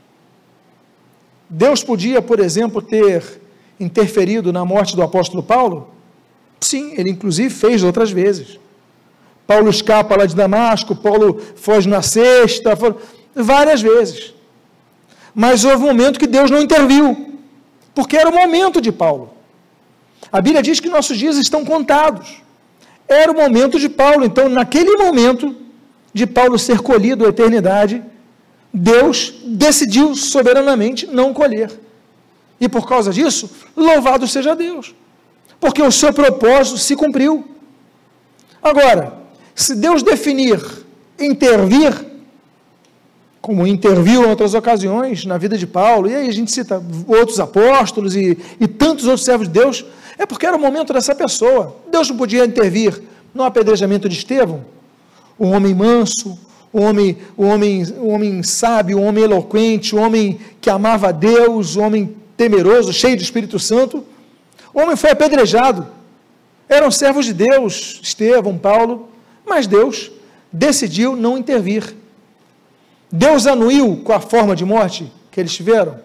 Deus 1.49 1.83
podia, 1.85 2.23
por 2.23 2.41
exemplo, 2.41 2.81
ter 2.81 3.41
interferido 3.79 4.53
na 4.53 4.65
morte 4.65 4.97
do 4.97 5.03
apóstolo 5.03 5.43
Paulo? 5.43 5.91
Sim, 6.61 6.95
ele 6.97 7.11
inclusive 7.11 7.51
fez 7.51 7.83
outras 7.83 8.11
vezes. 8.11 8.59
Paulo 9.47 9.69
escapa 9.69 10.17
lá 10.17 10.25
de 10.25 10.35
Damasco, 10.35 10.97
Paulo 10.97 11.41
foge 11.57 11.89
na 11.89 12.01
sexta, 12.01 12.71
várias 13.35 13.83
vezes. 13.83 14.33
Mas 15.35 15.65
houve 15.65 15.85
um 15.85 15.89
momento 15.89 16.19
que 16.19 16.27
Deus 16.27 16.51
não 16.51 16.63
interviu, 16.63 17.39
porque 17.95 18.17
era 18.17 18.31
o 18.31 18.35
momento 18.35 18.81
de 18.81 18.91
Paulo. 18.91 19.35
A 20.33 20.41
Bíblia 20.41 20.63
diz 20.63 20.81
que 20.81 20.89
nossos 20.89 21.19
dias 21.19 21.37
estão 21.37 21.65
contados. 21.65 22.43
Era 23.07 23.31
o 23.31 23.37
momento 23.37 23.79
de 23.79 23.89
Paulo. 23.89 24.25
Então, 24.25 24.49
naquele 24.49 24.97
momento 24.97 25.55
de 26.13 26.27
Paulo 26.27 26.59
ser 26.59 26.81
colhido 26.81 27.27
à 27.27 27.29
eternidade, 27.29 28.03
Deus 28.77 29.33
decidiu 29.45 30.17
soberanamente 30.17 31.07
não 31.07 31.33
colher. 31.33 31.71
E 32.61 32.69
por 32.69 32.89
causa 32.89 33.13
disso, 33.13 33.49
louvado 33.77 34.27
seja 34.27 34.57
Deus. 34.57 34.93
Porque 35.61 35.81
o 35.81 35.93
seu 35.93 36.13
propósito 36.13 36.79
se 36.79 36.97
cumpriu. 36.97 37.45
Agora, 38.61 39.15
se 39.55 39.77
Deus 39.77 40.03
definir 40.03 40.61
intervir, 41.21 41.95
como 43.41 43.65
interviu 43.65 44.25
em 44.25 44.29
outras 44.29 44.55
ocasiões 44.55 45.25
na 45.25 45.39
vida 45.39 45.57
de 45.57 45.69
Paulo, 45.69 46.11
e 46.11 46.17
aí 46.17 46.29
a 46.29 46.33
gente 46.33 46.51
cita 46.51 46.83
outros 47.07 47.39
apóstolos 47.39 48.17
e, 48.17 48.37
e 48.59 48.67
tantos 48.67 49.07
outros 49.07 49.25
servos 49.25 49.47
de 49.47 49.55
Deus, 49.55 49.85
é 50.19 50.27
porque 50.27 50.47
era 50.47 50.57
o 50.57 50.61
momento 50.61 50.93
dessa 50.93 51.15
pessoa. 51.15 51.77
Deus 51.93 52.09
não 52.09 52.17
podia 52.17 52.45
intervir 52.45 53.01
no 53.33 53.45
apedrejamento 53.45 54.09
de 54.09 54.17
Estevão, 54.17 54.65
um 55.39 55.53
homem 55.55 55.75
manso, 55.75 56.37
um 56.75 56.83
homem, 56.83 57.17
um 57.39 57.47
homem, 57.47 57.87
um 57.99 58.09
homem 58.13 58.43
sábio, 58.43 58.99
um 58.99 59.07
homem 59.07 59.23
eloquente, 59.23 59.95
um 59.95 60.03
homem 60.03 60.41
que 60.61 60.69
amava 60.69 61.11
a 61.11 61.13
Deus, 61.13 61.77
um 61.77 61.85
homem 61.85 62.17
temeroso, 62.37 62.93
cheio 62.93 63.17
do 63.17 63.23
Espírito 63.23 63.61
Santo. 63.61 64.05
O 64.75 64.81
homem 64.81 64.97
foi 64.97 65.11
apedrejado. 65.11 65.87
Eram 66.69 66.91
servos 66.91 67.27
de 67.27 67.33
Deus, 67.33 68.01
Estevão, 68.03 68.59
Paulo, 68.59 69.09
mas 69.47 69.69
Deus 69.69 70.11
decidiu 70.53 71.15
não 71.15 71.39
intervir. 71.39 71.95
Deus 73.11 73.47
anuiu 73.47 73.99
com 73.99 74.13
a 74.13 74.19
forma 74.19 74.57
de 74.57 74.65
morte 74.65 75.13
que 75.31 75.39
eles 75.39 75.55
tiveram? 75.55 76.01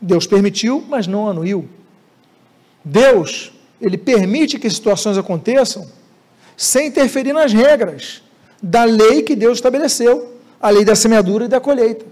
Deus 0.00 0.26
permitiu, 0.26 0.84
mas 0.88 1.06
não 1.06 1.28
anuiu. 1.28 1.68
Deus, 2.84 3.52
ele 3.80 3.96
permite 3.96 4.58
que 4.58 4.68
situações 4.68 5.16
aconteçam 5.16 5.88
sem 6.56 6.88
interferir 6.88 7.32
nas 7.32 7.52
regras 7.52 8.23
da 8.66 8.84
lei 8.84 9.20
que 9.22 9.36
Deus 9.36 9.58
estabeleceu, 9.58 10.38
a 10.58 10.70
lei 10.70 10.86
da 10.86 10.94
semeadura 10.94 11.44
e 11.44 11.48
da 11.48 11.60
colheita. 11.60 12.06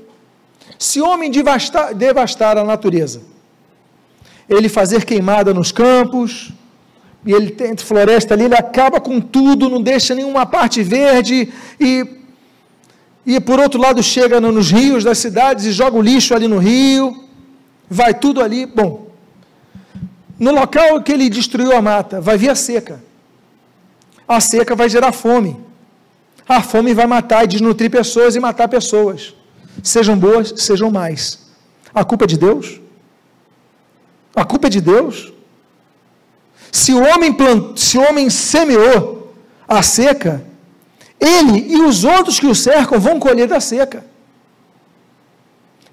Se 0.78 1.00
o 1.00 1.09
homem 1.09 1.30
devastar, 1.30 1.94
devastar 1.94 2.59
a 2.59 2.64
natureza, 2.64 3.22
ele 4.46 4.68
fazer 4.68 5.07
queimada 5.07 5.55
nos 5.55 5.72
campos, 5.72 6.53
e 7.24 7.32
ele 7.32 7.50
tem 7.50 7.74
floresta 7.74 8.34
ali, 8.34 8.44
ele 8.44 8.55
acaba 8.55 9.00
com 9.00 9.18
tudo, 9.18 9.70
não 9.70 9.80
deixa 9.80 10.14
nenhuma 10.14 10.44
parte 10.44 10.82
verde, 10.82 11.50
e, 11.80 12.07
e 13.24 13.40
por 13.40 13.59
outro 13.59 13.80
lado 13.80 14.03
chega 14.03 14.38
nos 14.38 14.70
rios 14.70 15.03
das 15.03 15.16
cidades 15.16 15.64
e 15.64 15.72
joga 15.72 15.96
o 15.96 16.03
lixo 16.03 16.34
ali 16.34 16.46
no 16.46 16.59
rio, 16.59 17.24
vai 17.88 18.12
tudo 18.12 18.42
ali, 18.42 18.66
bom. 18.66 19.07
No 20.38 20.53
local 20.53 21.00
que 21.03 21.12
ele 21.12 21.30
destruiu 21.30 21.74
a 21.74 21.80
mata, 21.80 22.20
vai 22.20 22.36
vir 22.36 22.50
a 22.50 22.55
seca. 22.55 23.03
A 24.28 24.38
seca 24.38 24.76
vai 24.76 24.90
gerar 24.90 25.12
fome. 25.12 25.72
A 26.57 26.61
fome 26.61 26.92
vai 26.92 27.07
matar 27.07 27.44
e 27.44 27.46
desnutrir 27.46 27.90
pessoas 27.90 28.36
e 28.36 28.40
matar 28.40 28.68
pessoas. 28.68 29.34
Sejam 29.82 30.16
boas, 30.24 30.53
sejam 30.59 30.90
mais. 30.90 31.20
A 31.94 32.05
culpa 32.05 32.24
é 32.24 32.26
de 32.32 32.36
Deus? 32.36 32.78
A 34.36 34.44
culpa 34.44 34.66
é 34.66 34.70
de 34.76 34.82
Deus? 34.82 35.32
Se 36.70 36.92
o 36.92 37.03
homem, 37.03 37.32
plant... 37.32 37.78
se 37.78 37.96
o 37.96 38.03
homem 38.07 38.28
semeou 38.28 39.34
a 39.66 39.82
seca, 39.82 40.44
ele 41.18 41.72
e 41.74 41.80
os 41.88 42.05
outros 42.05 42.38
que 42.38 42.46
o 42.46 42.55
cercam 42.55 43.00
vão 43.00 43.18
colher 43.18 43.48
da 43.48 43.59
seca. 43.59 44.05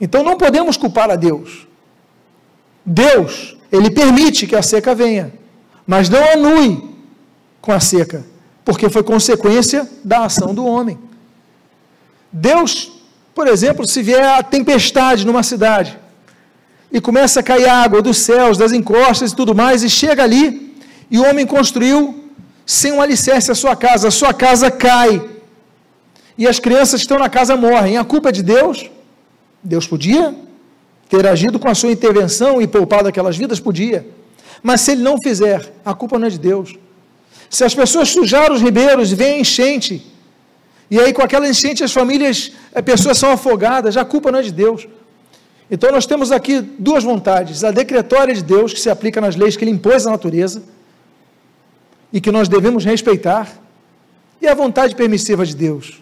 Então 0.02 0.24
não 0.26 0.36
podemos 0.36 0.76
culpar 0.76 1.10
a 1.10 1.16
Deus. 1.16 1.68
Deus, 2.86 3.56
ele 3.72 3.90
permite 3.90 4.46
que 4.46 4.58
a 4.58 4.62
seca 4.62 4.94
venha, 4.94 5.32
mas 5.88 6.10
não 6.10 6.24
anue 6.34 6.96
com 7.62 7.72
a 7.72 7.80
seca, 7.80 8.26
porque 8.64 8.90
foi 8.90 9.04
consequência 9.04 9.90
da 10.04 10.26
ação 10.26 10.54
do 10.54 10.66
homem. 10.66 10.98
Deus, 12.32 12.92
por 13.34 13.48
exemplo, 13.48 13.88
se 13.88 14.02
vier 14.02 14.24
a 14.24 14.44
tempestade 14.44 15.26
numa 15.26 15.44
cidade 15.44 15.98
e 16.92 17.00
começa 17.02 17.40
a 17.40 17.44
cair 17.44 17.68
água 17.68 18.02
dos 18.02 18.18
céus, 18.18 18.58
das 18.58 18.72
encostas 18.72 19.32
e 19.32 19.36
tudo 19.36 19.56
mais, 19.56 19.84
e 19.84 19.90
chega 19.90 20.24
ali 20.24 20.76
e 21.10 21.18
o 21.18 21.28
homem 21.28 21.46
construiu 21.46 22.32
sem 22.66 22.92
um 22.92 23.02
alicerce 23.02 23.52
a 23.52 23.56
sua 23.56 23.76
casa, 23.76 24.10
a 24.10 24.12
sua 24.12 24.34
casa 24.34 24.70
cai. 24.70 25.28
E 26.38 26.48
as 26.48 26.60
crianças 26.60 27.02
que 27.02 27.06
estão 27.06 27.20
na 27.20 27.30
casa 27.30 27.58
morrem. 27.58 27.98
A 27.98 28.04
culpa 28.04 28.30
é 28.30 28.32
de 28.32 28.44
Deus? 28.44 28.90
Deus 29.64 29.88
podia 29.88 30.36
ter 31.10 31.26
agido 31.28 31.60
com 31.60 31.68
a 31.68 31.76
sua 31.76 31.92
intervenção 31.92 32.62
e 32.62 32.68
poupado 32.68 33.10
aquelas 33.10 33.36
vidas? 33.36 33.60
Podia. 33.60 34.08
Mas 34.62 34.82
se 34.82 34.92
ele 34.92 35.02
não 35.02 35.18
fizer, 35.22 35.74
a 35.84 35.94
culpa 35.94 36.20
não 36.20 36.28
é 36.28 36.30
de 36.30 36.38
Deus. 36.38 36.76
Se 37.50 37.64
as 37.64 37.74
pessoas 37.74 38.10
sujaram 38.10 38.54
os 38.54 38.62
ribeiros 38.62 39.12
e 39.12 39.16
vem 39.16 39.34
a 39.34 39.40
enchente, 39.40 40.06
e 40.90 41.00
aí 41.00 41.12
com 41.14 41.22
aquela 41.22 41.48
enchente 41.48 41.84
as 41.84 41.92
famílias, 41.92 42.52
as 42.74 42.84
pessoas 42.84 43.18
são 43.18 43.32
afogadas, 43.32 43.98
a 43.98 44.06
culpa 44.06 44.32
não 44.32 44.40
é 44.40 44.44
de 44.44 44.52
Deus. 44.52 44.88
Então 45.72 45.92
nós 45.92 46.06
temos 46.06 46.32
aqui 46.32 46.62
duas 46.62 47.04
vontades: 47.04 47.64
a 47.64 47.72
decretória 47.72 48.34
de 48.34 48.44
Deus, 48.44 48.74
que 48.74 48.80
se 48.80 48.90
aplica 48.90 49.20
nas 49.20 49.36
leis 49.36 49.56
que 49.56 49.64
ele 49.64 49.72
impôs 49.72 50.06
à 50.06 50.12
natureza, 50.12 50.64
e 52.12 52.22
que 52.22 52.32
nós 52.32 52.48
devemos 52.48 52.86
respeitar, 52.86 53.52
e 54.42 54.48
a 54.48 54.54
vontade 54.54 54.96
permissiva 54.96 55.46
de 55.46 55.56
Deus. 55.56 56.02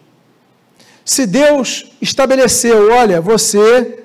Se 1.03 1.25
Deus 1.25 1.91
estabeleceu, 2.01 2.91
olha, 2.91 3.21
você 3.21 4.03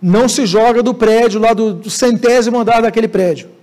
não 0.00 0.28
se 0.28 0.46
joga 0.46 0.82
do 0.82 0.94
prédio, 0.94 1.40
lá 1.40 1.52
do, 1.52 1.74
do 1.74 1.90
centésimo 1.90 2.58
andar 2.58 2.82
daquele 2.82 3.08
prédio. 3.08 3.55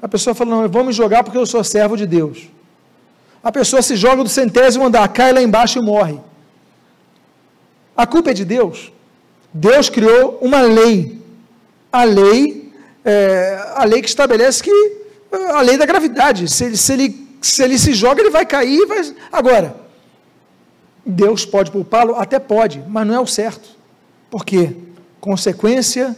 A 0.00 0.08
pessoa 0.08 0.34
fala, 0.34 0.50
não, 0.50 0.62
eu 0.62 0.68
vou 0.68 0.84
me 0.84 0.92
jogar 0.92 1.24
porque 1.24 1.38
eu 1.38 1.46
sou 1.46 1.62
servo 1.64 1.96
de 1.96 2.06
Deus. 2.06 2.48
A 3.42 3.50
pessoa 3.50 3.80
se 3.80 3.96
joga 3.96 4.22
do 4.22 4.28
centésimo 4.28 4.84
andar, 4.84 5.06
cai 5.08 5.32
lá 5.32 5.42
embaixo 5.42 5.78
e 5.78 5.82
morre. 5.82 6.18
A 7.96 8.06
culpa 8.06 8.30
é 8.30 8.34
de 8.34 8.44
Deus. 8.44 8.92
Deus 9.52 9.88
criou 9.88 10.38
uma 10.42 10.60
lei. 10.60 11.22
A 11.90 12.04
lei, 12.04 12.72
é, 13.04 13.72
a 13.74 13.84
lei 13.84 14.02
que 14.02 14.08
estabelece 14.08 14.62
que 14.62 14.70
a 15.32 15.62
lei 15.62 15.78
da 15.78 15.86
gravidade. 15.86 16.48
Se 16.48 16.64
ele 16.64 16.76
se, 16.76 16.92
ele, 16.92 17.28
se, 17.40 17.62
ele 17.62 17.78
se 17.78 17.94
joga, 17.94 18.20
ele 18.20 18.30
vai 18.30 18.44
cair. 18.44 18.84
Vai... 18.86 19.14
Agora, 19.32 19.76
Deus 21.04 21.46
pode 21.46 21.70
poupá-lo? 21.70 22.16
Até 22.16 22.38
pode, 22.38 22.82
mas 22.86 23.06
não 23.06 23.14
é 23.14 23.20
o 23.20 23.26
certo. 23.26 23.70
Por 24.30 24.44
quê? 24.44 24.76
Consequência 25.20 26.16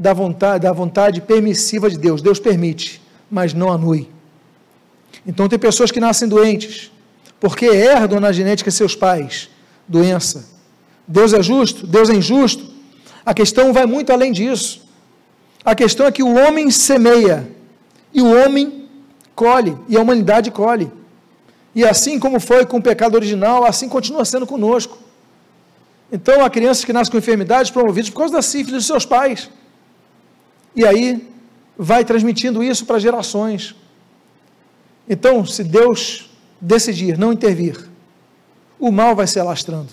da 0.00 0.14
vontade, 0.14 0.62
da 0.64 0.72
vontade 0.72 1.20
permissiva 1.20 1.90
de 1.90 1.98
Deus. 1.98 2.22
Deus 2.22 2.40
permite, 2.40 3.02
mas 3.30 3.52
não 3.52 3.70
anui. 3.70 4.08
Então, 5.26 5.46
tem 5.46 5.58
pessoas 5.58 5.90
que 5.90 6.00
nascem 6.00 6.26
doentes, 6.26 6.90
porque 7.38 7.66
herdam 7.66 8.18
na 8.18 8.32
genética 8.32 8.70
seus 8.70 8.96
pais 8.96 9.50
doença. 9.86 10.48
Deus 11.06 11.34
é 11.34 11.42
justo? 11.42 11.86
Deus 11.86 12.08
é 12.08 12.14
injusto? 12.14 12.64
A 13.26 13.34
questão 13.34 13.74
vai 13.74 13.84
muito 13.84 14.10
além 14.10 14.32
disso. 14.32 14.88
A 15.62 15.74
questão 15.74 16.06
é 16.06 16.10
que 16.10 16.22
o 16.22 16.34
homem 16.34 16.70
semeia 16.70 17.46
e 18.14 18.22
o 18.22 18.42
homem 18.42 18.88
colhe, 19.34 19.76
e 19.86 19.98
a 19.98 20.00
humanidade 20.00 20.50
colhe. 20.50 20.90
E 21.74 21.84
assim 21.84 22.18
como 22.18 22.40
foi 22.40 22.64
com 22.64 22.78
o 22.78 22.82
pecado 22.82 23.16
original, 23.16 23.66
assim 23.66 23.86
continua 23.86 24.24
sendo 24.24 24.46
conosco. 24.46 24.96
Então, 26.10 26.42
há 26.42 26.48
crianças 26.48 26.86
que 26.86 26.92
nascem 26.92 27.12
com 27.12 27.18
enfermidades 27.18 27.70
promovidas 27.70 28.08
por 28.08 28.20
causa 28.20 28.32
da 28.32 28.42
sífilis 28.42 28.78
dos 28.78 28.86
seus 28.86 29.04
pais. 29.04 29.50
E 30.74 30.86
aí, 30.86 31.28
vai 31.76 32.04
transmitindo 32.04 32.62
isso 32.62 32.84
para 32.84 32.98
gerações. 32.98 33.74
Então, 35.08 35.44
se 35.44 35.64
Deus 35.64 36.30
decidir 36.60 37.18
não 37.18 37.32
intervir, 37.32 37.88
o 38.78 38.92
mal 38.92 39.16
vai 39.16 39.26
se 39.26 39.40
alastrando. 39.40 39.88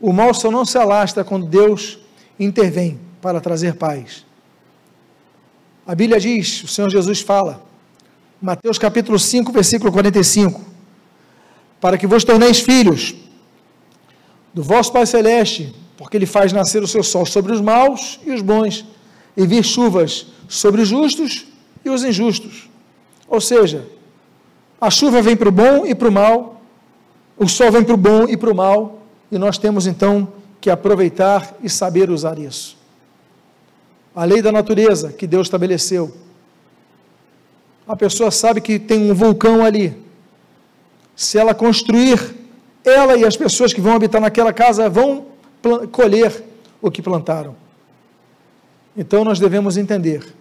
O 0.00 0.12
mal 0.12 0.34
só 0.34 0.50
não 0.50 0.64
se 0.64 0.76
alastra 0.78 1.22
quando 1.22 1.46
Deus 1.46 1.98
intervém 2.38 2.98
para 3.20 3.40
trazer 3.40 3.76
paz. 3.76 4.24
A 5.86 5.94
Bíblia 5.94 6.18
diz, 6.18 6.64
o 6.64 6.68
Senhor 6.68 6.90
Jesus 6.90 7.20
fala, 7.20 7.62
Mateus 8.40 8.78
capítulo 8.78 9.18
5, 9.18 9.52
versículo 9.52 9.92
45, 9.92 10.60
para 11.80 11.98
que 11.98 12.06
vos 12.06 12.24
torneis 12.24 12.60
filhos 12.60 13.14
do 14.52 14.62
vosso 14.62 14.92
Pai 14.92 15.06
Celeste, 15.06 15.74
porque 15.96 16.16
Ele 16.16 16.26
faz 16.26 16.52
nascer 16.52 16.82
o 16.82 16.88
seu 16.88 17.02
sol 17.02 17.24
sobre 17.24 17.52
os 17.52 17.60
maus 17.60 18.18
e 18.24 18.32
os 18.32 18.42
bons, 18.42 18.84
e 19.36 19.46
vir 19.46 19.64
chuvas 19.64 20.26
sobre 20.48 20.82
os 20.82 20.88
justos 20.88 21.46
e 21.84 21.90
os 21.90 22.04
injustos. 22.04 22.68
Ou 23.28 23.40
seja, 23.40 23.86
a 24.80 24.90
chuva 24.90 25.22
vem 25.22 25.36
para 25.36 25.48
o 25.48 25.52
bom 25.52 25.86
e 25.86 25.94
para 25.94 26.08
o 26.08 26.12
mal, 26.12 26.60
o 27.36 27.48
sol 27.48 27.70
vem 27.72 27.82
para 27.82 27.94
o 27.94 27.96
bom 27.96 28.24
e 28.28 28.36
para 28.36 28.50
o 28.50 28.54
mal, 28.54 29.00
e 29.30 29.38
nós 29.38 29.58
temos 29.58 29.86
então 29.86 30.28
que 30.60 30.70
aproveitar 30.70 31.56
e 31.62 31.68
saber 31.68 32.10
usar 32.10 32.38
isso 32.38 32.82
a 34.14 34.24
lei 34.24 34.42
da 34.42 34.52
natureza 34.52 35.12
que 35.12 35.26
Deus 35.26 35.46
estabeleceu. 35.46 36.12
A 37.86 37.96
pessoa 37.96 38.30
sabe 38.30 38.60
que 38.60 38.78
tem 38.78 39.10
um 39.10 39.14
vulcão 39.14 39.64
ali. 39.64 39.96
Se 41.16 41.38
ela 41.38 41.54
construir, 41.54 42.34
ela 42.84 43.16
e 43.16 43.24
as 43.24 43.36
pessoas 43.36 43.72
que 43.72 43.80
vão 43.80 43.94
habitar 43.94 44.20
naquela 44.20 44.52
casa 44.52 44.88
vão 44.88 45.26
colher 45.90 46.44
o 46.80 46.90
que 46.90 47.02
plantaram. 47.02 47.56
Então 48.96 49.24
nós 49.24 49.38
devemos 49.38 49.76
entender 49.76 50.34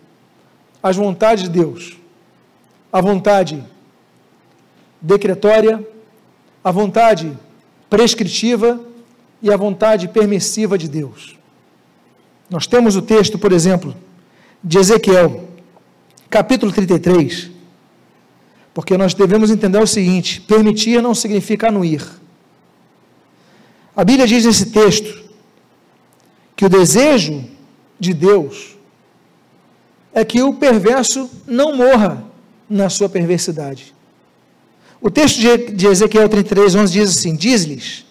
as 0.84 0.96
vontades 0.96 1.44
de 1.44 1.50
Deus, 1.50 1.98
a 2.92 3.00
vontade 3.00 3.64
decretória, 5.00 5.86
a 6.64 6.72
vontade 6.72 7.38
prescritiva 7.90 8.80
e 9.42 9.52
a 9.52 9.58
vontade 9.58 10.08
permissiva 10.08 10.78
de 10.78 10.88
Deus. 10.88 11.38
Nós 12.50 12.68
temos 12.68 12.96
o 12.96 13.02
texto, 13.02 13.40
por 13.40 13.52
exemplo, 13.52 13.96
de 14.64 14.78
Ezequiel, 14.78 15.48
capítulo 16.30 16.72
33, 16.72 17.50
porque 18.74 18.98
nós 18.98 19.14
devemos 19.14 19.50
entender 19.50 19.82
o 19.82 19.88
seguinte: 19.88 20.42
permitir 20.42 21.02
não 21.02 21.16
significa 21.16 21.70
anuir. 21.70 22.06
A 23.96 24.04
Bíblia 24.04 24.28
diz 24.28 24.46
nesse 24.46 24.72
texto 24.72 25.22
que 26.56 26.66
o 26.66 26.70
desejo 26.70 27.44
de 28.02 28.14
Deus 28.14 28.76
é 30.14 30.26
que 30.26 30.42
o 30.42 30.54
perverso 30.54 31.30
não 31.48 31.74
morra 31.74 32.22
na 32.70 32.90
sua 32.90 33.08
perversidade. 33.08 33.96
O 35.00 35.10
texto 35.10 35.40
de 35.40 35.88
Ezequiel 35.88 36.28
33, 36.28 36.76
11 36.76 36.92
diz 36.92 37.10
assim: 37.18 37.34
Diz-lhes, 37.34 38.06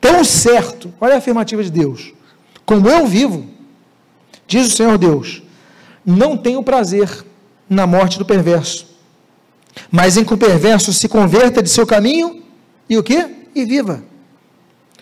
tão 0.00 0.24
certo, 0.24 0.92
olha 1.00 1.14
a 1.14 1.18
afirmativa 1.18 1.62
de 1.62 1.70
Deus, 1.70 2.12
como 2.66 2.88
eu 2.88 3.06
vivo, 3.06 3.46
Diz 4.48 4.72
o 4.72 4.76
Senhor 4.76 4.96
Deus: 4.96 5.42
Não 6.04 6.36
tenho 6.36 6.62
prazer 6.62 7.24
na 7.68 7.86
morte 7.86 8.18
do 8.18 8.24
perverso, 8.24 8.88
mas 9.90 10.16
em 10.16 10.24
que 10.24 10.32
o 10.32 10.38
perverso 10.38 10.90
se 10.92 11.06
converta 11.06 11.62
de 11.62 11.68
seu 11.68 11.86
caminho 11.86 12.42
e 12.88 12.96
o 12.96 13.02
que? 13.02 13.28
E 13.54 13.64
viva. 13.66 14.02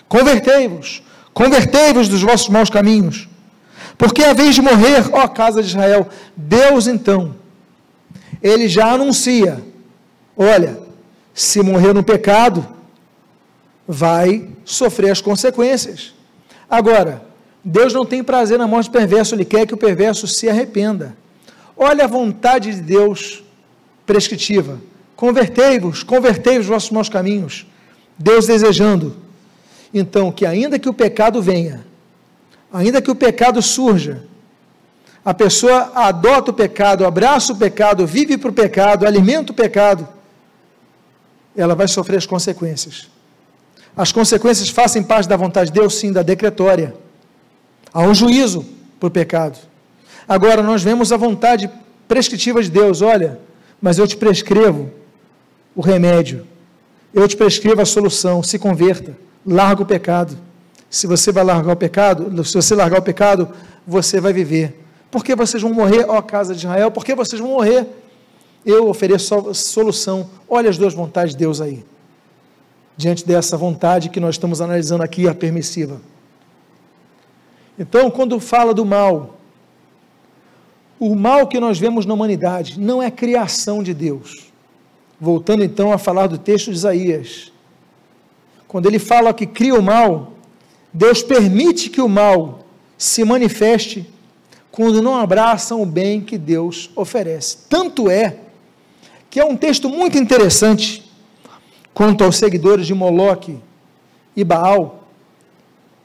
Convertei-vos, 0.09 1.01
convertei-vos 1.33 2.09
dos 2.09 2.23
vossos 2.23 2.49
maus 2.49 2.69
caminhos, 2.69 3.29
Porque 3.99 4.23
a 4.23 4.33
vez 4.33 4.55
de 4.55 4.63
morrer, 4.63 5.09
ó 5.13 5.27
casa 5.27 5.63
de 5.63 5.69
Israel, 5.69 6.09
Deus 6.37 6.87
então, 6.87 7.35
ele 8.43 8.69
já 8.69 8.93
anuncia: 8.93 9.63
olha, 10.37 10.79
se 11.35 11.63
morrer 11.63 11.93
no 11.93 12.03
pecado, 12.03 12.67
vai 13.87 14.49
sofrer 14.65 15.11
as 15.11 15.21
consequências. 15.21 16.15
Agora, 16.69 17.23
Deus 17.65 17.93
não 17.93 18.05
tem 18.05 18.23
prazer 18.23 18.59
na 18.59 18.67
morte 18.67 18.89
do 18.89 18.93
perverso, 18.93 19.35
Ele 19.35 19.45
quer 19.45 19.67
que 19.67 19.75
o 19.75 19.79
perverso 19.79 20.27
se 20.27 20.49
arrependa. 20.49 21.17
Olha 21.77 22.05
a 22.05 22.09
vontade 22.09 22.75
de 22.75 22.81
Deus 22.81 23.43
prescritiva. 24.07 24.81
Convertei-vos, 25.15 26.03
convertei 26.03 26.59
os 26.59 26.67
vossos 26.67 26.91
maus 26.91 27.09
caminhos. 27.09 27.67
Deus 28.19 28.47
desejando. 28.47 29.17
Então, 29.93 30.31
que 30.31 30.47
ainda 30.47 30.79
que 30.79 30.89
o 30.89 30.95
pecado 30.95 31.43
venha, 31.43 31.85
ainda 32.73 33.01
que 33.01 33.11
o 33.11 33.15
pecado 33.15 33.61
surja, 33.63 34.25
a 35.25 35.35
pessoa 35.35 35.91
adota 35.95 36.51
o 36.51 36.55
pecado, 36.55 37.05
abraça 37.05 37.53
o 37.53 37.57
pecado, 37.57 38.07
vive 38.07 38.39
para 38.39 38.51
o 38.51 38.53
pecado, 38.53 39.07
alimenta 39.07 39.53
o 39.53 39.55
pecado, 39.55 40.07
ela 41.57 41.75
vai 41.75 41.89
sofrer 41.89 42.19
as 42.19 42.27
consequências. 42.27 43.09
As 43.97 44.13
consequências 44.13 44.69
fazem 44.69 45.03
parte 45.03 45.29
da 45.29 45.37
vontade 45.37 45.71
de 45.71 45.81
Deus, 45.81 45.95
sim, 45.95 46.13
da 46.13 46.23
decretória. 46.23 46.95
Há 47.93 48.03
um 48.03 48.15
juízo 48.15 48.65
por 49.01 49.11
pecado. 49.11 49.59
Agora, 50.29 50.63
nós 50.63 50.83
vemos 50.83 51.13
a 51.13 51.17
vontade 51.17 51.71
prescritiva 52.07 52.63
de 52.63 52.71
Deus: 52.71 53.01
olha, 53.01 53.41
mas 53.81 53.99
eu 53.99 54.07
te 54.07 54.17
prescrevo 54.17 54.91
o 55.75 55.81
remédio, 55.81 56.47
eu 57.13 57.27
te 57.27 57.37
prescrevo 57.37 57.81
a 57.81 57.87
solução, 57.87 58.43
se 58.43 58.59
converta, 58.59 59.17
larga 59.47 59.83
o 59.83 59.87
pecado. 59.87 60.37
Se 60.89 61.07
você 61.07 61.33
vai 61.33 61.45
largar 61.45 61.73
o 61.73 61.77
pecado, 61.77 62.45
se 62.45 62.55
você 62.55 62.75
largar 62.75 63.01
o 63.01 63.03
pecado, 63.03 63.49
você 63.87 64.21
vai 64.21 64.33
viver. 64.33 64.83
Por 65.11 65.25
que 65.25 65.35
vocês 65.35 65.63
vão 65.63 65.73
morrer, 65.73 66.05
ó 66.09 66.21
casa 66.23 66.55
de 66.55 66.67
Israel? 66.67 66.91
Por 66.91 67.05
que 67.05 67.15
vocês 67.15 67.41
vão 67.41 67.51
morrer? 67.51 67.87
Eu 68.65 68.89
ofereço 68.89 69.55
solução. 69.55 70.29
Olha 70.49 70.71
as 70.71 70.77
duas 70.79 70.95
vontades 70.95 71.33
de 71.33 71.39
Deus 71.39 71.61
aí 71.61 71.85
diante 72.97 73.27
dessa 73.27 73.57
vontade 73.57 74.09
que 74.09 74.19
nós 74.19 74.37
estamos 74.37 74.61
analisando 74.61 75.03
aqui, 75.03 75.29
a 75.29 75.35
permissiva. 75.35 76.01
Então, 77.79 78.11
quando 78.11 78.41
fala 78.41 78.73
do 78.73 78.87
mal, 78.87 79.39
o 80.99 81.15
mal 81.15 81.47
que 81.47 81.61
nós 81.61 81.79
vemos 81.79 82.07
na 82.07 82.15
humanidade 82.15 82.81
não 82.81 83.03
é 83.03 83.11
criação 83.11 83.83
de 83.83 83.93
Deus. 83.93 84.51
Voltando 85.21 85.63
então 85.63 85.93
a 85.93 85.99
falar 85.99 86.27
do 86.27 86.39
texto 86.39 86.71
de 86.71 86.77
Isaías. 86.77 87.53
Quando 88.67 88.87
ele 88.87 88.99
fala 88.99 89.35
que 89.35 89.47
cria 89.47 89.75
o 89.75 89.83
mal, 89.83 90.33
Deus 90.97 91.23
permite 91.23 91.91
que 91.91 92.01
o 92.01 92.09
mal 92.09 92.61
se 92.97 93.23
manifeste 93.23 94.09
quando 94.73 95.03
não 95.03 95.15
abraçam 95.15 95.83
o 95.83 95.85
bem 95.85 96.23
que 96.23 96.39
Deus 96.39 96.89
oferece. 96.97 97.59
Tanto 97.69 98.09
é 98.09 98.39
que 99.29 99.39
é 99.39 99.45
um 99.45 99.55
texto 99.55 99.91
muito 99.91 100.17
interessante 100.17 101.05
quanto 101.93 102.25
aos 102.25 102.39
seguidores 102.39 102.87
de 102.87 102.95
Moloque 102.95 103.59
e 104.35 104.43
Baal, 104.43 105.07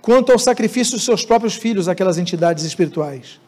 quanto 0.02 0.34
ao 0.34 0.38
sacrifício 0.38 0.96
dos 0.96 1.06
seus 1.06 1.24
próprios 1.24 1.56
filhos, 1.56 1.88
aquelas 1.88 2.18
entidades 2.18 2.66
espirituais. 2.66 3.40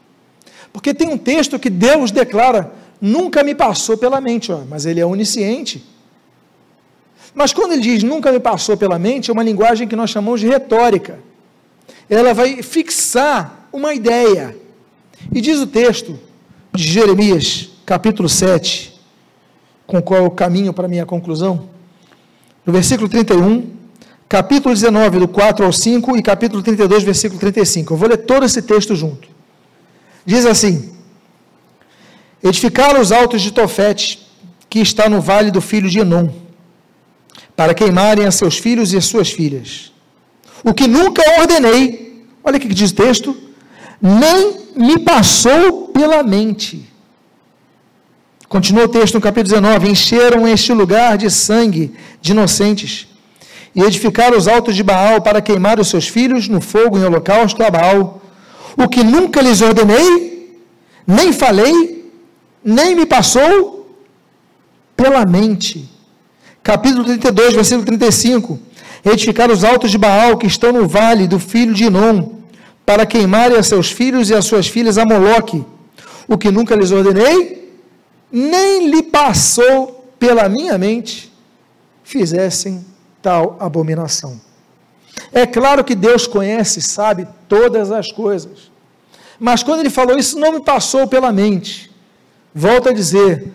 Porque 0.72 0.94
tem 0.94 1.10
um 1.10 1.18
texto 1.18 1.60
que 1.60 1.70
Deus 1.70 2.10
declara, 2.10 2.72
nunca 3.02 3.44
me 3.44 3.54
passou 3.54 3.98
pela 3.98 4.22
mente, 4.22 4.50
ó, 4.50 4.62
mas 4.70 4.86
ele 4.86 5.02
é 5.02 5.06
onisciente. 5.06 5.84
Mas 7.36 7.52
quando 7.52 7.74
ele 7.74 7.82
diz 7.82 8.02
nunca 8.02 8.32
me 8.32 8.40
passou 8.40 8.78
pela 8.78 8.98
mente, 8.98 9.30
é 9.30 9.34
uma 9.34 9.44
linguagem 9.44 9.90
que 9.90 9.96
nós 9.96 10.10
chamamos 10.10 10.40
de 10.40 10.48
retórica. 10.48 11.33
Ela 12.10 12.34
vai 12.34 12.62
fixar 12.62 13.68
uma 13.72 13.94
ideia. 13.94 14.56
E 15.32 15.42
diz 15.42 15.60
o 15.60 15.68
texto 15.68 16.20
de 16.74 16.84
Jeremias, 16.84 17.70
capítulo 17.86 18.28
7, 18.28 19.00
com 19.86 20.02
qual 20.02 20.24
eu 20.24 20.32
caminho 20.32 20.74
para 20.74 20.86
a 20.86 20.90
minha 20.90 21.06
conclusão 21.06 21.74
no 22.66 22.72
versículo 22.72 23.10
31, 23.10 23.72
capítulo 24.28 24.74
19, 24.74 25.20
do 25.20 25.28
4 25.28 25.66
ao 25.66 25.74
5, 25.74 26.18
e 26.18 26.22
capítulo 26.22 26.64
32, 26.64 27.04
versículo 27.04 27.40
35. 27.40 27.94
Eu 27.94 27.98
vou 27.98 28.08
ler 28.08 28.18
todo 28.18 28.46
esse 28.46 28.62
texto 28.62 28.96
junto. 28.96 29.28
Diz 30.26 30.46
assim: 30.46 30.94
Edificaram 32.42 33.02
os 33.02 33.12
altos 33.12 33.42
de 33.42 33.52
Tofete, 33.52 34.26
que 34.70 34.80
está 34.80 35.10
no 35.10 35.20
vale 35.22 35.52
do 35.52 35.62
filho 35.62 35.90
de 35.90 36.00
Enom, 36.00 36.30
para 37.56 37.74
queimarem 37.74 38.26
a 38.26 38.32
seus 38.32 38.58
filhos 38.58 38.94
e 38.94 38.98
as 38.98 39.06
suas 39.06 39.30
filhas. 39.32 39.92
O 40.64 40.74
que 40.74 40.88
nunca 40.88 41.22
ordenei, 41.40 42.26
olha 42.44 42.58
o 42.58 42.60
que 42.60 42.68
diz 42.68 42.92
o 42.92 42.96
texto, 42.96 43.36
nem 44.02 44.58
me 44.76 45.00
passou 45.00 45.90
pela 45.90 46.24
mente 46.24 46.94
Continua 48.54 48.84
o 48.84 48.88
texto 48.88 49.16
no 49.16 49.20
capítulo 49.20 49.56
19: 49.56 49.90
Encheram 49.90 50.48
este 50.48 50.72
lugar 50.74 51.18
de 51.18 51.28
sangue 51.32 51.92
de 52.22 52.34
inocentes 52.34 53.08
e 53.74 53.82
edificaram 53.82 54.38
os 54.38 54.48
altos 54.48 54.76
de 54.76 54.84
Baal 54.84 55.22
para 55.22 55.42
queimar 55.42 55.80
os 55.80 55.88
seus 55.88 56.08
filhos 56.08 56.48
no 56.48 56.62
fogo 56.62 57.00
em 57.00 57.04
holocausto 57.04 57.64
a 57.64 57.72
Baal. 57.72 58.22
O 58.78 58.88
que 58.88 59.04
nunca 59.04 59.42
lhes 59.42 59.60
ordenei, 59.60 60.62
nem 61.08 61.34
falei, 61.34 62.12
nem 62.64 62.96
me 62.96 63.08
passou 63.08 63.98
pela 64.96 65.26
mente. 65.26 65.90
Capítulo 66.62 67.06
32, 67.06 67.56
versículo 67.56 67.88
35. 67.88 68.60
Edificar 69.06 69.52
os 69.52 69.64
altos 69.64 69.92
de 69.92 69.98
Baal 69.98 70.38
que 70.38 70.48
estão 70.48 70.72
no 70.72 70.88
vale 70.88 71.28
do 71.28 71.40
filho 71.40 71.74
de 71.74 71.86
Inom, 71.86 72.38
para 72.86 73.06
queimarem 73.06 73.58
a 73.58 73.64
seus 73.64 73.92
filhos 73.92 74.30
e 74.30 74.34
as 74.34 74.46
suas 74.46 74.68
filhas 74.68 74.98
a 74.98 75.06
Moloque. 75.06 75.66
O 76.28 76.38
que 76.38 76.52
nunca 76.52 76.76
lhes 76.76 76.92
ordenei, 76.92 77.72
nem 78.32 78.90
lhe 78.90 79.04
passou 79.04 80.14
pela 80.18 80.48
minha 80.48 80.78
mente 80.78 81.34
fizessem 82.04 82.86
tal 83.22 83.58
abominação. 83.60 84.40
É 85.32 85.46
claro 85.46 85.84
que 85.84 85.96
Deus 85.96 86.28
conhece, 86.28 86.82
sabe 86.82 87.28
todas 87.48 87.92
as 87.92 88.12
coisas. 88.12 88.72
Mas 89.40 89.64
quando 89.64 89.80
ele 89.80 89.90
falou 89.90 90.18
isso, 90.18 90.38
não 90.40 90.54
me 90.54 90.62
passou 90.62 91.08
pela 91.08 91.32
mente. 91.32 91.92
Volto 92.54 92.90
a 92.90 92.94
dizer, 92.94 93.52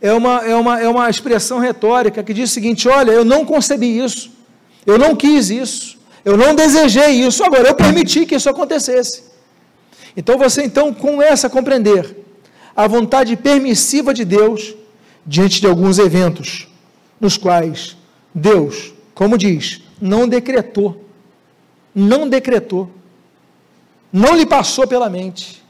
é 0.00 0.12
uma, 0.12 0.40
é 0.44 0.54
uma, 0.54 0.80
é 0.80 0.88
uma 0.88 1.10
expressão 1.10 1.58
retórica 1.58 2.22
que 2.22 2.32
diz 2.32 2.50
o 2.50 2.54
seguinte: 2.54 2.88
olha, 2.88 3.10
eu 3.10 3.24
não 3.24 3.44
concebi 3.44 3.98
isso, 3.98 4.30
eu 4.84 4.98
não 4.98 5.14
quis 5.14 5.50
isso, 5.50 5.98
eu 6.24 6.36
não 6.36 6.54
desejei 6.54 7.10
isso, 7.10 7.44
agora 7.44 7.68
eu 7.68 7.74
permiti 7.74 8.26
que 8.26 8.34
isso 8.34 8.50
acontecesse. 8.50 9.24
Então 10.16 10.36
você 10.36 10.62
então 10.62 10.92
começa 10.92 11.46
a 11.46 11.50
compreender 11.50 12.16
a 12.74 12.86
vontade 12.86 13.36
permissiva 13.36 14.12
de 14.14 14.24
Deus 14.24 14.74
diante 15.26 15.60
de 15.60 15.66
alguns 15.66 15.98
eventos, 15.98 16.68
nos 17.20 17.36
quais 17.36 17.96
Deus, 18.34 18.92
como 19.14 19.36
diz, 19.36 19.80
não 20.00 20.28
decretou, 20.28 21.04
não 21.94 22.28
decretou, 22.28 22.90
não 24.12 24.36
lhe 24.36 24.46
passou 24.46 24.86
pela 24.86 25.10
mente, 25.10 25.62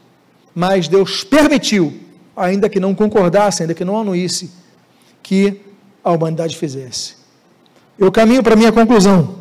mas 0.55 0.87
Deus 0.87 1.23
permitiu, 1.23 1.99
ainda 2.35 2.69
que 2.69 2.79
não 2.79 2.95
concordasse, 2.95 3.63
ainda 3.63 3.73
que 3.73 3.85
não 3.85 3.99
anuísse, 3.99 4.51
que 5.21 5.61
a 6.03 6.11
humanidade 6.11 6.55
fizesse. 6.55 7.18
Eu 7.99 8.11
caminho 8.11 8.41
para 8.41 8.55
minha 8.55 8.71
conclusão, 8.71 9.39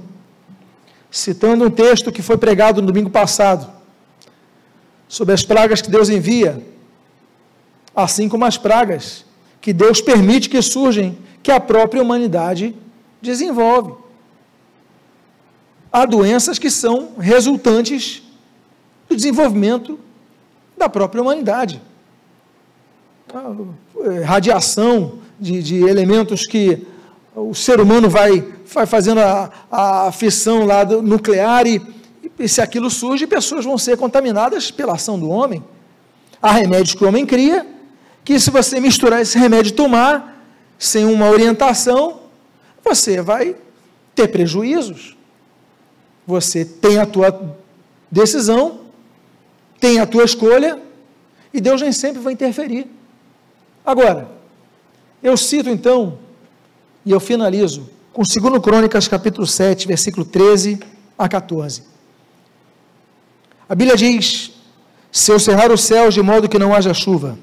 citando 1.10 1.64
um 1.64 1.70
texto 1.70 2.10
que 2.10 2.22
foi 2.22 2.36
pregado 2.36 2.80
no 2.80 2.88
domingo 2.88 3.08
passado, 3.08 3.72
sobre 5.06 5.32
as 5.32 5.44
pragas 5.44 5.80
que 5.80 5.90
Deus 5.90 6.10
envia 6.10 6.62
assim 8.04 8.28
como 8.28 8.44
as 8.44 8.56
pragas 8.56 9.24
que 9.60 9.72
Deus 9.72 10.00
permite 10.00 10.48
que 10.48 10.62
surgem, 10.62 11.18
que 11.42 11.50
a 11.50 11.58
própria 11.58 12.00
humanidade 12.00 12.74
desenvolve. 13.20 13.94
Há 15.90 16.06
doenças 16.06 16.60
que 16.60 16.70
são 16.70 17.14
resultantes 17.18 18.22
do 19.08 19.16
desenvolvimento 19.16 19.98
da 20.76 20.88
própria 20.88 21.20
humanidade. 21.20 21.82
Radiação 24.24 25.18
de, 25.40 25.60
de 25.60 25.76
elementos 25.82 26.46
que 26.46 26.86
o 27.40 27.54
ser 27.54 27.80
humano 27.80 28.08
vai, 28.08 28.44
vai 28.66 28.86
fazendo 28.86 29.20
a, 29.20 29.50
a 29.70 30.12
fissão 30.12 30.66
lá 30.66 30.84
nuclear 30.84 31.66
e, 31.66 31.80
e 32.38 32.48
se 32.48 32.60
aquilo 32.60 32.90
surge, 32.90 33.26
pessoas 33.26 33.64
vão 33.64 33.78
ser 33.78 33.96
contaminadas 33.96 34.70
pela 34.70 34.94
ação 34.94 35.18
do 35.18 35.28
homem. 35.28 35.62
Há 36.42 36.52
remédios 36.52 36.94
que 36.94 37.04
o 37.04 37.08
homem 37.08 37.24
cria, 37.24 37.66
que 38.24 38.38
se 38.38 38.50
você 38.50 38.80
misturar 38.80 39.20
esse 39.20 39.38
remédio 39.38 39.70
e 39.70 39.74
tomar, 39.74 40.44
sem 40.78 41.04
uma 41.04 41.30
orientação, 41.30 42.20
você 42.84 43.20
vai 43.20 43.56
ter 44.14 44.28
prejuízos. 44.28 45.16
Você 46.26 46.64
tem 46.64 46.98
a 46.98 47.06
tua 47.06 47.56
decisão, 48.10 48.80
tem 49.80 49.98
a 49.98 50.06
tua 50.06 50.24
escolha, 50.24 50.80
e 51.52 51.60
Deus 51.60 51.80
nem 51.80 51.92
sempre 51.92 52.20
vai 52.20 52.32
interferir. 52.32 52.86
Agora, 53.84 54.28
eu 55.22 55.36
cito 55.36 55.70
então, 55.70 56.18
e 57.04 57.10
eu 57.10 57.20
finalizo, 57.20 57.88
com 58.12 58.22
2 58.22 58.62
Crônicas 58.62 59.08
capítulo 59.08 59.46
7, 59.46 59.86
versículo 59.86 60.24
13 60.24 60.80
a 61.18 61.28
14. 61.28 61.82
A 63.68 63.74
Bíblia 63.74 63.96
diz 63.96 64.52
se 65.10 65.32
eu 65.32 65.38
cerrar 65.38 65.70
os 65.70 65.82
céus 65.82 66.14
de 66.14 66.22
modo 66.22 66.48
que 66.48 66.58
não 66.58 66.74
haja 66.74 66.92
chuva, 66.94 67.38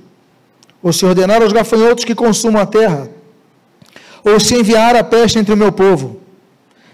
ou 0.81 0.93
se 0.93 1.05
ordenar 1.05 1.41
aos 1.41 1.51
gafanhotos 1.51 2.05
que 2.05 2.15
consumam 2.15 2.61
a 2.61 2.65
terra, 2.65 3.09
ou 4.23 4.39
se 4.39 4.55
enviar 4.55 4.95
a 4.95 5.03
peste 5.03 5.39
entre 5.39 5.53
o 5.53 5.57
meu 5.57 5.71
povo, 5.71 6.21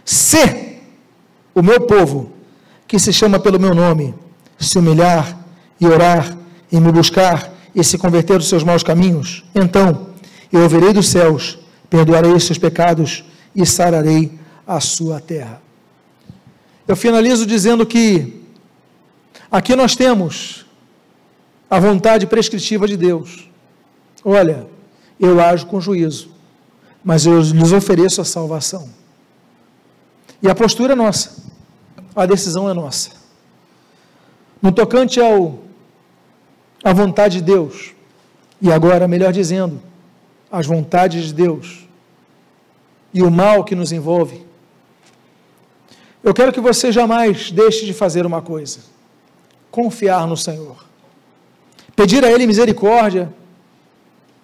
se 0.03 0.80
o 1.53 1.62
meu 1.62 1.82
povo, 1.82 2.32
que 2.88 2.99
se 2.99 3.14
chama 3.14 3.39
pelo 3.39 3.59
meu 3.59 3.74
nome, 3.74 4.14
se 4.59 4.78
humilhar 4.78 5.38
e 5.80 5.86
orar 5.86 6.38
e 6.72 6.80
me 6.80 6.91
buscar 6.91 7.51
e 7.74 7.84
se 7.84 7.97
converter 7.97 8.38
dos 8.38 8.49
seus 8.49 8.64
maus 8.64 8.84
caminhos, 8.84 9.43
então 9.55 10.07
eu 10.51 10.62
ouvirei 10.62 10.91
dos 10.93 11.07
céus, 11.07 11.57
perdoarei 11.92 12.32
os 12.32 12.46
seus 12.46 12.58
pecados 12.58 13.26
e 13.54 13.66
sararei 13.66 14.39
a 14.66 14.80
sua 14.80 15.20
terra. 15.20 15.62
Eu 16.88 16.96
finalizo 16.96 17.46
dizendo 17.46 17.86
que 17.86 18.42
aqui 19.52 19.76
nós 19.76 19.94
temos 19.94 20.66
a 21.70 21.80
vontade 21.80 22.26
prescritiva 22.26 22.88
de 22.88 22.96
Deus. 22.96 23.50
Olha, 24.24 24.68
eu 25.20 25.42
ajo 25.42 25.66
com 25.68 25.82
juízo, 25.82 26.32
mas 27.04 27.26
eu 27.26 27.42
lhes 27.42 27.74
ofereço 27.74 28.22
a 28.22 28.26
salvação. 28.26 28.89
E 30.42 30.50
a 30.50 30.56
postura 30.56 30.94
é 30.94 30.96
nossa, 30.96 31.44
a 32.16 32.26
decisão 32.26 32.70
é 32.70 32.74
nossa. 32.74 33.12
No 34.62 34.72
tocante 34.72 35.20
ao 35.20 35.60
a 36.84 36.94
vontade 36.94 37.39
de 37.39 37.44
Deus, 37.44 37.94
e 38.62 38.72
agora, 38.72 39.08
melhor 39.10 39.34
dizendo, 39.34 39.82
as 40.50 40.66
vontades 40.66 41.26
de 41.26 41.34
Deus 41.34 41.81
e 43.14 43.22
o 43.22 43.30
mal 43.30 43.64
que 43.64 43.76
nos 43.76 43.91
envolve, 43.91 44.45
eu 46.24 46.34
quero 46.34 46.53
que 46.53 46.62
você 46.62 46.91
jamais 46.91 47.51
deixe 47.51 47.86
de 47.86 47.93
fazer 47.93 48.26
uma 48.26 48.41
coisa: 48.41 48.80
confiar 49.72 50.28
no 50.28 50.38
Senhor, 50.38 50.86
pedir 51.95 52.24
a 52.24 52.32
Ele 52.32 52.45
misericórdia, 52.45 53.34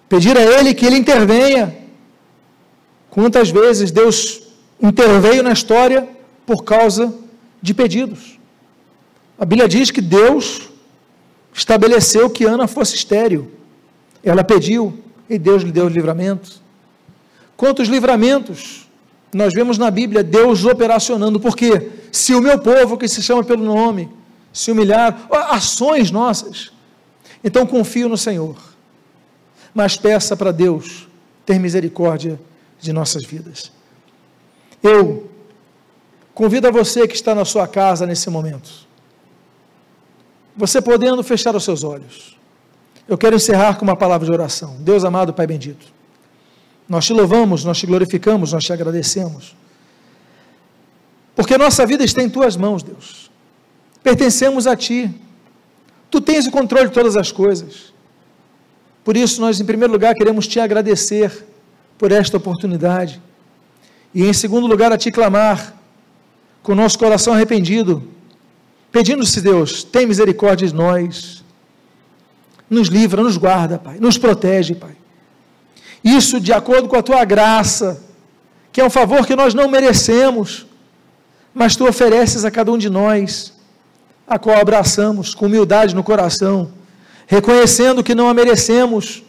pedir 0.10 0.38
a 0.38 0.42
Ele 0.42 0.74
que 0.74 0.86
Ele 0.86 0.98
intervenha. 0.98 1.76
Quantas 3.10 3.50
vezes 3.50 3.90
Deus 3.90 4.44
interveio 4.82 5.42
na 5.42 5.52
história 5.52 6.08
por 6.46 6.64
causa 6.64 7.14
de 7.62 7.74
pedidos? 7.74 8.38
A 9.40 9.46
Bíblia 9.46 9.68
diz 9.68 9.92
que 9.92 10.02
Deus 10.02 10.70
estabeleceu 11.54 12.30
que 12.30 12.44
Ana 12.44 12.68
fosse 12.68 12.96
estéril. 12.96 13.52
Ela 14.24 14.44
pediu 14.44 15.00
e 15.30 15.38
Deus 15.38 15.64
lhe 15.64 15.72
deu 15.72 15.86
o 15.86 15.90
livramento. 15.90 16.62
Quantos 17.58 17.88
livramentos 17.88 18.88
nós 19.34 19.52
vemos 19.52 19.80
na 19.80 19.90
Bíblia 19.90 20.24
Deus 20.24 20.64
operacionando? 20.64 21.40
Porque 21.40 21.92
se 22.12 22.36
o 22.36 22.42
meu 22.42 22.60
povo, 22.60 22.98
que 22.98 23.08
se 23.08 23.22
chama 23.22 23.44
pelo 23.44 23.66
nome, 23.66 24.10
se 24.54 24.72
humilhar, 24.72 25.28
ações 25.50 26.12
nossas, 26.12 26.72
então 27.44 27.66
confio 27.66 28.08
no 28.08 28.18
Senhor, 28.18 28.56
mas 29.74 29.98
peça 29.98 30.38
para 30.38 30.52
Deus 30.52 31.08
ter 31.46 31.60
misericórdia 31.60 32.40
de 32.80 32.94
nossas 32.94 33.26
vidas. 33.26 33.72
Eu 34.84 35.30
convido 36.34 36.68
a 36.68 36.72
você 36.72 37.08
que 37.08 37.16
está 37.16 37.34
na 37.34 37.44
sua 37.44 37.68
casa 37.68 38.06
nesse 38.06 38.30
momento, 38.30 38.70
você 40.56 40.80
podendo 40.80 41.24
fechar 41.24 41.56
os 41.56 41.64
seus 41.64 41.84
olhos. 41.84 42.38
Eu 43.08 43.18
quero 43.18 43.36
encerrar 43.36 43.78
com 43.78 43.86
uma 43.86 43.96
palavra 43.96 44.26
de 44.26 44.32
oração. 44.32 44.76
Deus 44.80 45.06
amado, 45.06 45.34
Pai 45.34 45.48
bendito. 45.48 45.97
Nós 46.88 47.06
te 47.06 47.14
louvamos, 47.14 47.64
nós 47.64 47.78
te 47.78 47.86
glorificamos, 47.86 48.54
nós 48.54 48.64
te 48.64 48.72
agradecemos. 48.72 49.56
Porque 51.36 51.58
nossa 51.58 51.86
vida 51.86 52.04
está 52.04 52.24
em 52.24 52.30
tuas 52.30 52.56
mãos, 52.56 52.82
Deus. 52.82 53.30
Pertencemos 54.02 54.66
a 54.66 54.76
ti. 54.76 55.14
Tu 56.10 56.22
tens 56.22 56.48
o 56.48 56.52
controle 56.52 56.88
de 56.88 56.94
todas 56.94 57.18
as 57.18 57.32
coisas. 57.32 57.94
Por 59.04 59.16
isso, 59.18 59.40
nós, 59.42 59.60
em 59.60 59.66
primeiro 59.66 59.92
lugar, 59.92 60.16
queremos 60.16 60.48
te 60.48 60.60
agradecer 60.60 61.46
por 61.98 62.12
esta 62.12 62.38
oportunidade. 62.38 63.22
E, 64.14 64.24
em 64.24 64.34
segundo 64.34 64.68
lugar, 64.68 64.92
a 64.92 64.98
te 64.98 65.12
clamar, 65.12 65.76
com 66.64 66.72
o 66.72 66.76
nosso 66.76 66.98
coração 66.98 67.34
arrependido, 67.34 68.06
pedindo-se, 68.92 69.40
Deus, 69.42 69.84
tem 69.84 70.06
misericórdia 70.06 70.68
de 70.68 70.74
nós, 70.74 71.44
nos 72.70 72.88
livra, 72.88 73.24
nos 73.24 73.38
guarda, 73.38 73.78
Pai, 73.78 73.98
nos 74.00 74.18
protege, 74.18 74.76
Pai. 74.76 74.96
Isso 76.16 76.40
de 76.40 76.54
acordo 76.54 76.88
com 76.88 76.96
a 76.96 77.04
tua 77.04 77.26
graça, 77.26 78.02
que 78.72 78.80
é 78.80 78.86
um 78.86 78.90
favor 78.90 79.26
que 79.28 79.36
nós 79.36 79.54
não 79.54 79.68
merecemos, 79.68 80.66
mas 81.54 81.76
tu 81.76 81.86
ofereces 81.88 82.46
a 82.46 82.52
cada 82.52 82.72
um 82.72 82.78
de 82.78 82.90
nós, 82.90 83.54
a 84.26 84.40
qual 84.40 84.58
abraçamos 84.58 85.36
com 85.36 85.48
humildade 85.48 85.96
no 85.96 86.04
coração, 86.04 86.72
reconhecendo 87.26 88.04
que 88.04 88.16
não 88.16 88.30
a 88.30 88.34
merecemos, 88.34 89.24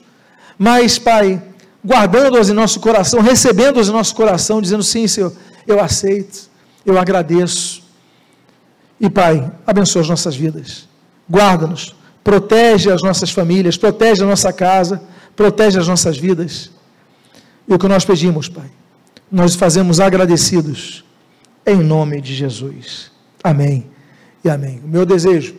mas, 0.57 0.99
Pai, 0.99 1.43
guardando-as 1.85 2.49
em 2.49 2.53
nosso 2.53 2.79
coração, 2.81 3.20
recebendo-as 3.20 3.89
em 3.89 3.93
nosso 3.93 4.14
coração, 4.14 4.62
dizendo: 4.62 4.83
sim, 4.83 5.07
Senhor, 5.09 5.33
eu 5.66 5.81
aceito, 5.81 6.49
eu 6.87 6.99
agradeço. 6.99 7.83
E 9.01 9.09
Pai, 9.09 9.51
abençoa 9.66 10.03
as 10.03 10.09
nossas 10.09 10.37
vidas. 10.37 10.89
Guarda-nos, 11.31 11.95
protege 12.22 12.91
as 12.91 13.03
nossas 13.03 13.31
famílias, 13.31 13.76
protege 13.76 14.22
a 14.22 14.26
nossa 14.26 14.53
casa, 14.53 15.03
protege 15.39 15.78
as 15.78 15.86
nossas 15.86 16.18
vidas. 16.18 16.68
E 17.68 17.72
o 17.72 17.78
que 17.78 17.86
nós 17.86 18.05
pedimos, 18.05 18.49
Pai, 18.49 18.68
nós 19.30 19.55
fazemos 19.55 20.01
agradecidos 20.01 21.05
em 21.64 21.76
nome 21.76 22.20
de 22.20 22.34
Jesus. 22.34 23.12
Amém 23.45 23.86
e 24.45 24.51
amém. 24.51 24.80
O 24.84 24.89
meu 24.89 25.07
desejo 25.07 25.55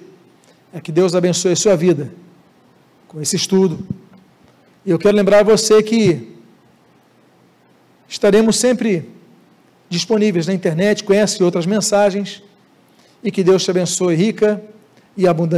é 0.73 0.81
que 0.81 0.91
Deus 0.91 1.15
abençoe 1.15 1.53
a 1.53 1.55
sua 1.55 1.77
vida 1.77 2.11
com 3.07 3.21
esse 3.21 3.37
estudo. 3.37 3.79
E 4.85 4.91
eu 4.91 4.99
quero 4.99 5.15
lembrar 5.15 5.45
você 5.45 5.81
que 5.81 6.35
estaremos 8.05 8.57
sempre 8.57 9.09
disponíveis 9.87 10.45
na 10.45 10.53
internet, 10.53 11.05
conhece 11.05 11.41
outras 11.41 11.65
mensagens 11.65 12.43
e 13.23 13.31
que 13.31 13.45
Deus 13.45 13.63
te 13.63 13.71
abençoe 13.71 14.13
rica 14.13 14.61
e 15.15 15.25
abundante. 15.25 15.57